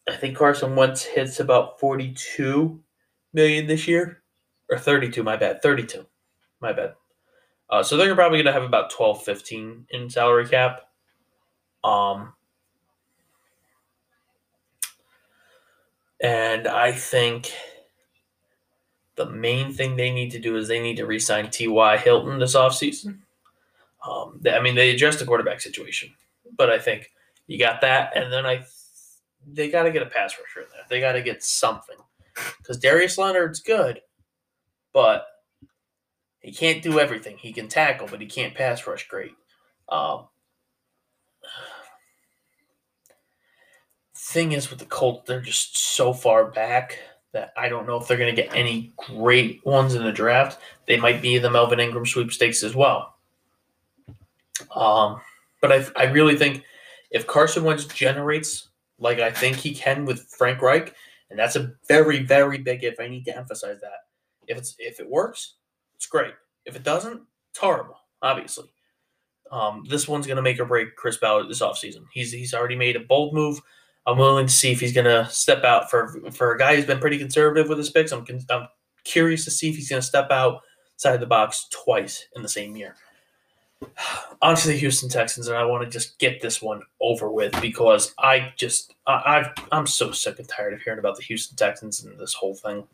I 0.08 0.16
think 0.16 0.36
Carson 0.36 0.76
Wentz 0.76 1.02
hits 1.02 1.40
about 1.40 1.80
42 1.80 2.80
million 3.32 3.66
this 3.66 3.88
year, 3.88 4.22
or 4.70 4.78
32, 4.78 5.22
my 5.22 5.36
bad, 5.36 5.62
32, 5.62 6.06
my 6.60 6.72
bad. 6.72 6.94
Uh, 7.68 7.82
so 7.82 7.96
they're 7.96 8.14
probably 8.14 8.38
going 8.38 8.46
to 8.46 8.52
have 8.52 8.62
about 8.62 8.90
12, 8.90 9.24
15 9.24 9.86
in 9.90 10.10
salary 10.10 10.46
cap. 10.46 10.82
Um, 11.82 12.32
and 16.20 16.68
I 16.68 16.92
think 16.92 17.52
the 19.16 19.26
main 19.26 19.72
thing 19.72 19.96
they 19.96 20.10
need 20.10 20.30
to 20.32 20.38
do 20.38 20.56
is 20.56 20.68
they 20.68 20.80
need 20.80 20.96
to 20.98 21.06
re-sign 21.06 21.50
T.Y. 21.50 21.96
Hilton 21.98 22.38
this 22.38 22.54
offseason. 22.54 23.18
Um, 24.06 24.40
I 24.50 24.60
mean, 24.60 24.74
they 24.74 24.90
addressed 24.90 25.18
the 25.18 25.24
quarterback 25.24 25.60
situation, 25.60 26.12
but 26.56 26.70
I 26.70 26.78
think 26.78 27.10
you 27.46 27.58
got 27.58 27.80
that, 27.82 28.16
and 28.16 28.32
then 28.32 28.46
I 28.46 28.64
they 29.46 29.70
got 29.70 29.84
to 29.84 29.92
get 29.92 30.02
a 30.02 30.06
pass 30.06 30.34
rusher 30.38 30.66
in 30.66 30.72
there. 30.72 30.84
They 30.88 31.00
got 31.00 31.12
to 31.12 31.22
get 31.22 31.42
something 31.42 31.96
because 32.58 32.78
Darius 32.78 33.18
Leonard's 33.18 33.60
good, 33.60 34.00
but 34.92 35.26
he 36.40 36.52
can't 36.52 36.82
do 36.82 37.00
everything. 37.00 37.36
He 37.38 37.52
can 37.52 37.68
tackle, 37.68 38.08
but 38.10 38.20
he 38.20 38.26
can't 38.26 38.54
pass 38.54 38.86
rush 38.86 39.08
great. 39.08 39.34
Um, 39.88 40.24
thing 44.14 44.52
is 44.52 44.70
with 44.70 44.78
the 44.80 44.86
Colts, 44.86 45.26
they're 45.26 45.40
just 45.40 45.76
so 45.76 46.12
far 46.12 46.50
back 46.50 46.98
that 47.32 47.52
I 47.56 47.68
don't 47.68 47.86
know 47.86 47.96
if 47.96 48.08
they're 48.08 48.16
going 48.16 48.34
to 48.34 48.42
get 48.42 48.54
any 48.54 48.92
great 48.96 49.64
ones 49.64 49.94
in 49.94 50.02
the 50.02 50.12
draft. 50.12 50.60
They 50.86 50.96
might 50.96 51.22
be 51.22 51.38
the 51.38 51.50
Melvin 51.50 51.80
Ingram 51.80 52.06
sweepstakes 52.06 52.62
as 52.62 52.74
well. 52.74 53.14
Um, 54.74 55.20
but 55.60 55.72
I, 55.72 55.86
I 55.96 56.04
really 56.04 56.36
think 56.36 56.64
If 57.10 57.26
Carson 57.26 57.64
Wentz 57.64 57.84
generates 57.84 58.68
like 58.98 59.20
I 59.20 59.30
think 59.30 59.56
he 59.56 59.74
can 59.74 60.04
with 60.04 60.26
Frank 60.36 60.62
Reich, 60.62 60.94
and 61.30 61.38
that's 61.38 61.56
a 61.56 61.72
very, 61.88 62.22
very 62.22 62.58
big 62.58 62.84
if. 62.84 63.00
I 63.00 63.08
need 63.08 63.24
to 63.26 63.36
emphasize 63.36 63.80
that. 63.80 64.06
If 64.46 64.58
it's 64.58 64.74
if 64.78 65.00
it 65.00 65.08
works, 65.08 65.54
it's 65.96 66.06
great. 66.06 66.34
If 66.64 66.76
it 66.76 66.82
doesn't, 66.82 67.20
it's 67.50 67.58
horrible, 67.58 67.96
obviously. 68.22 68.66
Um, 69.50 69.84
this 69.88 70.08
one's 70.08 70.26
gonna 70.26 70.42
make 70.42 70.58
or 70.58 70.64
break 70.64 70.96
Chris 70.96 71.18
Ballard 71.18 71.48
this 71.48 71.62
offseason. 71.62 72.04
He's 72.12 72.32
he's 72.32 72.54
already 72.54 72.76
made 72.76 72.96
a 72.96 73.00
bold 73.00 73.34
move. 73.34 73.60
I'm 74.06 74.18
willing 74.18 74.46
to 74.46 74.52
see 74.52 74.72
if 74.72 74.80
he's 74.80 74.92
gonna 74.92 75.28
step 75.30 75.64
out 75.64 75.90
for 75.90 76.20
for 76.32 76.54
a 76.54 76.58
guy 76.58 76.76
who's 76.76 76.86
been 76.86 77.00
pretty 77.00 77.18
conservative 77.18 77.68
with 77.68 77.78
his 77.78 77.90
picks. 77.90 78.12
I'm 78.12 78.24
I'm 78.50 78.68
curious 79.04 79.44
to 79.44 79.50
see 79.50 79.68
if 79.68 79.76
he's 79.76 79.88
gonna 79.88 80.02
step 80.02 80.30
outside 80.30 81.14
of 81.14 81.20
the 81.20 81.26
box 81.26 81.68
twice 81.70 82.26
in 82.34 82.42
the 82.42 82.48
same 82.48 82.76
year 82.76 82.96
onto 84.42 84.68
the 84.68 84.76
Houston 84.76 85.08
Texans, 85.08 85.48
and 85.48 85.56
I 85.56 85.64
want 85.64 85.84
to 85.84 85.90
just 85.90 86.18
get 86.18 86.40
this 86.40 86.60
one 86.60 86.82
over 87.00 87.30
with 87.30 87.58
because 87.60 88.14
I 88.18 88.52
just 88.56 88.94
I, 89.06 89.50
i 89.72 89.76
am 89.76 89.86
so 89.86 90.12
sick 90.12 90.38
and 90.38 90.48
tired 90.48 90.74
of 90.74 90.82
hearing 90.82 90.98
about 90.98 91.16
the 91.16 91.22
Houston 91.24 91.56
Texans 91.56 92.04
and 92.04 92.18
this 92.18 92.34
whole 92.34 92.54
thing. 92.54 92.84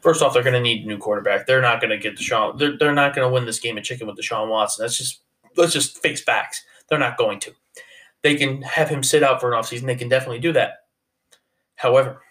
First 0.00 0.22
off, 0.22 0.34
they're 0.34 0.42
going 0.42 0.54
to 0.54 0.60
need 0.60 0.84
a 0.84 0.88
new 0.88 0.98
quarterback. 0.98 1.46
They're 1.46 1.62
not 1.62 1.80
going 1.80 1.90
to 1.90 1.98
get 1.98 2.16
Deshaun. 2.16 2.58
They're, 2.58 2.76
they're 2.76 2.92
not 2.92 3.14
going 3.14 3.28
to 3.28 3.32
win 3.32 3.46
this 3.46 3.60
game 3.60 3.78
of 3.78 3.84
chicken 3.84 4.06
with 4.06 4.16
Deshaun 4.16 4.48
Watson. 4.48 4.84
That's 4.84 4.98
just 4.98 5.20
let's 5.56 5.72
just 5.72 5.98
face 5.98 6.22
facts. 6.22 6.64
They're 6.88 6.98
not 6.98 7.18
going 7.18 7.40
to. 7.40 7.52
They 8.22 8.34
can 8.34 8.62
have 8.62 8.88
him 8.88 9.02
sit 9.02 9.22
out 9.22 9.40
for 9.40 9.52
an 9.52 9.60
offseason. 9.60 9.86
They 9.86 9.94
can 9.94 10.08
definitely 10.08 10.40
do 10.40 10.52
that. 10.52 10.84
However, 11.76 12.22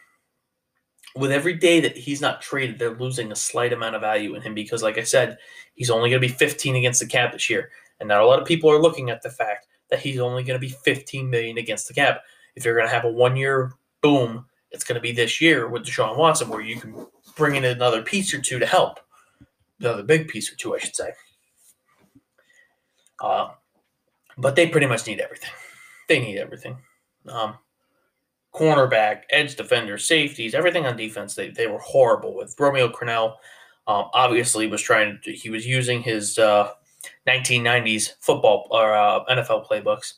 with 1.15 1.31
every 1.31 1.53
day 1.53 1.79
that 1.79 1.97
he's 1.97 2.21
not 2.21 2.41
traded, 2.41 2.77
they're 2.77 2.97
losing 2.97 3.31
a 3.31 3.35
slight 3.35 3.73
amount 3.73 3.95
of 3.95 4.01
value 4.01 4.35
in 4.35 4.41
him 4.41 4.53
because, 4.53 4.83
like 4.83 4.97
I 4.97 5.03
said, 5.03 5.37
he's 5.75 5.89
only 5.89 6.09
going 6.09 6.21
to 6.21 6.27
be 6.27 6.33
15 6.33 6.75
against 6.75 6.99
the 6.99 7.07
cap 7.07 7.31
this 7.31 7.49
year. 7.49 7.69
And 7.99 8.09
not 8.09 8.21
a 8.21 8.25
lot 8.25 8.39
of 8.39 8.47
people 8.47 8.71
are 8.71 8.81
looking 8.81 9.09
at 9.09 9.21
the 9.21 9.29
fact 9.29 9.67
that 9.89 9.99
he's 9.99 10.19
only 10.19 10.43
going 10.43 10.59
to 10.59 10.65
be 10.65 10.73
15 10.83 11.29
million 11.29 11.57
against 11.57 11.87
the 11.87 11.93
cap. 11.93 12.21
If 12.55 12.65
you're 12.65 12.75
going 12.75 12.87
to 12.87 12.93
have 12.93 13.05
a 13.05 13.11
one 13.11 13.35
year 13.35 13.73
boom, 14.01 14.45
it's 14.71 14.83
going 14.83 14.95
to 14.95 15.01
be 15.01 15.11
this 15.11 15.39
year 15.41 15.67
with 15.67 15.85
Deshaun 15.85 16.17
Watson, 16.17 16.49
where 16.49 16.61
you 16.61 16.79
can 16.79 17.07
bring 17.35 17.55
in 17.55 17.65
another 17.65 18.01
piece 18.01 18.33
or 18.33 18.41
two 18.41 18.59
to 18.59 18.65
help. 18.65 18.99
Another 19.79 20.03
big 20.03 20.27
piece 20.27 20.51
or 20.51 20.55
two, 20.55 20.75
I 20.75 20.79
should 20.79 20.95
say. 20.95 21.11
Uh, 23.21 23.49
but 24.37 24.55
they 24.55 24.67
pretty 24.67 24.87
much 24.87 25.07
need 25.07 25.19
everything. 25.19 25.49
They 26.07 26.19
need 26.19 26.37
everything. 26.37 26.77
Um, 27.27 27.55
cornerback, 28.53 29.23
edge 29.29 29.55
defender, 29.55 29.97
safeties, 29.97 30.53
everything 30.53 30.85
on 30.85 30.97
defense. 30.97 31.35
They, 31.35 31.49
they 31.49 31.67
were 31.67 31.79
horrible 31.79 32.35
with 32.35 32.55
Romeo 32.59 32.89
Crennel. 32.89 33.35
Um, 33.87 34.05
obviously, 34.13 34.67
was 34.67 34.81
trying 34.81 35.19
to, 35.23 35.31
he 35.31 35.49
was 35.49 35.65
using 35.65 36.01
his 36.01 36.37
uh, 36.37 36.71
1990s 37.27 38.13
football 38.19 38.67
or 38.71 38.93
uh, 38.93 39.23
NFL 39.25 39.67
playbooks 39.67 40.13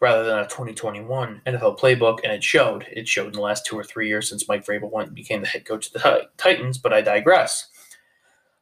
rather 0.00 0.24
than 0.24 0.38
a 0.38 0.44
2021 0.44 1.42
NFL 1.46 1.78
playbook, 1.78 2.20
and 2.24 2.32
it 2.32 2.42
showed. 2.42 2.86
It 2.90 3.06
showed 3.06 3.28
in 3.28 3.32
the 3.32 3.40
last 3.40 3.66
two 3.66 3.78
or 3.78 3.84
three 3.84 4.08
years 4.08 4.28
since 4.28 4.48
Mike 4.48 4.64
Vrabel 4.64 4.90
went 4.90 5.08
and 5.08 5.16
became 5.16 5.42
the 5.42 5.48
head 5.48 5.64
coach 5.64 5.86
of 5.88 5.92
the 5.94 6.28
Titans. 6.36 6.78
But 6.78 6.92
I 6.92 7.00
digress. 7.00 7.68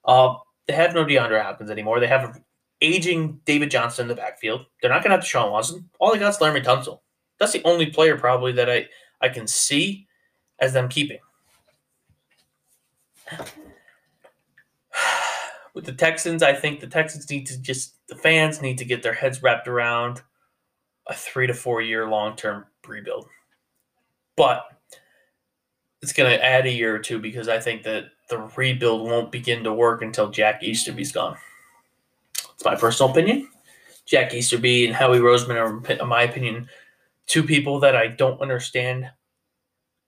Uh, 0.05 0.35
they 0.67 0.75
have 0.75 0.95
no 0.95 1.05
DeAndre 1.05 1.43
Hopkins 1.43 1.71
anymore. 1.71 2.01
They 2.01 2.07
have 2.07 2.25
an 2.25 2.45
aging 2.81 3.41
David 3.45 3.71
Johnson 3.71 4.05
in 4.05 4.09
the 4.09 4.15
backfield. 4.15 4.67
They're 4.81 4.91
not 4.91 5.03
going 5.03 5.11
to 5.11 5.17
have 5.17 5.25
Deshaun 5.25 5.51
Watson. 5.51 5.89
All 5.99 6.13
they 6.13 6.19
got 6.19 6.31
is 6.31 6.39
Laremy 6.39 6.65
Tunsil. 6.65 7.01
That's 7.39 7.53
the 7.53 7.63
only 7.65 7.87
player 7.87 8.17
probably 8.17 8.53
that 8.53 8.71
I 8.71 8.89
I 9.21 9.29
can 9.29 9.47
see 9.47 10.07
as 10.61 10.73
them 10.73 10.89
keeping 10.89 11.19
with 15.79 15.87
the 15.87 15.93
Texans, 15.93 16.43
I 16.43 16.55
think 16.55 16.81
the 16.81 16.89
Texans 16.89 17.31
need 17.31 17.47
to 17.47 17.63
just 17.63 17.95
the 18.09 18.17
fans 18.17 18.61
need 18.61 18.79
to 18.79 18.85
get 18.85 19.01
their 19.01 19.13
heads 19.15 19.45
wrapped 19.45 19.69
around 19.69 20.21
a 21.07 21.15
three 21.15 21.47
to 21.47 21.55
four 21.55 21.81
year 21.81 22.09
long 22.09 22.35
term 22.35 22.65
rebuild. 22.85 23.29
But 24.37 24.65
it's 26.03 26.13
going 26.13 26.37
to 26.37 26.45
add 26.45 26.67
a 26.67 26.73
year 26.73 26.93
or 26.93 26.99
two 26.99 27.21
because 27.21 27.49
I 27.49 27.61
think 27.61 27.85
that 27.85 28.07
the 28.29 28.39
rebuild 28.57 29.09
won't 29.09 29.31
begin 29.31 29.63
to 29.63 29.73
work 29.73 30.03
until 30.03 30.31
Jack 30.31 30.65
Easterby's 30.65 31.13
gone. 31.13 31.37
It's 32.55 32.65
my 32.65 32.75
personal 32.75 33.13
opinion. 33.13 33.49
Jack 34.05 34.35
Easterby 34.35 34.85
and 34.85 34.97
Howie 34.97 35.21
Roseman 35.21 35.55
are, 35.55 35.93
in 35.93 36.09
my 36.09 36.23
opinion, 36.23 36.69
two 37.27 37.45
people 37.45 37.79
that 37.79 37.95
I 37.95 38.09
don't 38.09 38.41
understand. 38.41 39.09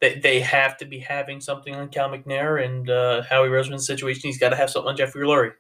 They, 0.00 0.18
they 0.18 0.40
have 0.40 0.76
to 0.78 0.84
be 0.84 0.98
having 0.98 1.40
something 1.40 1.76
on 1.76 1.90
Cal 1.90 2.10
McNair 2.10 2.64
and 2.64 2.90
uh, 2.90 3.22
Howie 3.22 3.50
Roseman's 3.50 3.86
situation. 3.86 4.22
He's 4.24 4.40
got 4.40 4.48
to 4.48 4.56
have 4.56 4.70
something 4.70 4.88
on 4.88 4.96
Jeffrey 4.96 5.24
Lurie. 5.24 5.52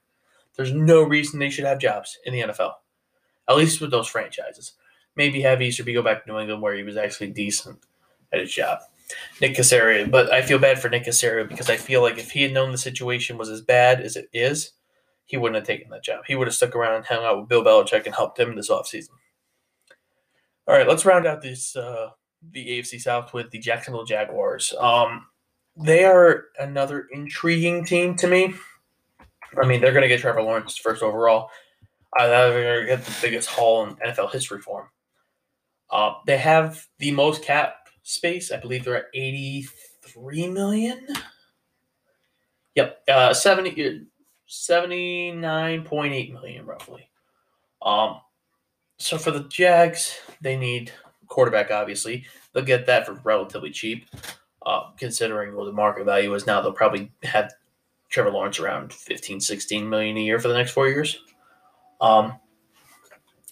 There's 0.60 0.74
no 0.74 1.02
reason 1.02 1.38
they 1.38 1.48
should 1.48 1.64
have 1.64 1.78
jobs 1.78 2.18
in 2.26 2.34
the 2.34 2.42
NFL, 2.42 2.72
at 3.48 3.56
least 3.56 3.80
with 3.80 3.90
those 3.90 4.06
franchises. 4.06 4.74
Maybe 5.16 5.40
have 5.40 5.62
Easterby 5.62 5.94
go 5.94 6.02
back 6.02 6.22
to 6.22 6.30
New 6.30 6.38
England 6.38 6.60
where 6.60 6.76
he 6.76 6.82
was 6.82 6.98
actually 6.98 7.28
decent 7.28 7.78
at 8.30 8.40
his 8.40 8.52
job. 8.52 8.80
Nick 9.40 9.56
Caserio, 9.56 10.10
but 10.10 10.30
I 10.30 10.42
feel 10.42 10.58
bad 10.58 10.78
for 10.78 10.90
Nick 10.90 11.06
Caserio 11.06 11.48
because 11.48 11.70
I 11.70 11.78
feel 11.78 12.02
like 12.02 12.18
if 12.18 12.30
he 12.30 12.42
had 12.42 12.52
known 12.52 12.72
the 12.72 12.76
situation 12.76 13.38
was 13.38 13.48
as 13.48 13.62
bad 13.62 14.02
as 14.02 14.16
it 14.16 14.28
is, 14.34 14.72
he 15.24 15.38
wouldn't 15.38 15.56
have 15.56 15.66
taken 15.66 15.88
that 15.92 16.04
job. 16.04 16.24
He 16.26 16.34
would 16.34 16.46
have 16.46 16.54
stuck 16.54 16.76
around 16.76 16.96
and 16.96 17.06
hung 17.06 17.24
out 17.24 17.40
with 17.40 17.48
Bill 17.48 17.64
Belichick 17.64 18.04
and 18.04 18.14
helped 18.14 18.38
him 18.38 18.54
this 18.54 18.68
offseason. 18.68 19.12
All 20.68 20.74
right, 20.74 20.86
let's 20.86 21.06
round 21.06 21.26
out 21.26 21.40
this 21.40 21.74
uh, 21.74 22.10
the 22.52 22.68
AFC 22.68 23.00
South 23.00 23.32
with 23.32 23.50
the 23.50 23.58
Jacksonville 23.58 24.04
Jaguars. 24.04 24.74
Um, 24.78 25.26
they 25.74 26.04
are 26.04 26.48
another 26.58 27.06
intriguing 27.12 27.86
team 27.86 28.14
to 28.16 28.26
me. 28.26 28.52
I 29.60 29.66
mean, 29.66 29.80
they're 29.80 29.92
going 29.92 30.02
to 30.02 30.08
get 30.08 30.20
Trevor 30.20 30.42
Lawrence 30.42 30.76
first 30.76 31.02
overall. 31.02 31.50
Uh, 32.18 32.26
they're 32.26 32.84
going 32.84 32.86
to 32.86 32.96
get 32.96 33.04
the 33.04 33.18
biggest 33.22 33.48
haul 33.48 33.86
in 33.86 33.94
NFL 33.96 34.32
history 34.32 34.60
for 34.60 34.82
him. 34.82 34.88
Uh, 35.90 36.14
they 36.26 36.38
have 36.38 36.86
the 36.98 37.10
most 37.10 37.42
cap 37.42 37.74
space. 38.02 38.52
I 38.52 38.56
believe 38.56 38.84
they're 38.84 38.96
at 38.96 39.06
83 39.14 40.48
million. 40.48 41.06
Yep, 42.74 43.02
uh, 43.08 43.34
70, 43.34 44.06
79.8 44.48 46.32
million 46.32 46.66
roughly. 46.66 47.10
Um, 47.82 48.20
so 48.98 49.18
for 49.18 49.30
the 49.30 49.44
Jags, 49.44 50.16
they 50.40 50.56
need 50.56 50.92
quarterback, 51.26 51.70
obviously. 51.70 52.26
They'll 52.52 52.64
get 52.64 52.86
that 52.86 53.06
for 53.06 53.14
relatively 53.24 53.70
cheap, 53.70 54.06
uh, 54.66 54.90
considering 54.98 55.54
what 55.54 55.64
the 55.64 55.72
market 55.72 56.04
value 56.04 56.34
is 56.34 56.46
now. 56.46 56.60
They'll 56.60 56.72
probably 56.72 57.10
have 57.22 57.52
Trevor 58.10 58.30
Lawrence 58.32 58.58
around 58.58 58.92
15, 58.92 59.40
16 59.40 59.88
million 59.88 60.16
a 60.16 60.20
year 60.20 60.38
for 60.38 60.48
the 60.48 60.54
next 60.54 60.72
four 60.72 60.88
years. 60.88 61.20
Um, 62.00 62.34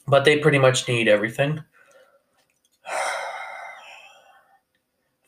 but 0.06 0.24
they 0.24 0.38
pretty 0.38 0.58
much 0.58 0.88
need 0.88 1.08
everything. 1.08 1.62
I 2.86 2.94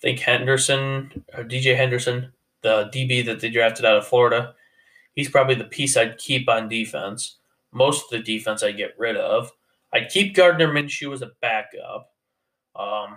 think 0.00 0.18
Henderson, 0.18 1.24
or 1.34 1.44
DJ 1.44 1.76
Henderson, 1.76 2.32
the 2.62 2.90
DB 2.92 3.24
that 3.26 3.40
they 3.40 3.50
drafted 3.50 3.84
out 3.84 3.96
of 3.98 4.06
Florida, 4.06 4.54
he's 5.14 5.28
probably 5.30 5.54
the 5.54 5.64
piece 5.64 5.96
I'd 5.96 6.18
keep 6.18 6.48
on 6.48 6.68
defense. 6.68 7.36
Most 7.72 8.04
of 8.04 8.10
the 8.10 8.24
defense 8.24 8.62
I'd 8.62 8.76
get 8.76 8.98
rid 8.98 9.16
of. 9.16 9.50
I'd 9.92 10.08
keep 10.08 10.34
Gardner 10.34 10.68
Minshew 10.68 11.12
as 11.12 11.22
a 11.22 11.32
backup. 11.40 12.10
Um, 12.74 13.16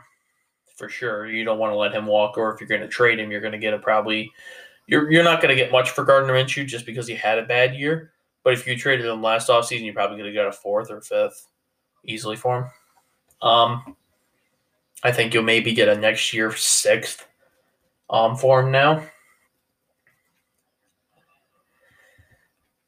for 0.75 0.89
sure. 0.89 1.27
You 1.27 1.45
don't 1.45 1.59
want 1.59 1.71
to 1.71 1.77
let 1.77 1.93
him 1.93 2.05
walk, 2.05 2.37
or 2.37 2.53
if 2.53 2.59
you're 2.59 2.67
going 2.67 2.81
to 2.81 2.87
trade 2.87 3.19
him, 3.19 3.31
you're 3.31 3.41
going 3.41 3.53
to 3.53 3.59
get 3.59 3.73
a 3.73 3.79
probably 3.79 4.31
you're 4.87 5.11
you're 5.11 5.23
not 5.23 5.41
going 5.41 5.55
to 5.55 5.61
get 5.61 5.71
much 5.71 5.91
for 5.91 6.03
Gardner 6.03 6.33
Minshew 6.33 6.65
just 6.65 6.85
because 6.85 7.07
he 7.07 7.15
had 7.15 7.39
a 7.39 7.45
bad 7.45 7.75
year. 7.75 8.11
But 8.43 8.53
if 8.53 8.67
you 8.67 8.77
traded 8.77 9.05
him 9.05 9.21
last 9.21 9.49
offseason, 9.49 9.83
you 9.83 9.93
probably 9.93 10.17
could 10.17 10.25
have 10.25 10.35
got 10.35 10.47
a 10.47 10.51
fourth 10.51 10.91
or 10.91 11.01
fifth 11.01 11.47
easily 12.05 12.35
for 12.35 12.57
him. 12.59 12.69
Um, 13.41 13.95
I 15.03 15.11
think 15.11 15.33
you'll 15.33 15.43
maybe 15.43 15.73
get 15.73 15.89
a 15.89 15.95
next 15.95 16.33
year 16.33 16.53
sixth 16.55 17.27
um, 18.09 18.35
for 18.35 18.61
him 18.61 18.71
now. 18.71 19.05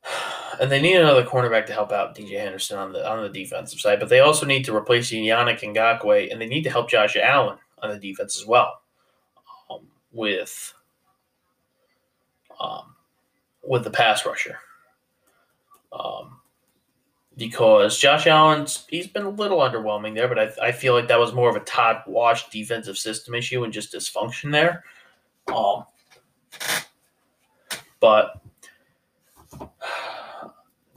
And 0.57 0.71
they 0.71 0.81
need 0.81 0.95
another 0.95 1.25
cornerback 1.25 1.65
to 1.65 1.73
help 1.73 1.91
out 1.91 2.15
DJ 2.15 2.39
Henderson 2.39 2.77
on 2.77 2.93
the 2.93 3.05
on 3.05 3.21
the 3.21 3.27
defensive 3.27 3.77
side, 3.77 3.99
but 3.99 4.07
they 4.07 4.21
also 4.21 4.45
need 4.45 4.63
to 4.63 4.73
replace 4.73 5.11
Yannick 5.11 5.59
Ngakoue, 5.59 6.31
and 6.31 6.39
they 6.39 6.45
need 6.45 6.63
to 6.63 6.69
help 6.69 6.89
Josh 6.89 7.17
Allen 7.17 7.57
on 7.83 7.89
the 7.89 7.99
defense 7.99 8.39
as 8.39 8.47
well. 8.47 8.79
Um, 9.69 9.85
with 10.13 10.73
um, 12.59 12.95
with 13.63 13.83
the 13.83 13.91
pass 13.91 14.25
rusher. 14.25 14.57
Um, 15.91 16.39
because 17.37 17.97
Josh 17.97 18.27
Allen's 18.27 18.85
he's 18.89 19.07
been 19.07 19.25
a 19.25 19.29
little 19.29 19.59
underwhelming 19.59 20.15
there, 20.15 20.27
but 20.27 20.39
I, 20.39 20.67
I 20.67 20.71
feel 20.71 20.93
like 20.93 21.07
that 21.07 21.19
was 21.19 21.33
more 21.33 21.49
of 21.49 21.55
a 21.55 21.61
Todd 21.61 22.03
Wash 22.07 22.49
defensive 22.49 22.97
system 22.97 23.35
issue 23.35 23.63
and 23.63 23.73
just 23.73 23.93
dysfunction 23.93 24.51
there. 24.51 24.83
Um, 25.53 25.85
but 27.99 28.41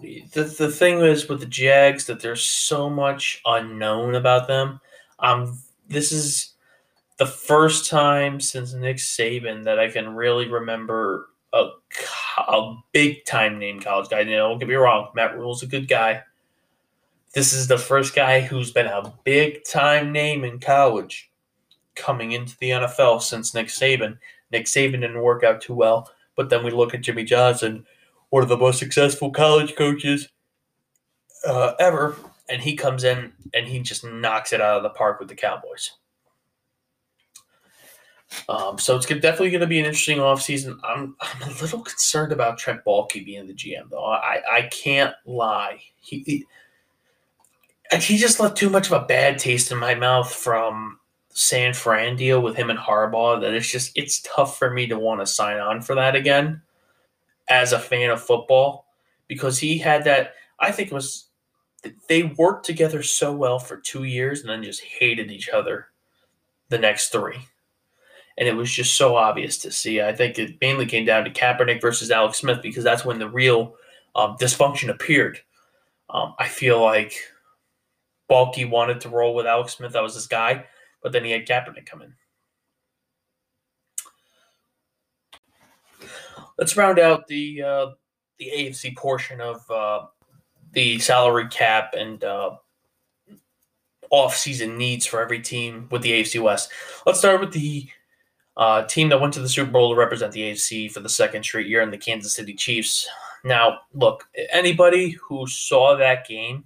the 0.00 0.24
the 0.32 0.70
thing 0.70 1.00
is 1.00 1.28
with 1.28 1.40
the 1.40 1.46
Jags 1.46 2.06
that 2.06 2.20
there's 2.20 2.42
so 2.42 2.88
much 2.88 3.40
unknown 3.44 4.14
about 4.14 4.46
them. 4.46 4.80
Um, 5.18 5.58
this 5.88 6.12
is 6.12 6.54
the 7.16 7.26
first 7.26 7.90
time 7.90 8.40
since 8.40 8.72
Nick 8.74 8.98
Saban 8.98 9.64
that 9.64 9.80
I 9.80 9.90
can 9.90 10.14
really 10.14 10.48
remember 10.48 11.30
a, 11.52 11.68
a 12.38 12.76
big 12.92 13.24
time 13.24 13.58
name 13.58 13.80
college 13.80 14.08
guy. 14.08 14.24
Don't 14.24 14.58
get 14.58 14.68
me 14.68 14.74
wrong, 14.74 15.08
Matt 15.14 15.36
Rhule's 15.36 15.62
a 15.62 15.66
good 15.66 15.88
guy. 15.88 16.22
This 17.34 17.52
is 17.52 17.68
the 17.68 17.78
first 17.78 18.14
guy 18.14 18.40
who's 18.40 18.72
been 18.72 18.86
a 18.86 19.12
big 19.24 19.64
time 19.64 20.12
name 20.12 20.44
in 20.44 20.58
college 20.58 21.30
coming 21.94 22.32
into 22.32 22.56
the 22.58 22.70
NFL 22.70 23.22
since 23.22 23.54
Nick 23.54 23.66
Saban. 23.66 24.18
Nick 24.50 24.66
Saban 24.66 25.00
didn't 25.00 25.22
work 25.22 25.44
out 25.44 25.60
too 25.60 25.74
well, 25.74 26.10
but 26.36 26.48
then 26.48 26.64
we 26.64 26.70
look 26.70 26.94
at 26.94 27.02
Jimmy 27.02 27.24
Johnson, 27.24 27.84
one 28.30 28.42
of 28.42 28.48
the 28.48 28.56
most 28.56 28.78
successful 28.78 29.30
college 29.30 29.76
coaches 29.76 30.28
uh, 31.46 31.74
ever, 31.78 32.16
and 32.48 32.62
he 32.62 32.76
comes 32.76 33.04
in 33.04 33.32
and 33.52 33.66
he 33.66 33.80
just 33.80 34.04
knocks 34.04 34.52
it 34.52 34.60
out 34.60 34.78
of 34.78 34.82
the 34.82 34.90
park 34.90 35.18
with 35.20 35.28
the 35.28 35.34
Cowboys. 35.34 35.92
Um, 38.48 38.78
so 38.78 38.96
it's 38.96 39.06
definitely 39.06 39.50
going 39.50 39.62
to 39.62 39.66
be 39.66 39.78
an 39.78 39.86
interesting 39.86 40.18
offseason. 40.18 40.78
I'm, 40.84 41.16
I'm 41.20 41.42
a 41.42 41.60
little 41.60 41.80
concerned 41.80 42.32
about 42.32 42.58
Trent 42.58 42.84
Baalke 42.84 43.24
being 43.24 43.46
the 43.46 43.54
GM, 43.54 43.90
though. 43.90 44.04
I, 44.04 44.40
I 44.50 44.62
can't 44.70 45.14
lie. 45.26 45.80
He, 46.00 46.20
he 46.26 46.46
he 47.96 48.18
just 48.18 48.38
left 48.38 48.56
too 48.56 48.70
much 48.70 48.86
of 48.86 49.02
a 49.02 49.06
bad 49.06 49.38
taste 49.38 49.72
in 49.72 49.78
my 49.78 49.94
mouth 49.94 50.32
from 50.32 50.98
San 51.30 51.72
Fran 51.72 52.16
deal 52.16 52.40
with 52.40 52.56
him 52.56 52.70
and 52.70 52.78
Harbaugh 52.78 53.40
that 53.40 53.54
it's 53.54 53.70
just 53.70 53.92
it's 53.96 54.20
tough 54.22 54.58
for 54.58 54.70
me 54.70 54.86
to 54.88 54.98
want 54.98 55.20
to 55.20 55.26
sign 55.26 55.58
on 55.58 55.80
for 55.80 55.94
that 55.94 56.14
again 56.14 56.60
as 57.48 57.72
a 57.72 57.78
fan 57.78 58.10
of 58.10 58.22
football 58.22 58.86
because 59.26 59.58
he 59.58 59.78
had 59.78 60.04
that 60.04 60.34
I 60.58 60.72
think 60.72 60.90
it 60.90 60.94
was 60.94 61.26
they 62.08 62.24
worked 62.24 62.66
together 62.66 63.02
so 63.02 63.32
well 63.32 63.58
for 63.58 63.76
2 63.76 64.04
years 64.04 64.40
and 64.40 64.50
then 64.50 64.62
just 64.62 64.82
hated 64.82 65.30
each 65.30 65.48
other 65.48 65.88
the 66.68 66.78
next 66.78 67.10
3 67.10 67.36
and 68.38 68.46
it 68.46 68.54
was 68.54 68.70
just 68.70 68.96
so 68.96 69.16
obvious 69.16 69.58
to 69.58 69.72
see. 69.72 70.00
I 70.00 70.14
think 70.14 70.38
it 70.38 70.60
mainly 70.60 70.86
came 70.86 71.04
down 71.04 71.24
to 71.24 71.30
Kaepernick 71.30 71.80
versus 71.80 72.12
Alex 72.12 72.38
Smith 72.38 72.62
because 72.62 72.84
that's 72.84 73.04
when 73.04 73.18
the 73.18 73.28
real 73.28 73.74
um, 74.14 74.36
dysfunction 74.40 74.90
appeared. 74.90 75.40
Um, 76.08 76.34
I 76.38 76.46
feel 76.46 76.80
like 76.80 77.14
Baalke 78.30 78.70
wanted 78.70 79.00
to 79.02 79.08
roll 79.08 79.34
with 79.34 79.46
Alex 79.46 79.76
Smith. 79.76 79.92
That 79.92 80.04
was 80.04 80.14
his 80.14 80.28
guy, 80.28 80.66
but 81.02 81.10
then 81.10 81.24
he 81.24 81.32
had 81.32 81.46
Kaepernick 81.46 81.84
come 81.84 82.02
in. 82.02 82.14
Let's 86.56 86.76
round 86.76 87.00
out 87.00 87.26
the 87.26 87.62
uh, 87.62 87.86
the 88.38 88.52
AFC 88.56 88.96
portion 88.96 89.40
of 89.40 89.68
uh, 89.68 90.06
the 90.72 91.00
salary 91.00 91.48
cap 91.48 91.94
and 91.98 92.22
uh, 92.22 92.50
off-season 94.10 94.78
needs 94.78 95.06
for 95.06 95.20
every 95.20 95.40
team 95.40 95.88
with 95.90 96.02
the 96.02 96.12
AFC 96.12 96.40
West. 96.40 96.70
Let's 97.04 97.18
start 97.18 97.40
with 97.40 97.52
the 97.52 97.88
uh, 98.58 98.84
team 98.84 99.08
that 99.08 99.20
went 99.20 99.32
to 99.34 99.40
the 99.40 99.48
Super 99.48 99.70
Bowl 99.70 99.90
to 99.90 99.98
represent 99.98 100.32
the 100.32 100.42
AFC 100.42 100.90
for 100.90 101.00
the 101.00 101.08
second 101.08 101.44
straight 101.44 101.66
year, 101.66 101.80
and 101.80 101.92
the 101.92 101.98
Kansas 101.98 102.34
City 102.34 102.54
Chiefs. 102.54 103.08
Now, 103.44 103.78
look, 103.94 104.28
anybody 104.50 105.10
who 105.10 105.46
saw 105.46 105.96
that 105.96 106.26
game 106.26 106.64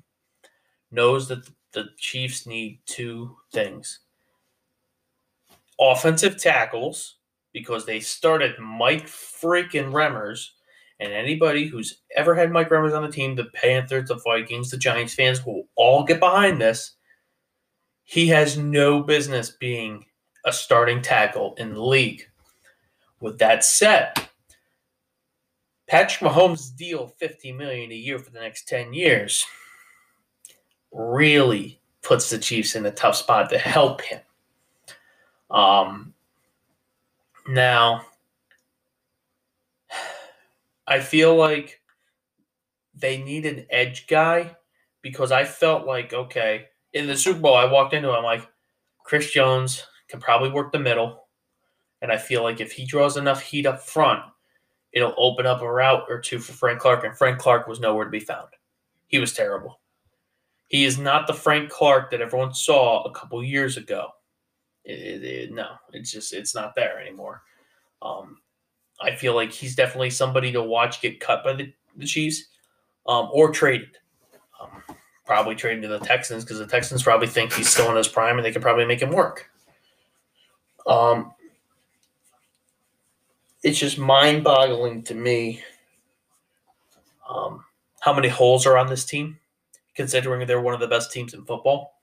knows 0.90 1.28
that 1.28 1.48
the 1.72 1.90
Chiefs 1.98 2.46
need 2.46 2.80
two 2.86 3.36
things 3.52 4.00
offensive 5.80 6.40
tackles, 6.40 7.16
because 7.52 7.84
they 7.84 8.00
started 8.00 8.58
Mike 8.58 9.06
freaking 9.06 9.92
Remmers. 9.92 10.48
And 11.00 11.12
anybody 11.12 11.66
who's 11.66 12.02
ever 12.16 12.34
had 12.34 12.52
Mike 12.52 12.70
Remmers 12.70 12.96
on 12.96 13.02
the 13.02 13.10
team, 13.10 13.34
the 13.34 13.50
Panthers, 13.54 14.08
the 14.08 14.20
Vikings, 14.24 14.70
the 14.70 14.76
Giants 14.76 15.14
fans 15.14 15.44
will 15.44 15.64
all 15.74 16.04
get 16.04 16.20
behind 16.20 16.60
this. 16.60 16.92
He 18.04 18.28
has 18.28 18.56
no 18.56 19.02
business 19.02 19.50
being 19.50 20.04
a 20.44 20.52
starting 20.52 21.02
tackle 21.02 21.54
in 21.58 21.74
the 21.74 21.82
league. 21.82 22.26
With 23.20 23.38
that 23.38 23.64
said, 23.64 24.12
Patrick 25.88 26.30
Mahomes' 26.30 26.74
deal 26.74 27.06
50 27.06 27.52
million 27.52 27.92
a 27.92 27.94
year 27.94 28.18
for 28.18 28.30
the 28.30 28.40
next 28.40 28.66
10 28.68 28.92
years 28.92 29.44
really 30.90 31.80
puts 32.02 32.30
the 32.30 32.38
Chiefs 32.38 32.74
in 32.74 32.86
a 32.86 32.90
tough 32.90 33.16
spot 33.16 33.50
to 33.50 33.58
help 33.58 34.02
him. 34.02 34.20
Um, 35.50 36.14
now, 37.48 38.06
I 40.86 41.00
feel 41.00 41.36
like 41.36 41.80
they 42.94 43.22
need 43.22 43.46
an 43.46 43.66
edge 43.70 44.06
guy 44.06 44.56
because 45.02 45.32
I 45.32 45.44
felt 45.44 45.86
like, 45.86 46.12
okay, 46.12 46.66
in 46.92 47.06
the 47.06 47.16
Super 47.16 47.40
Bowl, 47.40 47.56
I 47.56 47.64
walked 47.64 47.94
into 47.94 48.10
it, 48.10 48.16
I'm 48.16 48.24
like, 48.24 48.46
Chris 49.04 49.30
Jones, 49.30 49.84
can 50.12 50.20
probably 50.20 50.50
work 50.50 50.70
the 50.70 50.78
middle. 50.78 51.26
And 52.02 52.12
I 52.12 52.18
feel 52.18 52.42
like 52.42 52.60
if 52.60 52.70
he 52.70 52.84
draws 52.84 53.16
enough 53.16 53.40
heat 53.40 53.64
up 53.64 53.80
front, 53.80 54.22
it'll 54.92 55.14
open 55.16 55.46
up 55.46 55.62
a 55.62 55.72
route 55.72 56.04
or 56.08 56.20
two 56.20 56.38
for 56.38 56.52
Frank 56.52 56.80
Clark. 56.80 57.02
And 57.04 57.16
Frank 57.16 57.38
Clark 57.38 57.66
was 57.66 57.80
nowhere 57.80 58.04
to 58.04 58.10
be 58.10 58.20
found. 58.20 58.48
He 59.06 59.18
was 59.18 59.32
terrible. 59.32 59.80
He 60.68 60.84
is 60.84 60.98
not 60.98 61.26
the 61.26 61.34
Frank 61.34 61.70
Clark 61.70 62.10
that 62.10 62.20
everyone 62.20 62.52
saw 62.52 63.02
a 63.04 63.12
couple 63.12 63.42
years 63.42 63.78
ago. 63.78 64.08
It, 64.84 64.98
it, 64.98 65.24
it, 65.24 65.52
no, 65.52 65.68
it's 65.92 66.12
just 66.12 66.34
it's 66.34 66.54
not 66.54 66.74
there 66.74 67.00
anymore. 67.00 67.42
Um, 68.02 68.38
I 69.00 69.14
feel 69.14 69.34
like 69.34 69.52
he's 69.52 69.74
definitely 69.74 70.10
somebody 70.10 70.52
to 70.52 70.62
watch 70.62 71.00
get 71.00 71.20
cut 71.20 71.42
by 71.42 71.54
the, 71.54 71.72
the 71.96 72.06
Chiefs 72.06 72.44
um, 73.06 73.28
or 73.32 73.50
traded. 73.50 73.96
Um, 74.60 74.82
probably 75.24 75.54
traded 75.54 75.82
to 75.82 75.88
the 75.88 76.00
Texans 76.00 76.44
because 76.44 76.58
the 76.58 76.66
Texans 76.66 77.02
probably 77.02 77.28
think 77.28 77.52
he's 77.52 77.68
still 77.68 77.90
in 77.90 77.96
his 77.96 78.08
prime 78.08 78.36
and 78.36 78.44
they 78.44 78.52
can 78.52 78.60
probably 78.60 78.84
make 78.84 79.00
him 79.00 79.10
work. 79.10 79.51
Um, 80.86 81.32
it's 83.62 83.78
just 83.78 83.98
mind 83.98 84.42
boggling 84.42 85.02
to 85.04 85.14
me 85.14 85.62
um, 87.28 87.64
how 88.00 88.12
many 88.12 88.28
holes 88.28 88.66
are 88.66 88.76
on 88.76 88.88
this 88.88 89.04
team, 89.04 89.38
considering 89.94 90.46
they're 90.46 90.60
one 90.60 90.74
of 90.74 90.80
the 90.80 90.88
best 90.88 91.12
teams 91.12 91.34
in 91.34 91.44
football. 91.44 92.00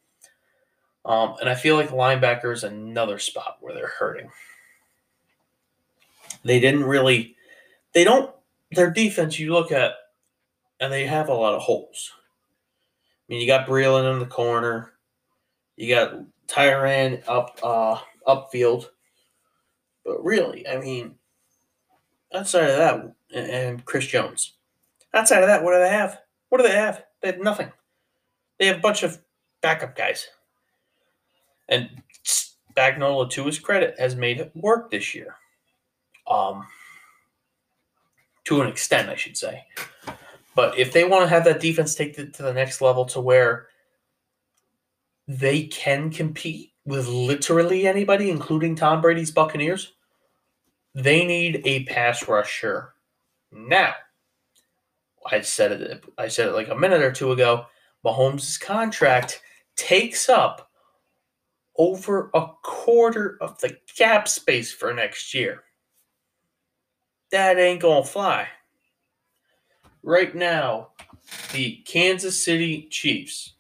Um, 1.05 1.36
and 1.39 1.49
I 1.49 1.55
feel 1.55 1.75
like 1.75 1.89
linebacker 1.89 2.53
is 2.53 2.63
another 2.63 3.19
spot 3.19 3.57
where 3.61 3.73
they're 3.73 3.88
hurting. 3.88 4.30
They 6.43 6.59
didn't 6.59 6.84
really, 6.84 7.36
they 7.93 8.03
don't, 8.03 8.34
their 8.71 8.91
defense 8.91 9.39
you 9.39 9.51
look 9.51 9.71
at, 9.71 9.93
and 10.80 10.93
they 10.93 11.05
have 11.05 11.27
a 11.27 11.34
lot 11.34 11.55
of 11.55 11.61
holes. 11.61 12.11
I 12.15 13.34
mean, 13.34 13.41
you 13.41 13.47
got 13.47 13.67
Breeland 13.67 14.13
in 14.13 14.19
the 14.19 14.25
corner, 14.25 14.93
you 15.75 15.93
got 15.93 16.13
Tyrann 16.47 17.23
up 17.27 17.59
uh, 17.63 17.99
upfield. 18.30 18.89
But 20.05 20.23
really, 20.23 20.67
I 20.67 20.80
mean, 20.80 21.15
outside 22.34 22.69
of 22.69 22.77
that, 22.77 23.13
and 23.34 23.84
Chris 23.86 24.07
Jones, 24.07 24.53
outside 25.13 25.43
of 25.43 25.47
that, 25.47 25.63
what 25.63 25.73
do 25.73 25.80
they 25.80 25.89
have? 25.89 26.19
What 26.49 26.59
do 26.59 26.67
they 26.67 26.75
have? 26.75 27.03
They 27.21 27.27
have 27.27 27.39
nothing. 27.39 27.71
They 28.57 28.67
have 28.67 28.77
a 28.77 28.82
bunch 28.82 29.03
of 29.03 29.19
backup 29.61 29.95
guys. 29.95 30.27
And 31.67 31.89
Spagnuolo, 32.25 33.30
to 33.32 33.45
his 33.45 33.59
credit, 33.59 33.95
has 33.99 34.15
made 34.15 34.39
it 34.39 34.51
work 34.55 34.89
this 34.89 35.13
year. 35.13 35.36
Um, 36.27 36.65
to 38.45 38.61
an 38.61 38.67
extent, 38.67 39.09
I 39.09 39.15
should 39.15 39.38
say. 39.38 39.65
But 40.55 40.77
if 40.77 40.91
they 40.91 41.03
want 41.03 41.23
to 41.23 41.30
have 41.30 41.45
that 41.45 41.61
defense 41.61 41.95
take 41.95 42.17
it 42.17 42.34
to 42.36 42.43
the 42.43 42.53
next 42.53 42.82
level 42.82 43.05
to 43.05 43.21
where 43.21 43.67
they 45.27 45.67
can 45.67 46.09
compete 46.09 46.73
with 46.90 47.08
literally 47.08 47.88
anybody, 47.88 48.32
including 48.32 48.76
Tom 48.76 49.00
Brady's 49.00 49.30
Buccaneers, 49.30 49.94
they 50.96 51.24
need 51.24 51.62
a 51.64 51.84
pass 51.84 52.28
rusher. 52.28 52.96
Now, 53.52 53.94
I 55.30 55.42
said 55.42 55.72
it. 55.72 56.04
I 56.18 56.28
said 56.30 56.48
it 56.48 56.56
like 56.56 56.70
a 56.70 56.76
minute 56.76 57.04
or 57.04 57.12
two 57.12 57.32
ago. 57.32 57.68
Mahomes' 58.04 58.60
contract 58.60 59.44
takes 59.76 60.30
up 60.30 60.72
over 61.78 62.32
a 62.34 62.48
quarter 62.64 63.38
of 63.40 63.60
the 63.62 63.78
cap 63.96 64.28
space 64.28 64.72
for 64.72 64.92
next 64.92 65.36
year. 65.36 65.64
That 67.32 67.60
ain't 67.60 67.82
gonna 67.82 68.04
fly. 68.04 68.48
Right 70.02 70.34
now, 70.34 70.90
the 71.54 71.84
Kansas 71.86 72.44
City 72.44 72.88
Chiefs 72.90 73.54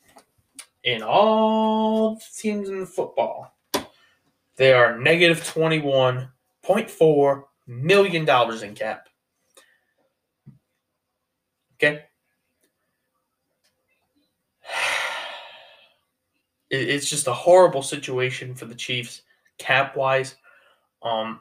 in 0.83 1.01
all 1.01 2.15
the 2.15 2.25
teams 2.37 2.67
in 2.69 2.85
football, 2.85 3.55
they 4.55 4.71
are 4.73 4.99
negative 4.99 5.39
$21.4 5.39 7.43
million 7.67 8.29
in 8.63 8.75
cap. 8.75 9.09
Okay? 11.75 12.03
It's 16.71 17.09
just 17.09 17.25
a 17.25 17.33
horrible 17.33 17.81
situation 17.81 18.53
for 18.53 18.65
the 18.65 18.75
Chiefs, 18.75 19.23
cap 19.57 19.97
wise. 19.97 20.35
Um, 21.01 21.39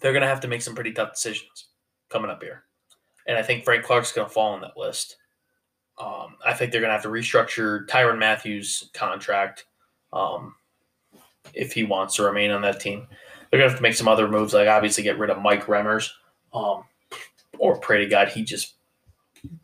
they're 0.00 0.12
going 0.12 0.22
to 0.22 0.28
have 0.28 0.38
to 0.42 0.48
make 0.48 0.62
some 0.62 0.76
pretty 0.76 0.92
tough 0.92 1.14
decisions 1.14 1.70
coming 2.08 2.30
up 2.30 2.40
here. 2.40 2.62
And 3.26 3.36
I 3.36 3.42
think 3.42 3.64
Frank 3.64 3.84
Clark's 3.84 4.12
going 4.12 4.28
to 4.28 4.32
fall 4.32 4.54
on 4.54 4.60
that 4.60 4.76
list. 4.76 5.16
Um, 5.98 6.36
I 6.46 6.54
think 6.54 6.70
they're 6.70 6.80
going 6.80 6.90
to 6.90 6.94
have 6.94 7.02
to 7.02 7.08
restructure 7.08 7.86
Tyrann 7.86 8.18
Mathieu's 8.18 8.90
contract 8.94 9.66
um, 10.12 10.54
if 11.54 11.72
he 11.72 11.84
wants 11.84 12.16
to 12.16 12.22
remain 12.22 12.50
on 12.50 12.62
that 12.62 12.80
team. 12.80 13.06
They're 13.50 13.58
going 13.58 13.68
to 13.68 13.72
have 13.72 13.78
to 13.78 13.82
make 13.82 13.94
some 13.94 14.08
other 14.08 14.28
moves, 14.28 14.54
like 14.54 14.68
obviously 14.68 15.02
get 15.02 15.18
rid 15.18 15.30
of 15.30 15.42
Mike 15.42 15.66
Remmers, 15.66 16.10
um, 16.52 16.84
or 17.58 17.78
pray 17.80 17.98
to 17.98 18.06
God 18.06 18.28
he 18.28 18.44
just 18.44 18.74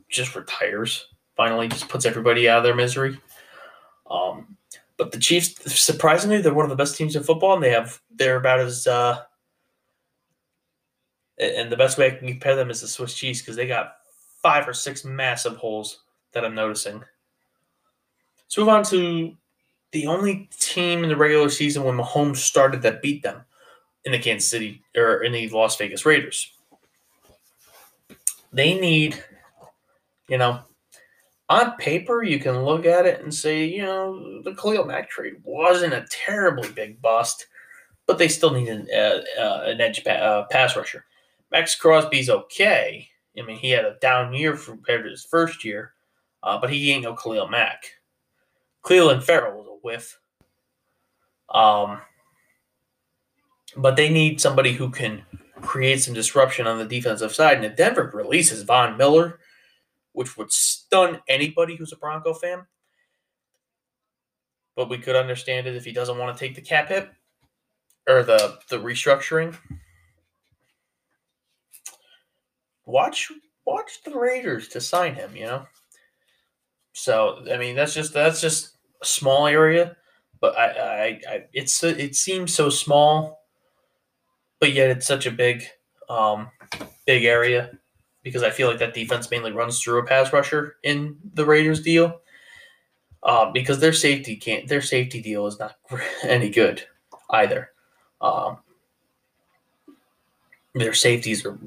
just 0.09 0.35
retires. 0.35 1.09
finally 1.37 1.69
just 1.69 1.89
puts 1.89 2.07
everybody 2.07 2.49
out 2.49 2.59
of 2.59 2.65
their 2.65 2.75
misery. 2.75 3.19
Um, 4.09 4.57
but 4.97 5.11
the 5.11 5.19
Chiefs, 5.19 5.73
surprisingly, 5.73 6.41
they're 6.41 6.55
one 6.55 6.65
of 6.65 6.71
the 6.71 6.77
best 6.77 6.97
teams 6.97 7.17
in 7.17 7.23
football, 7.23 7.55
and 7.55 7.63
they 7.63 7.71
have 7.71 8.01
they're 8.15 8.37
about 8.37 8.61
as 8.61 8.87
uh, 8.87 9.21
and 11.39 11.71
the 11.71 11.77
best 11.77 11.99
way 11.99 12.07
I 12.07 12.11
can 12.11 12.29
compare 12.29 12.57
them 12.57 12.71
is 12.71 12.81
the 12.81 12.89
Swiss 12.89 13.15
cheese 13.15 13.41
because 13.41 13.57
they 13.57 13.67
got 13.67 13.97
five 14.43 14.69
or 14.69 14.73
six 14.73 15.05
massive 15.05 15.57
holes 15.57 16.04
that 16.35 16.45
I'm 16.45 16.55
noticing. 16.55 17.03
Let's 18.45 18.59
move 18.59 18.69
on 18.69 18.85
to 18.85 19.37
the 19.93 20.07
only 20.07 20.49
team 20.59 21.03
in 21.03 21.09
the 21.09 21.17
regular 21.17 21.49
season 21.49 21.85
when 21.85 21.97
Mahomes 21.97 22.37
started 22.37 22.83
that 22.83 23.03
beat 23.03 23.23
them 23.23 23.45
in 24.05 24.13
the 24.13 24.19
Kansas 24.19 24.49
City 24.49 24.83
or 24.97 25.23
in 25.23 25.33
the 25.33 25.49
Las 25.49 25.77
Vegas 25.77 26.05
Raiders. 26.05 26.53
They 28.53 28.79
need, 28.79 29.23
you 30.29 30.39
know, 30.39 30.61
on 31.49 31.77
paper, 31.77 32.23
you 32.23 32.39
can 32.39 32.65
look 32.65 32.87
at 32.87 33.07
it 33.07 33.23
and 33.23 33.33
say, 33.33 33.65
you 33.65 33.83
know, 33.83 34.43
the 34.43 34.55
Khalil 34.55 34.85
Mack 34.85 35.11
trade 35.11 35.37
wasn't 35.45 35.93
a 35.93 36.07
terribly 36.11 36.71
big 36.71 37.01
bust, 37.03 37.47
but 38.07 38.19
they 38.19 38.29
still 38.29 38.53
need 38.53 38.69
an, 38.69 38.89
uh, 38.95 39.21
uh, 39.41 39.63
an 39.67 39.81
edge 39.81 40.05
pa- 40.05 40.11
uh, 40.11 40.47
pass 40.51 40.77
rusher. 40.77 41.05
Maxx 41.51 41.75
Crosby's 41.75 42.31
okay. 42.31 43.09
I 43.39 43.43
mean, 43.43 43.59
he 43.59 43.71
had 43.71 43.85
a 43.85 43.97
down 44.01 44.33
year 44.33 44.57
compared 44.57 45.05
to 45.05 45.11
his 45.11 45.25
first 45.25 45.65
year, 45.65 45.93
uh, 46.45 46.59
but 46.61 46.71
he 46.71 46.93
ain't 46.93 47.03
no 47.03 47.15
Khalil 47.15 47.49
Mack. 47.49 47.85
Clelin 48.85 49.23
Ferrell 49.23 49.59
was 49.59 49.67
a 49.67 49.81
whiff. 49.83 50.21
Um, 51.49 52.01
but 53.77 53.97
they 53.97 54.11
need 54.11 54.41
somebody 54.41 54.73
who 54.73 54.91
can 54.91 55.25
create 55.63 56.03
some 56.03 56.15
disruption 56.15 56.67
on 56.67 56.79
the 56.79 56.85
defensive 56.85 57.35
side. 57.35 57.57
And 57.57 57.65
if 57.65 57.77
Denver 57.77 58.11
releases 58.15 58.63
Von 58.63 58.97
Miller, 58.97 59.41
which 60.13 60.37
would 60.37 60.53
stun 60.53 61.21
anybody 61.29 61.77
who's 61.77 61.93
a 61.93 61.97
Bronco 61.97 62.35
fan. 62.35 62.67
But 64.77 64.89
we 64.89 64.99
could 64.99 65.17
understand 65.17 65.67
it 65.67 65.77
if 65.77 65.85
he 65.85 65.93
doesn't 65.93 66.19
want 66.19 66.37
to 66.37 66.41
take 66.47 66.55
the 66.55 66.61
cap 66.61 66.89
hit 66.89 67.09
or 68.09 68.23
the 68.23 68.59
the 68.69 68.77
restructuring. 68.77 69.57
Watch 72.87 73.31
watch 73.65 74.03
the 74.05 74.17
Raiders 74.17 74.69
to 74.69 74.81
sign 74.81 75.15
him, 75.15 75.35
you 75.37 75.47
know. 75.47 75.67
So 76.95 77.45
I 77.53 77.59
mean 77.59 77.75
that's 77.75 77.93
just 77.93 78.15
that's 78.15 78.41
just 78.41 78.77
a 79.03 79.05
small 79.05 79.47
area, 79.49 79.97
but 80.41 80.57
I 80.57 80.67
I, 80.69 81.21
I 81.29 81.45
it's 81.53 81.83
it 81.83 82.15
seems 82.15 82.55
so 82.55 82.71
small, 82.71 83.43
but 84.61 84.73
yet 84.73 84.91
it's 84.91 85.07
such 85.07 85.27
a 85.27 85.33
big 85.33 85.65
um 86.09 86.51
big 87.05 87.25
area 87.25 87.73
because 88.23 88.45
I 88.45 88.51
feel 88.51 88.69
like 88.69 88.79
that 88.79 88.95
defense 88.95 89.31
mainly 89.31 89.51
runs 89.51 89.83
through 89.83 89.99
a 89.99 90.07
pass 90.07 90.33
rusher 90.33 90.77
in 90.85 91.17
the 91.35 91.45
Raiders 91.45 91.83
deal. 91.83 92.21
Um, 93.25 93.53
because 93.53 93.81
their 93.81 93.93
safety 93.93 94.37
can't 94.37 94.69
their 94.69 94.83
safety 94.83 95.21
deal 95.21 95.47
is 95.47 95.59
not 95.59 95.77
any 96.23 96.49
good 96.49 96.85
either. 97.31 97.71
Um, 98.21 98.59
their 100.75 100.95
safeties 100.95 101.45
are 101.45 101.59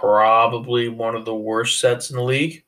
probably 0.00 0.88
one 0.88 1.14
of 1.16 1.26
the 1.26 1.34
worst 1.34 1.80
sets 1.80 2.10
in 2.10 2.16
the 2.16 2.22
league. 2.22 2.64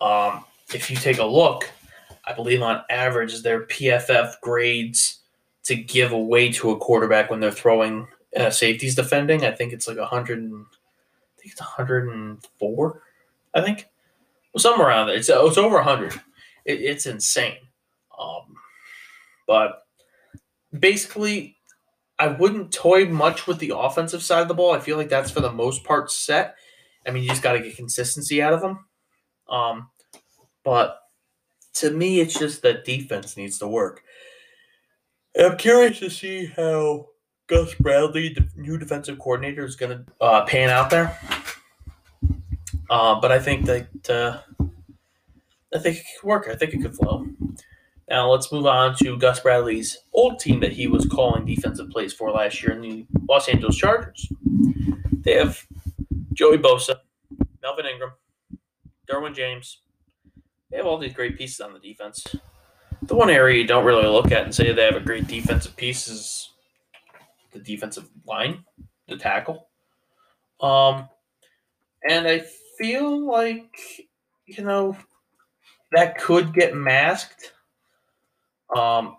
Um, 0.00 0.44
if 0.72 0.90
you 0.90 0.96
take 0.96 1.18
a 1.18 1.24
look, 1.24 1.70
I 2.24 2.32
believe 2.32 2.62
on 2.62 2.82
average 2.88 3.42
their 3.42 3.66
PFF 3.66 4.40
grades 4.40 5.20
to 5.64 5.74
give 5.74 6.12
away 6.12 6.52
to 6.52 6.70
a 6.70 6.78
quarterback 6.78 7.30
when 7.30 7.40
they're 7.40 7.50
throwing 7.50 8.06
uh, 8.36 8.50
safeties 8.50 8.94
defending. 8.94 9.44
I 9.44 9.52
think 9.52 9.72
it's 9.72 9.88
like 9.88 9.98
a 9.98 10.06
hundred 10.06 10.38
and 10.38 10.64
think 11.44 11.52
it's 11.52 11.60
104. 11.60 13.02
I 13.54 13.60
think 13.60 13.88
well, 14.52 14.60
somewhere 14.60 14.88
around 14.88 15.08
there. 15.08 15.16
It's 15.16 15.28
it's 15.28 15.58
over 15.58 15.76
100. 15.76 16.14
It, 16.64 16.80
it's 16.80 17.06
insane. 17.06 17.58
Um, 18.18 18.56
but 19.46 19.82
basically, 20.78 21.56
I 22.18 22.28
wouldn't 22.28 22.72
toy 22.72 23.06
much 23.06 23.46
with 23.46 23.58
the 23.58 23.76
offensive 23.76 24.22
side 24.22 24.42
of 24.42 24.48
the 24.48 24.54
ball. 24.54 24.72
I 24.72 24.80
feel 24.80 24.96
like 24.96 25.08
that's 25.08 25.30
for 25.30 25.40
the 25.40 25.52
most 25.52 25.84
part 25.84 26.10
set. 26.10 26.56
I 27.06 27.10
mean, 27.10 27.22
you 27.22 27.28
just 27.28 27.42
got 27.42 27.52
to 27.52 27.60
get 27.60 27.76
consistency 27.76 28.40
out 28.40 28.54
of 28.54 28.62
them. 28.62 28.86
Um, 29.48 29.90
but 30.64 31.00
to 31.74 31.90
me, 31.90 32.20
it's 32.20 32.38
just 32.38 32.62
that 32.62 32.84
defense 32.84 33.36
needs 33.36 33.58
to 33.58 33.68
work. 33.68 34.02
And 35.34 35.46
I'm 35.46 35.58
curious 35.58 35.98
to 35.98 36.10
see 36.10 36.46
how 36.46 37.08
Gus 37.48 37.74
Bradley, 37.74 38.32
the 38.32 38.48
new 38.56 38.78
defensive 38.78 39.18
coordinator, 39.18 39.64
is 39.64 39.76
going 39.76 39.98
to 39.98 40.04
uh, 40.24 40.44
pan 40.46 40.70
out 40.70 40.90
there. 40.90 41.18
Uh, 42.88 43.20
but 43.20 43.32
I 43.32 43.38
think 43.38 43.66
that 43.66 44.10
uh, 44.10 44.40
I 45.74 45.78
think 45.78 45.98
it 45.98 46.04
could 46.20 46.28
work. 46.28 46.48
I 46.48 46.54
think 46.54 46.74
it 46.74 46.82
could 46.82 46.94
flow. 46.94 47.26
Now 48.08 48.30
let's 48.30 48.52
move 48.52 48.66
on 48.66 48.94
to 48.96 49.18
Gus 49.18 49.40
Bradley's 49.40 49.98
old 50.12 50.38
team 50.38 50.60
that 50.60 50.72
he 50.72 50.86
was 50.86 51.06
calling 51.06 51.46
defensive 51.46 51.90
plays 51.90 52.12
for 52.12 52.30
last 52.30 52.62
year 52.62 52.72
in 52.72 52.82
the 52.82 53.06
Los 53.28 53.48
Angeles 53.48 53.76
Chargers. 53.76 54.28
They 55.22 55.32
have 55.32 55.66
Joey 56.34 56.58
Bosa, 56.58 56.96
Melvin 57.62 57.86
Ingram, 57.86 58.12
Derwin 59.10 59.34
James. 59.34 59.80
They 60.74 60.78
have 60.78 60.88
all 60.88 60.98
these 60.98 61.12
great 61.12 61.38
pieces 61.38 61.60
on 61.60 61.72
the 61.72 61.78
defense. 61.78 62.26
The 63.02 63.14
one 63.14 63.30
area 63.30 63.60
you 63.60 63.64
don't 63.64 63.84
really 63.84 64.08
look 64.08 64.32
at 64.32 64.42
and 64.42 64.52
say 64.52 64.72
they 64.72 64.84
have 64.84 64.96
a 64.96 65.00
great 65.00 65.28
defensive 65.28 65.76
piece 65.76 66.08
is 66.08 66.50
the 67.52 67.60
defensive 67.60 68.08
line, 68.26 68.64
the 69.06 69.16
tackle. 69.16 69.68
Um, 70.60 71.08
and 72.10 72.26
I 72.26 72.44
feel 72.76 73.24
like, 73.24 73.78
you 74.46 74.64
know, 74.64 74.96
that 75.92 76.18
could 76.18 76.52
get 76.52 76.74
masked. 76.74 77.52
Um, 78.76 79.16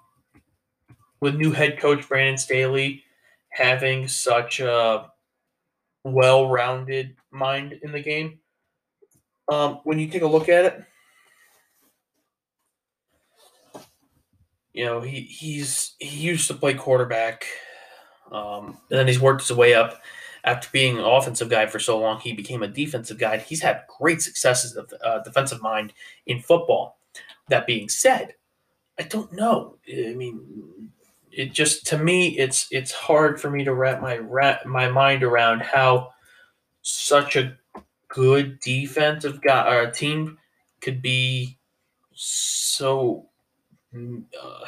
with 1.22 1.36
new 1.36 1.54
head 1.54 1.80
coach 1.80 2.06
Brandon 2.10 2.38
Staley 2.38 3.02
having 3.48 4.10
such 4.10 4.60
a 4.60 5.10
well-rounded 6.04 7.16
mind 7.32 7.80
in 7.82 7.94
the 7.94 8.02
game. 8.02 8.40
Um, 9.50 9.80
when 9.86 10.00
you 10.00 10.10
take 10.10 10.24
a 10.24 10.28
look 10.28 10.50
at 10.50 10.66
it, 10.66 10.84
you 14.76 14.86
know 14.86 15.02
he 15.02 15.22
he's 15.22 15.96
he 16.00 16.18
used 16.20 16.48
to 16.50 16.54
play 16.54 16.76
quarterback, 16.76 17.46
um, 18.32 18.78
and 18.90 19.00
then 19.00 19.08
he's 19.08 19.20
worked 19.20 19.48
his 19.48 19.58
way 19.58 19.74
up 19.74 20.02
after 20.46 20.70
being 20.72 20.98
an 20.98 21.04
offensive 21.04 21.50
guy 21.50 21.66
for 21.66 21.80
so 21.80 22.00
long, 22.00 22.20
he 22.20 22.32
became 22.32 22.62
a 22.62 22.68
defensive 22.68 23.18
guy. 23.18 23.38
He's 23.38 23.62
had 23.62 23.84
great 24.00 24.22
successes 24.22 24.76
of 24.76 24.94
uh, 25.04 25.20
defensive 25.24 25.62
mind 25.62 25.92
in 26.28 26.40
football. 26.40 27.00
That 27.50 27.68
being 27.68 27.90
said, 27.90 28.36
I 29.00 29.04
don't 29.04 29.34
know. 29.34 29.78
I 29.92 30.14
mean, 30.14 30.92
it 31.32 31.52
just 31.52 31.86
to 31.88 31.98
me, 31.98 32.38
it's 32.38 32.68
it's 32.72 32.92
hard 32.92 33.42
for 33.42 33.50
me 33.50 33.64
to 33.64 33.74
wrap 33.74 34.02
my 34.02 34.18
wrap 34.18 34.66
my 34.66 34.88
mind 34.88 35.24
around 35.24 35.62
how 35.62 36.12
such 36.82 37.36
a 37.36 37.58
good 38.08 38.60
defensive 38.60 39.42
guy 39.42 39.74
or 39.74 39.82
a 39.82 39.92
team 39.92 40.38
could 40.82 41.02
be 41.02 41.58
so 42.14 43.28
uh, 44.42 44.66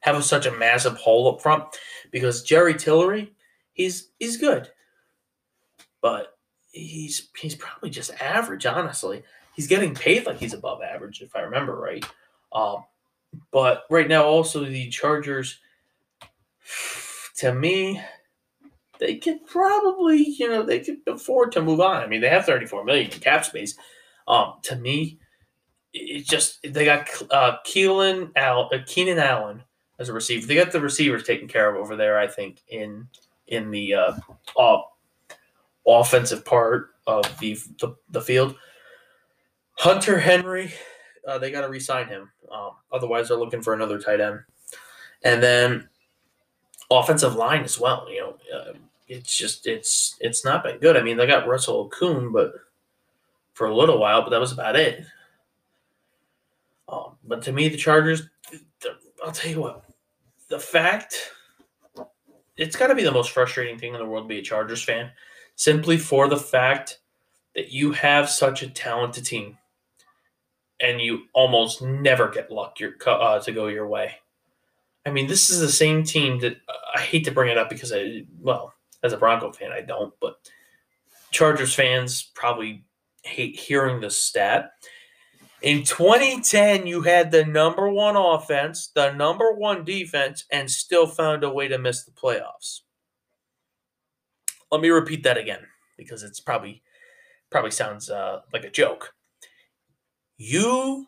have 0.00 0.22
such 0.24 0.46
a 0.46 0.56
massive 0.56 0.96
hole 0.96 1.32
up 1.32 1.40
front 1.40 1.64
because 2.10 2.42
Jerry 2.42 2.74
Tillery, 2.74 3.32
he's 3.72 4.08
he's 4.18 4.36
good 4.36 4.68
but 6.02 6.36
he's 6.72 7.30
he's 7.38 7.54
probably 7.54 7.88
just 7.88 8.10
average. 8.20 8.66
Honestly, 8.66 9.22
he's 9.54 9.68
getting 9.68 9.94
paid 9.94 10.26
like 10.26 10.36
he's 10.36 10.52
above 10.52 10.82
average, 10.82 11.22
if 11.22 11.34
I 11.34 11.40
remember 11.40 11.78
right. 11.78 12.04
Um, 12.52 12.84
but 13.50 13.84
right 13.88 14.08
now, 14.08 14.24
also 14.24 14.62
the 14.64 14.90
Chargers, 14.90 15.58
to 17.36 17.54
me, 17.54 18.02
they 18.98 19.16
could 19.16 19.46
probably, 19.46 20.22
you 20.22 20.48
know, 20.48 20.62
they 20.62 20.80
could 20.80 20.98
afford 21.06 21.52
to 21.52 21.62
move 21.62 21.80
on. 21.80 22.02
I 22.02 22.06
mean, 22.06 22.20
they 22.20 22.28
have 22.28 22.44
34 22.44 22.84
million 22.84 23.10
in 23.10 23.20
cap 23.20 23.46
space. 23.46 23.74
Um, 24.28 24.54
to 24.62 24.76
me, 24.76 25.18
it 25.92 26.26
just 26.26 26.62
they 26.62 26.84
got 26.84 27.08
uh, 27.30 27.56
Keelan 27.66 28.30
uh, 28.36 28.78
Keenan 28.86 29.18
Allen 29.18 29.62
as 29.98 30.08
a 30.08 30.12
receiver. 30.12 30.46
They 30.46 30.54
got 30.54 30.72
the 30.72 30.80
receivers 30.80 31.24
taken 31.24 31.48
care 31.48 31.74
of 31.74 31.76
over 31.76 31.96
there. 31.96 32.18
I 32.18 32.26
think 32.26 32.62
in 32.68 33.08
in 33.46 33.70
the 33.70 33.94
uh, 33.94 34.12
uh 34.58 34.78
offensive 35.86 36.44
part 36.44 36.90
of 37.06 37.24
the 37.38 37.58
the, 37.80 37.96
the 38.10 38.20
field. 38.20 38.56
Hunter 39.78 40.18
Henry, 40.18 40.72
uh, 41.26 41.38
they 41.38 41.50
got 41.50 41.62
to 41.62 41.68
re-sign 41.68 42.06
him. 42.06 42.30
Um, 42.50 42.72
otherwise, 42.92 43.28
they're 43.28 43.38
looking 43.38 43.62
for 43.62 43.72
another 43.72 43.98
tight 43.98 44.20
end. 44.20 44.40
And 45.24 45.42
then 45.42 45.88
offensive 46.90 47.34
line 47.34 47.64
as 47.64 47.80
well. 47.80 48.06
You 48.10 48.20
know, 48.20 48.36
uh, 48.54 48.72
it's 49.08 49.36
just 49.36 49.66
it's 49.66 50.16
it's 50.20 50.44
not 50.44 50.62
been 50.62 50.78
good. 50.78 50.96
I 50.96 51.02
mean, 51.02 51.16
they 51.16 51.26
got 51.26 51.46
Russell 51.46 51.88
Okung, 51.88 52.32
but 52.32 52.54
for 53.54 53.66
a 53.66 53.74
little 53.74 53.98
while, 53.98 54.22
but 54.22 54.30
that 54.30 54.40
was 54.40 54.52
about 54.52 54.76
it. 54.76 55.04
But 57.24 57.42
to 57.42 57.52
me, 57.52 57.68
the 57.68 57.76
Chargers, 57.76 58.28
I'll 59.24 59.32
tell 59.32 59.50
you 59.50 59.60
what, 59.60 59.84
the 60.48 60.58
fact 60.58 61.32
it's 62.56 62.76
got 62.76 62.88
to 62.88 62.94
be 62.94 63.04
the 63.04 63.12
most 63.12 63.30
frustrating 63.30 63.78
thing 63.78 63.94
in 63.94 64.00
the 64.00 64.06
world 64.06 64.24
to 64.24 64.28
be 64.28 64.38
a 64.38 64.42
Chargers 64.42 64.82
fan 64.82 65.10
simply 65.56 65.98
for 65.98 66.28
the 66.28 66.36
fact 66.36 66.98
that 67.54 67.70
you 67.70 67.92
have 67.92 68.28
such 68.28 68.62
a 68.62 68.70
talented 68.70 69.24
team 69.24 69.58
and 70.80 71.00
you 71.00 71.22
almost 71.32 71.82
never 71.82 72.28
get 72.28 72.50
luck 72.50 72.80
your, 72.80 72.92
uh, 73.06 73.38
to 73.40 73.52
go 73.52 73.68
your 73.68 73.86
way. 73.86 74.16
I 75.06 75.10
mean, 75.10 75.26
this 75.26 75.50
is 75.50 75.60
the 75.60 75.68
same 75.68 76.04
team 76.04 76.40
that 76.40 76.54
uh, 76.68 76.72
I 76.96 77.00
hate 77.00 77.24
to 77.24 77.30
bring 77.30 77.50
it 77.50 77.58
up 77.58 77.68
because 77.68 77.92
I, 77.92 78.24
well, 78.40 78.74
as 79.02 79.12
a 79.12 79.16
Bronco 79.16 79.52
fan, 79.52 79.72
I 79.72 79.80
don't, 79.80 80.12
but 80.20 80.36
Chargers 81.30 81.74
fans 81.74 82.30
probably 82.34 82.84
hate 83.22 83.56
hearing 83.56 84.00
this 84.00 84.18
stat. 84.18 84.72
In 85.62 85.84
2010, 85.84 86.88
you 86.88 87.02
had 87.02 87.30
the 87.30 87.44
number 87.44 87.88
one 87.88 88.16
offense, 88.16 88.88
the 88.96 89.12
number 89.12 89.52
one 89.52 89.84
defense, 89.84 90.44
and 90.50 90.68
still 90.68 91.06
found 91.06 91.44
a 91.44 91.50
way 91.50 91.68
to 91.68 91.78
miss 91.78 92.04
the 92.04 92.10
playoffs. 92.10 92.80
Let 94.72 94.80
me 94.80 94.88
repeat 94.88 95.22
that 95.22 95.38
again 95.38 95.60
because 95.96 96.24
it's 96.24 96.40
probably 96.40 96.82
probably 97.48 97.70
sounds 97.70 98.10
uh, 98.10 98.40
like 98.52 98.64
a 98.64 98.70
joke. 98.70 99.14
You 100.36 101.06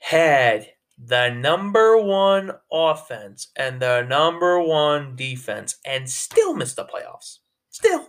had 0.00 0.66
the 0.98 1.30
number 1.30 1.96
one 1.96 2.52
offense 2.72 3.52
and 3.56 3.80
the 3.80 4.02
number 4.02 4.60
one 4.60 5.14
defense 5.14 5.76
and 5.84 6.10
still 6.10 6.54
missed 6.54 6.76
the 6.76 6.84
playoffs. 6.84 7.38
Still. 7.68 8.08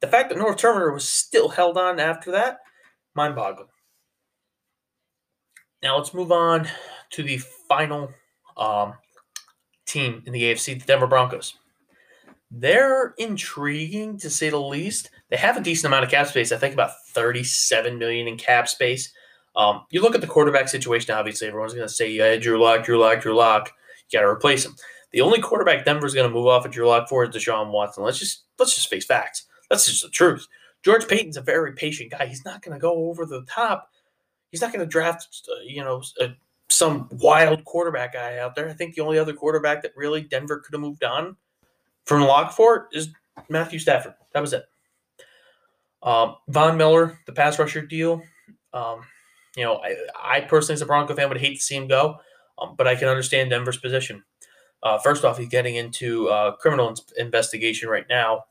The 0.00 0.06
fact 0.06 0.28
that 0.28 0.38
Norv 0.38 0.58
Turner 0.58 0.92
was 0.92 1.08
still 1.08 1.48
held 1.48 1.76
on 1.76 1.98
after 1.98 2.30
that, 2.32 2.58
mind 3.14 3.34
boggling. 3.34 3.68
Now 5.82 5.96
let's 5.96 6.14
move 6.14 6.32
on 6.32 6.68
to 7.10 7.22
the 7.22 7.38
final 7.68 8.10
um, 8.56 8.94
team 9.86 10.22
in 10.26 10.32
the 10.32 10.42
AFC, 10.42 10.78
the 10.78 10.86
Denver 10.86 11.06
Broncos. 11.06 11.54
They're 12.50 13.14
intriguing 13.18 14.18
to 14.18 14.28
say 14.28 14.50
the 14.50 14.60
least. 14.60 15.10
They 15.30 15.36
have 15.38 15.56
a 15.56 15.62
decent 15.62 15.86
amount 15.86 16.04
of 16.04 16.10
cap 16.10 16.26
space. 16.26 16.52
I 16.52 16.58
think 16.58 16.74
about 16.74 16.90
37 17.08 17.98
million 17.98 18.28
in 18.28 18.36
cap 18.36 18.68
space. 18.68 19.12
Um, 19.56 19.84
you 19.90 20.02
look 20.02 20.14
at 20.14 20.20
the 20.20 20.26
quarterback 20.26 20.68
situation. 20.68 21.14
Obviously, 21.14 21.48
everyone's 21.48 21.74
going 21.74 21.88
to 21.88 21.92
say, 21.92 22.10
"Yeah, 22.10 22.36
Drew 22.36 22.62
Lock, 22.62 22.84
Drew 22.84 22.98
Lock, 22.98 23.22
Drew 23.22 23.34
Lock." 23.34 23.72
You 24.10 24.18
got 24.18 24.22
to 24.22 24.28
replace 24.28 24.64
him. 24.64 24.74
The 25.12 25.20
only 25.20 25.40
quarterback 25.40 25.84
Denver's 25.84 26.14
going 26.14 26.28
to 26.28 26.34
move 26.34 26.46
off 26.46 26.64
of 26.64 26.72
Drew 26.72 26.86
Lock 26.86 27.08
for 27.08 27.24
is 27.24 27.30
Deshaun 27.30 27.70
Watson. 27.70 28.04
Let's 28.04 28.18
just 28.18 28.44
let's 28.58 28.74
just 28.74 28.88
face 28.88 29.04
facts. 29.04 29.46
That's 29.68 29.86
just 29.86 30.02
the 30.02 30.10
truth. 30.10 30.46
George 30.82 31.06
Paton's 31.06 31.36
a 31.36 31.42
very 31.42 31.72
patient 31.72 32.10
guy. 32.10 32.26
He's 32.26 32.44
not 32.44 32.62
going 32.62 32.74
to 32.74 32.80
go 32.80 33.08
over 33.08 33.24
the 33.24 33.44
top. 33.48 33.88
He's 34.52 34.60
not 34.60 34.72
going 34.72 34.84
to 34.84 34.90
draft, 34.90 35.26
uh, 35.50 35.62
you 35.64 35.82
know, 35.82 36.02
a, 36.20 36.28
some 36.68 37.08
wild 37.10 37.64
quarterback 37.64 38.12
guy 38.12 38.38
out 38.38 38.54
there. 38.54 38.68
I 38.68 38.72
think 38.72 38.94
the 38.94 39.02
only 39.02 39.18
other 39.18 39.32
quarterback 39.32 39.82
that 39.82 39.92
really 39.96 40.22
Denver 40.22 40.58
could 40.58 40.74
have 40.74 40.80
moved 40.80 41.02
on 41.02 41.36
from 42.06 42.22
Lock 42.22 42.52
for 42.52 42.88
is 42.92 43.08
Matthew 43.48 43.78
Stafford. 43.78 44.14
That 44.32 44.40
was 44.40 44.52
it. 44.52 44.64
Um, 46.02 46.36
Von 46.48 46.76
Miller, 46.76 47.18
the 47.26 47.32
pass 47.32 47.58
rusher 47.58 47.82
deal. 47.82 48.22
Um, 48.72 49.00
you 49.56 49.64
know, 49.64 49.80
I, 49.82 49.96
I, 50.22 50.40
personally, 50.40 50.74
as 50.74 50.82
a 50.82 50.86
Bronco 50.86 51.14
fan, 51.14 51.28
would 51.28 51.38
hate 51.38 51.56
to 51.56 51.62
see 51.62 51.76
him 51.76 51.88
go, 51.88 52.16
um, 52.58 52.74
but 52.76 52.88
I 52.88 52.94
can 52.94 53.08
understand 53.08 53.50
Denver's 53.50 53.76
position. 53.76 54.22
Uh, 54.82 54.98
first 54.98 55.24
off, 55.24 55.38
he's 55.38 55.48
getting 55.48 55.76
into 55.76 56.28
uh, 56.28 56.56
criminal 56.56 56.94
investigation 57.16 57.88
right 57.88 58.06
now. 58.08 58.44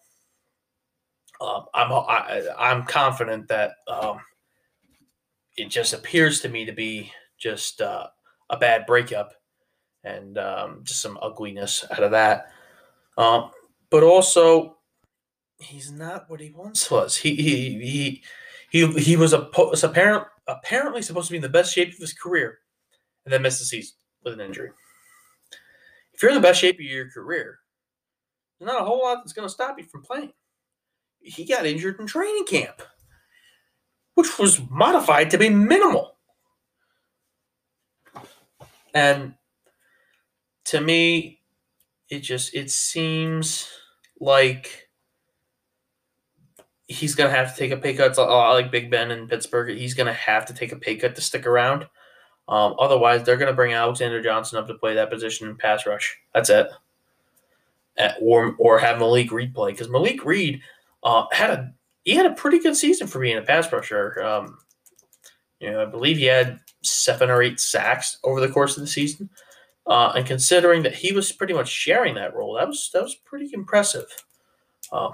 Um, 1.42 1.66
I'm 1.74 1.92
I, 1.92 2.38
am 2.38 2.48
i 2.58 2.72
am 2.72 2.84
confident 2.84 3.48
that 3.48 3.72
um, 3.88 4.20
it 5.58 5.70
just 5.70 5.94
appears 5.94 6.42
to 6.42 6.50
me 6.50 6.66
to 6.66 6.72
be 6.72 7.12
just 7.38 7.82
uh, 7.82 8.08
a 8.50 8.58
bad 8.58 8.86
breakup 8.86 9.34
and 10.04 10.38
um, 10.38 10.82
just 10.84 11.02
some 11.02 11.18
ugliness 11.22 11.86
out 11.92 12.04
of 12.04 12.12
that. 12.12 12.52
Um, 13.18 13.52
but 13.90 14.04
also, 14.04 14.78
he's 15.60 15.92
not 15.92 16.30
what 16.30 16.40
he 16.40 16.52
once 16.52 16.90
was. 16.90 17.18
He 17.18 17.36
he 17.36 17.80
he 17.80 18.24
he, 18.70 18.88
he 19.00 19.16
was 19.16 19.34
a 19.34 19.50
was 19.58 19.84
apparent 19.84 20.26
apparently 20.48 21.02
supposed 21.02 21.28
to 21.28 21.34
be 21.34 21.38
in 21.38 21.44
the 21.44 21.50
best 21.50 21.74
shape 21.74 21.94
of 21.94 22.00
his 22.00 22.14
career, 22.14 22.60
and 23.26 23.34
then 23.34 23.42
missed 23.42 23.60
the 23.60 23.66
season 23.66 23.96
with 24.24 24.34
an 24.34 24.42
injury. 24.42 24.72
If 26.14 26.22
you're 26.22 26.32
in 26.32 26.36
the 26.36 26.48
best 26.48 26.60
shape 26.60 26.76
of 26.76 26.82
your 26.82 27.10
career, 27.10 27.60
there's 28.60 28.72
not 28.72 28.82
a 28.82 28.86
whole 28.86 29.02
lot 29.02 29.16
that's 29.16 29.34
going 29.34 29.48
to 29.48 29.54
stop 29.54 29.78
you 29.78 29.86
from 29.86 30.04
playing. 30.04 30.34
He 31.20 31.46
got 31.46 31.66
injured 31.66 32.00
in 32.00 32.08
training 32.08 32.46
camp, 32.46 32.82
which 34.16 34.38
was 34.38 34.62
modified 34.70 35.30
to 35.32 35.38
be 35.38 35.50
minimal. 35.50 36.16
And 38.94 39.36
to 40.66 40.82
me, 40.82 41.42
it 42.10 42.20
just 42.20 42.54
it 42.54 42.70
seems 42.70 43.70
like 44.20 44.90
he's 46.88 47.16
gonna 47.16 47.32
have 47.32 47.54
to 47.54 47.60
take 47.60 47.72
a 47.72 47.78
pay 47.78 47.94
cut. 47.94 48.08
It's 48.08 48.18
like 48.18 48.72
Big 48.72 48.92
Ben 48.92 49.12
in 49.12 49.28
Pittsburgh. 49.28 49.78
He's 49.78 49.94
gonna 49.94 50.14
have 50.14 50.46
to 50.48 50.54
take 50.54 50.72
a 50.72 50.76
pay 50.76 50.98
cut 50.98 51.16
to 51.16 51.22
stick 51.22 51.48
around. 51.48 51.88
Um, 52.48 52.76
otherwise, 52.80 53.24
they're 53.24 53.38
gonna 53.38 53.54
bring 53.54 53.74
Alexander 53.74 54.22
Johnson 54.22 54.60
up 54.60 54.68
to 54.68 54.74
play 54.74 54.96
that 54.96 55.10
position 55.10 55.48
in 55.48 55.56
pass 55.56 55.86
rush. 55.86 56.18
That's 56.34 56.50
it. 56.50 56.68
At, 57.98 58.18
or 58.22 58.56
or 58.58 58.78
have 58.80 59.00
Malik 59.00 59.32
Reed 59.32 59.54
play 59.54 59.72
because 59.72 59.90
Malik 59.90 60.26
Reed 60.26 60.62
uh, 61.04 61.26
had 61.32 61.50
a 61.50 61.74
he 62.04 62.16
had 62.16 62.26
a 62.26 62.34
pretty 62.34 62.60
good 62.60 62.76
season 62.76 63.08
for 63.08 63.20
being 63.20 63.38
a 63.38 63.42
pass 63.42 63.72
rusher. 63.72 64.22
Um, 64.24 64.58
you 65.60 65.72
know, 65.72 65.82
I 65.82 65.86
believe 65.86 66.18
he 66.18 66.26
had 66.26 66.60
seven 66.82 67.30
or 67.30 67.42
eight 67.42 67.60
sacks 67.60 68.18
over 68.24 68.40
the 68.40 68.50
course 68.50 68.78
of 68.78 68.82
the 68.82 68.88
season. 68.88 69.30
Uh, 69.86 70.14
and 70.16 70.26
considering 70.26 70.84
that 70.84 70.96
he 70.96 71.12
was 71.12 71.32
pretty 71.32 71.54
much 71.54 71.70
sharing 71.70 72.16
that 72.16 72.36
role, 72.36 72.56
that 72.56 72.68
was 72.68 72.90
that 72.94 73.04
was 73.04 73.16
pretty 73.16 73.50
impressive. 73.54 74.06
Um, 74.92 75.12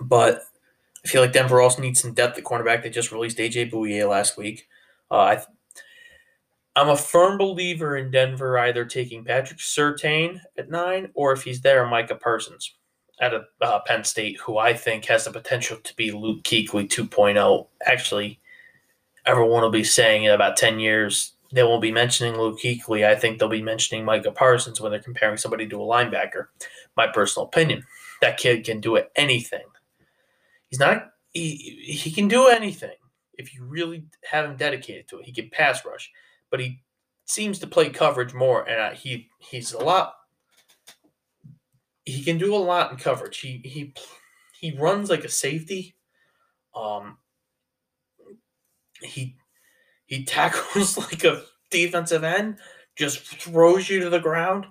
but 0.00 0.42
I 1.04 1.08
feel 1.08 1.22
like 1.22 1.32
Denver 1.32 1.60
also 1.60 1.80
needs 1.80 2.00
some 2.00 2.14
depth 2.14 2.38
at 2.38 2.44
cornerback. 2.44 2.82
They 2.82 2.90
just 2.90 3.12
released 3.12 3.38
AJ 3.38 3.70
Bouye 3.70 4.08
last 4.08 4.36
week. 4.36 4.66
Uh, 5.10 5.14
I, 5.14 5.42
I'm 6.76 6.90
a 6.90 6.96
firm 6.96 7.38
believer 7.38 7.96
in 7.96 8.10
Denver 8.10 8.58
either 8.58 8.84
taking 8.84 9.24
Patrick 9.24 9.58
Surtain 9.58 10.40
at 10.56 10.70
nine 10.70 11.10
or 11.14 11.32
if 11.32 11.42
he's 11.42 11.60
there, 11.60 11.86
Micah 11.86 12.14
Parsons 12.14 12.74
at 13.20 13.34
a, 13.34 13.44
uh, 13.60 13.80
Penn 13.80 14.04
State, 14.04 14.38
who 14.40 14.58
I 14.58 14.72
think 14.72 15.04
has 15.06 15.24
the 15.24 15.30
potential 15.30 15.76
to 15.76 15.96
be 15.96 16.10
Luke 16.10 16.42
Kuechly 16.42 16.88
2.0. 16.88 17.66
Actually, 17.84 18.40
everyone 19.26 19.62
will 19.62 19.70
be 19.70 19.84
saying 19.84 20.24
in 20.24 20.32
about 20.32 20.56
10 20.56 20.80
years 20.80 21.34
they 21.52 21.62
won't 21.64 21.82
be 21.82 21.92
mentioning 21.92 22.38
Luke 22.38 22.60
Kuechly. 22.60 23.04
I 23.04 23.16
think 23.16 23.38
they'll 23.38 23.48
be 23.48 23.62
mentioning 23.62 24.04
Micah 24.04 24.30
Parsons 24.30 24.80
when 24.80 24.92
they're 24.92 25.00
comparing 25.00 25.36
somebody 25.36 25.68
to 25.68 25.82
a 25.82 25.86
linebacker. 25.86 26.46
My 26.96 27.08
personal 27.08 27.46
opinion. 27.46 27.84
That 28.20 28.36
kid 28.36 28.64
can 28.64 28.80
do 28.80 29.00
anything. 29.16 29.64
He's 30.68 30.78
not 30.78 31.10
he, 31.32 31.54
he 31.84 32.10
can 32.10 32.28
do 32.28 32.48
anything 32.48 32.94
if 33.34 33.54
you 33.54 33.64
really 33.64 34.04
have 34.30 34.44
him 34.44 34.56
dedicated 34.56 35.08
to 35.08 35.18
it. 35.18 35.24
He 35.24 35.32
can 35.32 35.48
pass 35.50 35.84
rush, 35.84 36.10
but 36.50 36.60
he 36.60 36.82
seems 37.24 37.58
to 37.60 37.66
play 37.66 37.88
coverage 37.88 38.34
more, 38.34 38.68
and 38.68 38.96
he 38.96 39.28
he's 39.38 39.72
a 39.72 39.78
lot. 39.78 40.14
He 42.10 42.22
can 42.22 42.38
do 42.38 42.54
a 42.54 42.56
lot 42.56 42.90
in 42.90 42.96
coverage. 42.96 43.38
He 43.38 43.60
he 43.64 43.94
he 44.58 44.76
runs 44.76 45.10
like 45.10 45.24
a 45.24 45.28
safety. 45.28 45.94
Um, 46.74 47.18
he 49.02 49.36
he 50.06 50.24
tackles 50.24 50.98
like 50.98 51.24
a 51.24 51.42
defensive 51.70 52.24
end, 52.24 52.58
just 52.96 53.20
throws 53.20 53.88
you 53.88 54.00
to 54.00 54.10
the 54.10 54.18
ground. 54.18 54.66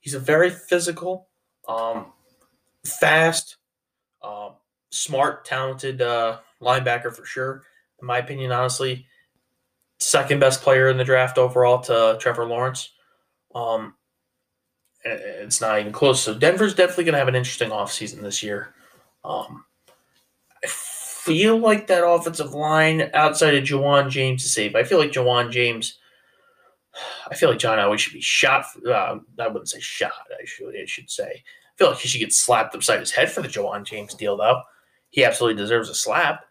He's 0.00 0.14
a 0.14 0.20
very 0.20 0.50
physical, 0.50 1.28
um, 1.66 2.12
fast, 2.84 3.56
um, 4.22 4.52
smart, 4.90 5.44
talented 5.44 6.02
uh, 6.02 6.40
linebacker 6.60 7.14
for 7.14 7.24
sure. 7.24 7.62
In 8.00 8.06
my 8.06 8.18
opinion, 8.18 8.52
honestly, 8.52 9.06
second 9.98 10.40
best 10.40 10.62
player 10.62 10.88
in 10.88 10.96
the 10.96 11.04
draft 11.04 11.38
overall 11.38 11.80
to 11.80 12.18
Trevor 12.20 12.44
Lawrence. 12.44 12.90
Um, 13.54 13.94
it's 15.04 15.60
not 15.60 15.78
even 15.78 15.92
close. 15.92 16.22
So 16.22 16.34
Denver's 16.34 16.74
definitely 16.74 17.04
going 17.04 17.12
to 17.12 17.18
have 17.18 17.28
an 17.28 17.34
interesting 17.34 17.70
offseason 17.70 18.22
this 18.22 18.42
year. 18.42 18.74
Um, 19.24 19.64
I 20.62 20.66
feel 20.66 21.58
like 21.58 21.86
that 21.86 22.06
offensive 22.06 22.54
line 22.54 23.10
outside 23.14 23.54
of 23.54 23.64
Ja'Wuan 23.64 24.10
James 24.10 24.44
is 24.44 24.52
safe. 24.52 24.74
I 24.74 24.84
feel 24.84 24.98
like 24.98 25.12
Ja'Wuan 25.12 25.50
James. 25.50 25.98
I 27.30 27.34
feel 27.34 27.50
like 27.50 27.58
John 27.58 27.78
Elway 27.78 27.98
should 27.98 28.12
be 28.12 28.20
shot. 28.20 28.66
Uh, 28.86 29.18
I 29.38 29.48
wouldn't 29.48 29.68
say 29.68 29.80
shot. 29.80 30.12
I 30.30 30.44
should. 30.44 30.74
I 30.76 30.84
should 30.86 31.10
say. 31.10 31.24
I 31.24 31.76
feel 31.76 31.88
like 31.88 31.98
he 31.98 32.08
should 32.08 32.20
get 32.20 32.32
slapped 32.32 32.74
upside 32.74 33.00
his 33.00 33.10
head 33.10 33.30
for 33.30 33.42
the 33.42 33.48
Ja'Wuan 33.48 33.84
James 33.84 34.14
deal, 34.14 34.36
though. 34.36 34.62
He 35.10 35.24
absolutely 35.24 35.60
deserves 35.60 35.88
a 35.88 35.94
slap. 35.94 36.44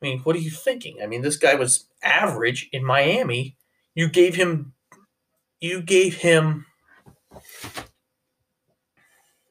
I 0.00 0.06
mean, 0.06 0.20
what 0.20 0.36
are 0.36 0.40
you 0.40 0.50
thinking? 0.50 0.98
I 1.02 1.06
mean, 1.06 1.22
this 1.22 1.36
guy 1.36 1.54
was 1.54 1.86
average 2.02 2.68
in 2.72 2.84
Miami. 2.84 3.56
You 3.94 4.08
gave 4.08 4.34
him. 4.34 4.72
You 5.60 5.82
gave 5.82 6.16
him. 6.16 6.66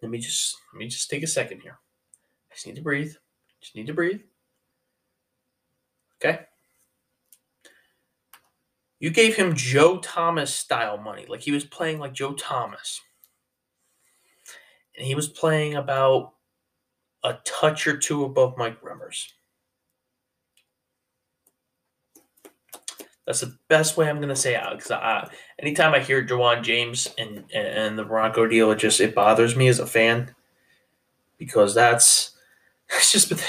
Let 0.02 0.12
me 0.12 0.20
just 0.20 0.56
let 0.74 0.80
me 0.80 0.88
just 0.88 1.10
take 1.10 1.24
a 1.24 1.28
second 1.28 1.62
here. 1.62 1.80
I 2.52 2.56
just 2.56 2.68
need 2.68 2.76
to 2.76 2.82
breathe. 2.82 3.14
Just 3.62 3.76
need 3.76 3.88
to 3.88 3.94
breathe. 3.94 4.22
Okay. 6.16 6.42
You 9.00 9.12
gave 9.12 9.36
him 9.36 9.56
Joe 9.56 10.00
Thomas 10.00 10.54
style 10.54 10.98
money. 10.98 11.26
Like 11.28 11.42
he 11.42 11.52
was 11.52 11.66
playing 11.66 12.00
like 12.00 12.14
Joe 12.14 12.34
Thomas. 12.34 13.02
And 14.98 15.06
he 15.06 15.14
was 15.14 15.28
playing 15.28 15.76
about 15.76 16.34
a 17.24 17.36
touch 17.46 17.86
or 17.86 17.98
two 17.98 18.26
above 18.26 18.58
Mike 18.58 18.82
Remmers. 18.82 19.24
That's 23.28 23.42
the 23.42 23.58
best 23.68 23.98
way 23.98 24.10
I'm 24.10 24.22
gonna 24.22 24.38
say 24.38 24.56
it. 24.56 24.64
Because 24.72 24.90
I, 24.90 25.30
anytime 25.60 25.94
I 25.94 26.00
hear 26.00 26.26
Ja'Wuan 26.26 26.64
James 26.64 27.14
and 27.18 27.44
and 27.54 28.00
the 28.00 28.06
Bronco 28.06 28.48
deal, 28.48 28.72
it 28.72 28.80
just 28.80 29.02
it 29.02 29.14
bothers 29.14 29.56
me 29.56 29.68
as 29.68 29.80
a 29.80 29.86
fan 29.86 30.34
because 31.38 31.76
that's 31.76 32.32
that's 32.90 33.12
just 33.12 33.30
been 33.30 33.40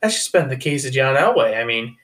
that's 0.00 0.14
just 0.14 0.32
been 0.32 0.48
the 0.48 0.56
case 0.56 0.86
of 0.86 0.92
John 0.92 1.16
Elway. 1.16 1.60
I 1.60 1.64
mean, 1.64 1.96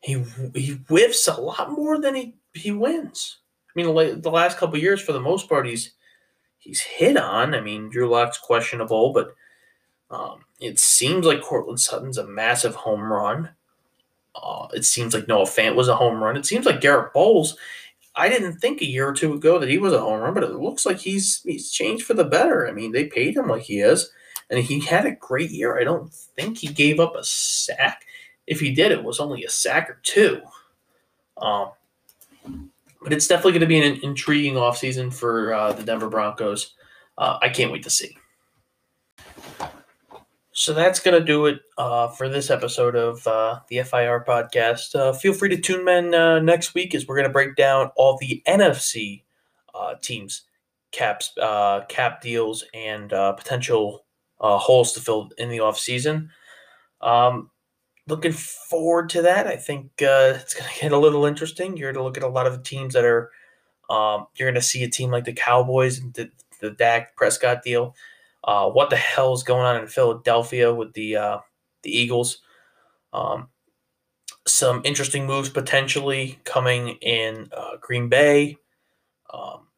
he 0.00 0.24
he 0.54 0.72
whiffs 0.88 1.28
a 1.28 1.38
lot 1.38 1.70
more 1.70 2.00
than 2.00 2.14
he 2.14 2.34
he 2.54 2.72
wins. 2.72 3.36
I 3.68 3.82
mean, 3.82 4.20
the 4.20 4.30
last 4.30 4.58
couple 4.58 4.78
years, 4.78 5.02
for 5.02 5.12
the 5.12 5.20
most 5.20 5.50
part, 5.50 5.66
he's 5.66 5.92
he's 6.58 6.80
hit 6.80 7.18
on. 7.18 7.54
I 7.54 7.60
mean, 7.60 7.90
Drew 7.90 8.08
Lock's 8.08 8.38
questionable, 8.38 9.12
but 9.12 9.34
um, 10.10 10.44
it 10.60 10.78
seems 10.78 11.26
like 11.26 11.42
Courtland 11.42 11.80
Sutton's 11.80 12.18
a 12.18 12.26
massive 12.26 12.74
home 12.74 13.12
run. 13.12 13.50
Uh, 14.34 14.66
it 14.72 14.84
seems 14.84 15.14
like 15.14 15.28
Noah 15.28 15.44
Fant 15.44 15.74
was 15.74 15.88
a 15.88 15.96
home 15.96 16.22
run. 16.22 16.36
It 16.36 16.46
seems 16.46 16.66
like 16.66 16.80
Garett 16.80 17.12
Bolles. 17.12 17.56
I 18.14 18.28
didn't 18.28 18.58
think 18.58 18.80
a 18.80 18.88
year 18.88 19.08
or 19.08 19.12
two 19.12 19.32
ago 19.32 19.58
that 19.58 19.68
he 19.68 19.78
was 19.78 19.92
a 19.92 20.00
home 20.00 20.20
run, 20.20 20.34
but 20.34 20.44
it 20.44 20.52
looks 20.52 20.84
like 20.84 20.98
he's 20.98 21.40
he's 21.42 21.70
changed 21.70 22.04
for 22.04 22.14
the 22.14 22.24
better. 22.24 22.68
I 22.68 22.72
mean, 22.72 22.92
they 22.92 23.06
paid 23.06 23.36
him 23.36 23.48
like 23.48 23.62
he 23.62 23.80
is, 23.80 24.10
and 24.50 24.58
he 24.58 24.80
had 24.80 25.06
a 25.06 25.12
great 25.12 25.50
year. 25.50 25.78
I 25.78 25.84
don't 25.84 26.12
think 26.12 26.58
he 26.58 26.68
gave 26.68 27.00
up 27.00 27.16
a 27.16 27.24
sack. 27.24 28.04
If 28.46 28.60
he 28.60 28.74
did, 28.74 28.92
it 28.92 29.02
was 29.02 29.20
only 29.20 29.44
a 29.44 29.50
sack 29.50 29.88
or 29.88 29.98
two. 30.02 30.42
Um, 31.38 31.70
but 33.02 33.12
it's 33.12 33.26
definitely 33.26 33.52
going 33.52 33.60
to 33.60 33.66
be 33.66 33.80
an 33.80 34.00
intriguing 34.02 34.54
offseason 34.54 35.12
for 35.12 35.54
uh, 35.54 35.72
the 35.72 35.82
Denver 35.82 36.08
Broncos. 36.08 36.74
Uh, 37.18 37.38
I 37.40 37.48
can't 37.48 37.72
wait 37.72 37.82
to 37.84 37.90
see. 37.90 38.16
So 40.62 40.72
that's 40.72 41.00
going 41.00 41.18
to 41.18 41.26
do 41.26 41.46
it 41.46 41.58
uh, 41.76 42.06
for 42.06 42.28
this 42.28 42.48
episode 42.48 42.94
of 42.94 43.26
uh, 43.26 43.58
the 43.68 43.82
FIR 43.82 44.24
podcast. 44.24 44.94
Uh, 44.94 45.12
feel 45.12 45.32
free 45.32 45.48
to 45.48 45.56
tune 45.56 45.88
in 45.88 46.14
uh, 46.14 46.38
next 46.38 46.72
week 46.72 46.94
as 46.94 47.04
we're 47.04 47.16
going 47.16 47.26
to 47.26 47.32
break 47.32 47.56
down 47.56 47.90
all 47.96 48.16
the 48.16 48.44
NFC 48.46 49.24
teams, 50.02 50.42
caps, 50.92 51.32
cap 51.88 52.20
deals, 52.20 52.64
and 52.72 53.10
potential 53.10 54.04
holes 54.38 54.92
to 54.92 55.00
fill 55.00 55.30
in 55.36 55.48
the 55.48 55.58
offseason. 55.58 56.28
Um, 57.00 57.50
looking 58.06 58.30
forward 58.30 59.08
to 59.08 59.22
that. 59.22 59.48
I 59.48 59.56
think 59.56 59.86
uh, 60.00 60.38
it's 60.40 60.54
going 60.54 60.70
to 60.74 60.80
get 60.80 60.92
a 60.92 60.96
little 60.96 61.24
interesting. 61.24 61.76
You're 61.76 61.92
going 61.92 62.04
to 62.04 62.06
look 62.06 62.18
at 62.18 62.22
a 62.22 62.28
lot 62.28 62.46
of 62.46 62.62
teams 62.62 62.94
that 62.94 63.04
are. 63.04 63.32
Um, 63.90 64.28
you're 64.36 64.48
going 64.48 64.54
to 64.54 64.62
see 64.62 64.84
a 64.84 64.88
team 64.88 65.10
like 65.10 65.24
the 65.24 65.32
Cowboys 65.32 65.98
and 65.98 66.14
the, 66.14 66.30
the 66.60 66.70
Dak 66.70 67.16
Prescott 67.16 67.64
deal. 67.64 67.96
Uh, 68.44 68.68
what 68.68 68.90
the 68.90 68.96
hell 68.96 69.32
is 69.32 69.42
going 69.42 69.64
on 69.64 69.80
in 69.80 69.86
Philadelphia 69.86 70.74
with 70.74 70.92
the 70.94 71.16
uh, 71.16 71.38
the 71.82 71.96
Eagles? 71.96 72.38
Um, 73.12 73.48
some 74.46 74.82
interesting 74.84 75.26
moves 75.26 75.48
potentially 75.48 76.40
coming 76.44 76.96
in 77.00 77.48
uh, 77.56 77.76
Green 77.80 78.08
Bay. 78.08 78.56
Um, 79.32 79.68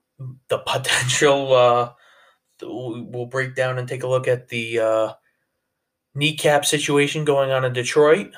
the 0.49 0.59
potential. 0.67 1.55
Uh, 1.55 1.93
we'll 2.63 3.27
break 3.27 3.55
down 3.55 3.79
and 3.79 3.89
take 3.89 4.03
a 4.05 4.09
look 4.09 4.29
at 4.29 4.49
the 4.49 4.79
uh, 4.79 5.13
kneecap 6.15 6.65
situation 6.65 7.25
going 7.25 7.51
on 7.51 7.65
in 7.65 7.73
Detroit. 7.73 8.33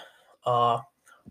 Uh, 0.45 0.79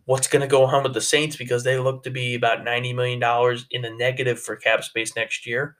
what's 0.05 0.27
going 0.27 0.41
to 0.41 0.47
go 0.47 0.65
on 0.65 0.83
with 0.83 0.93
the 0.93 1.01
Saints 1.01 1.35
because 1.35 1.63
they 1.63 1.77
look 1.77 2.03
to 2.03 2.11
be 2.11 2.35
about 2.35 2.65
$90 2.65 2.95
million 2.95 3.65
in 3.71 3.81
the 3.81 3.97
negative 3.97 4.39
for 4.39 4.55
cap 4.55 4.83
space 4.83 5.15
next 5.15 5.47
year. 5.47 5.75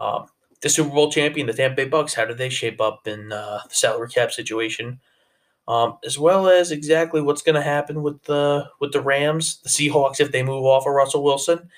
Um, 0.00 0.26
the 0.60 0.68
Super 0.68 0.90
Bowl 0.90 1.10
champion, 1.10 1.46
the 1.46 1.52
Tampa 1.52 1.76
Bay 1.76 1.90
Bucs, 1.90 2.14
how 2.14 2.24
do 2.24 2.34
they 2.34 2.48
shape 2.48 2.80
up 2.80 3.06
in 3.06 3.32
uh, 3.32 3.60
the 3.68 3.74
salary 3.74 4.08
cap 4.08 4.32
situation? 4.32 5.00
Um, 5.66 5.98
as 6.04 6.18
well 6.18 6.48
as 6.48 6.70
exactly 6.72 7.20
what's 7.20 7.42
going 7.42 7.54
to 7.54 7.62
happen 7.62 8.02
with 8.02 8.22
the 8.22 8.68
with 8.80 8.92
the 8.92 9.02
Rams, 9.02 9.60
the 9.60 9.68
Seahawks 9.68 10.18
if 10.18 10.32
they 10.32 10.42
move 10.42 10.64
off 10.64 10.86
of 10.86 10.94
Russell 10.94 11.22
Wilson, 11.22 11.68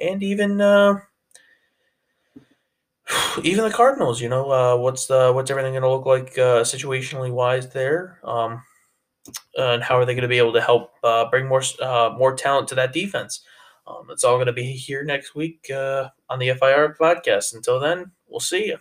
and 0.00 0.22
even 0.22 0.60
uh, 0.62 1.00
even 3.42 3.64
the 3.64 3.70
Cardinals, 3.70 4.20
you 4.20 4.28
know, 4.28 4.50
uh, 4.50 4.76
what's 4.76 5.06
the 5.06 5.32
what's 5.32 5.50
everything 5.50 5.72
going 5.72 5.82
to 5.82 5.90
look 5.90 6.06
like 6.06 6.38
uh, 6.38 6.62
situationally 6.62 7.30
wise 7.30 7.68
there, 7.70 8.18
um, 8.24 8.62
and 9.56 9.82
how 9.82 9.96
are 9.96 10.04
they 10.04 10.14
going 10.14 10.22
to 10.22 10.28
be 10.28 10.38
able 10.38 10.52
to 10.52 10.60
help 10.60 10.92
uh, 11.02 11.28
bring 11.30 11.46
more 11.46 11.62
uh, 11.80 12.14
more 12.16 12.34
talent 12.34 12.68
to 12.68 12.74
that 12.74 12.92
defense? 12.92 13.40
Um, 13.86 14.06
it's 14.10 14.24
all 14.24 14.36
going 14.36 14.46
to 14.46 14.52
be 14.52 14.72
here 14.72 15.04
next 15.04 15.34
week 15.34 15.70
uh, 15.70 16.08
on 16.30 16.38
the 16.38 16.54
FIR 16.54 16.96
podcast. 16.98 17.54
Until 17.54 17.78
then, 17.78 18.12
we'll 18.34 18.40
see 18.40 18.66
you. 18.66 18.78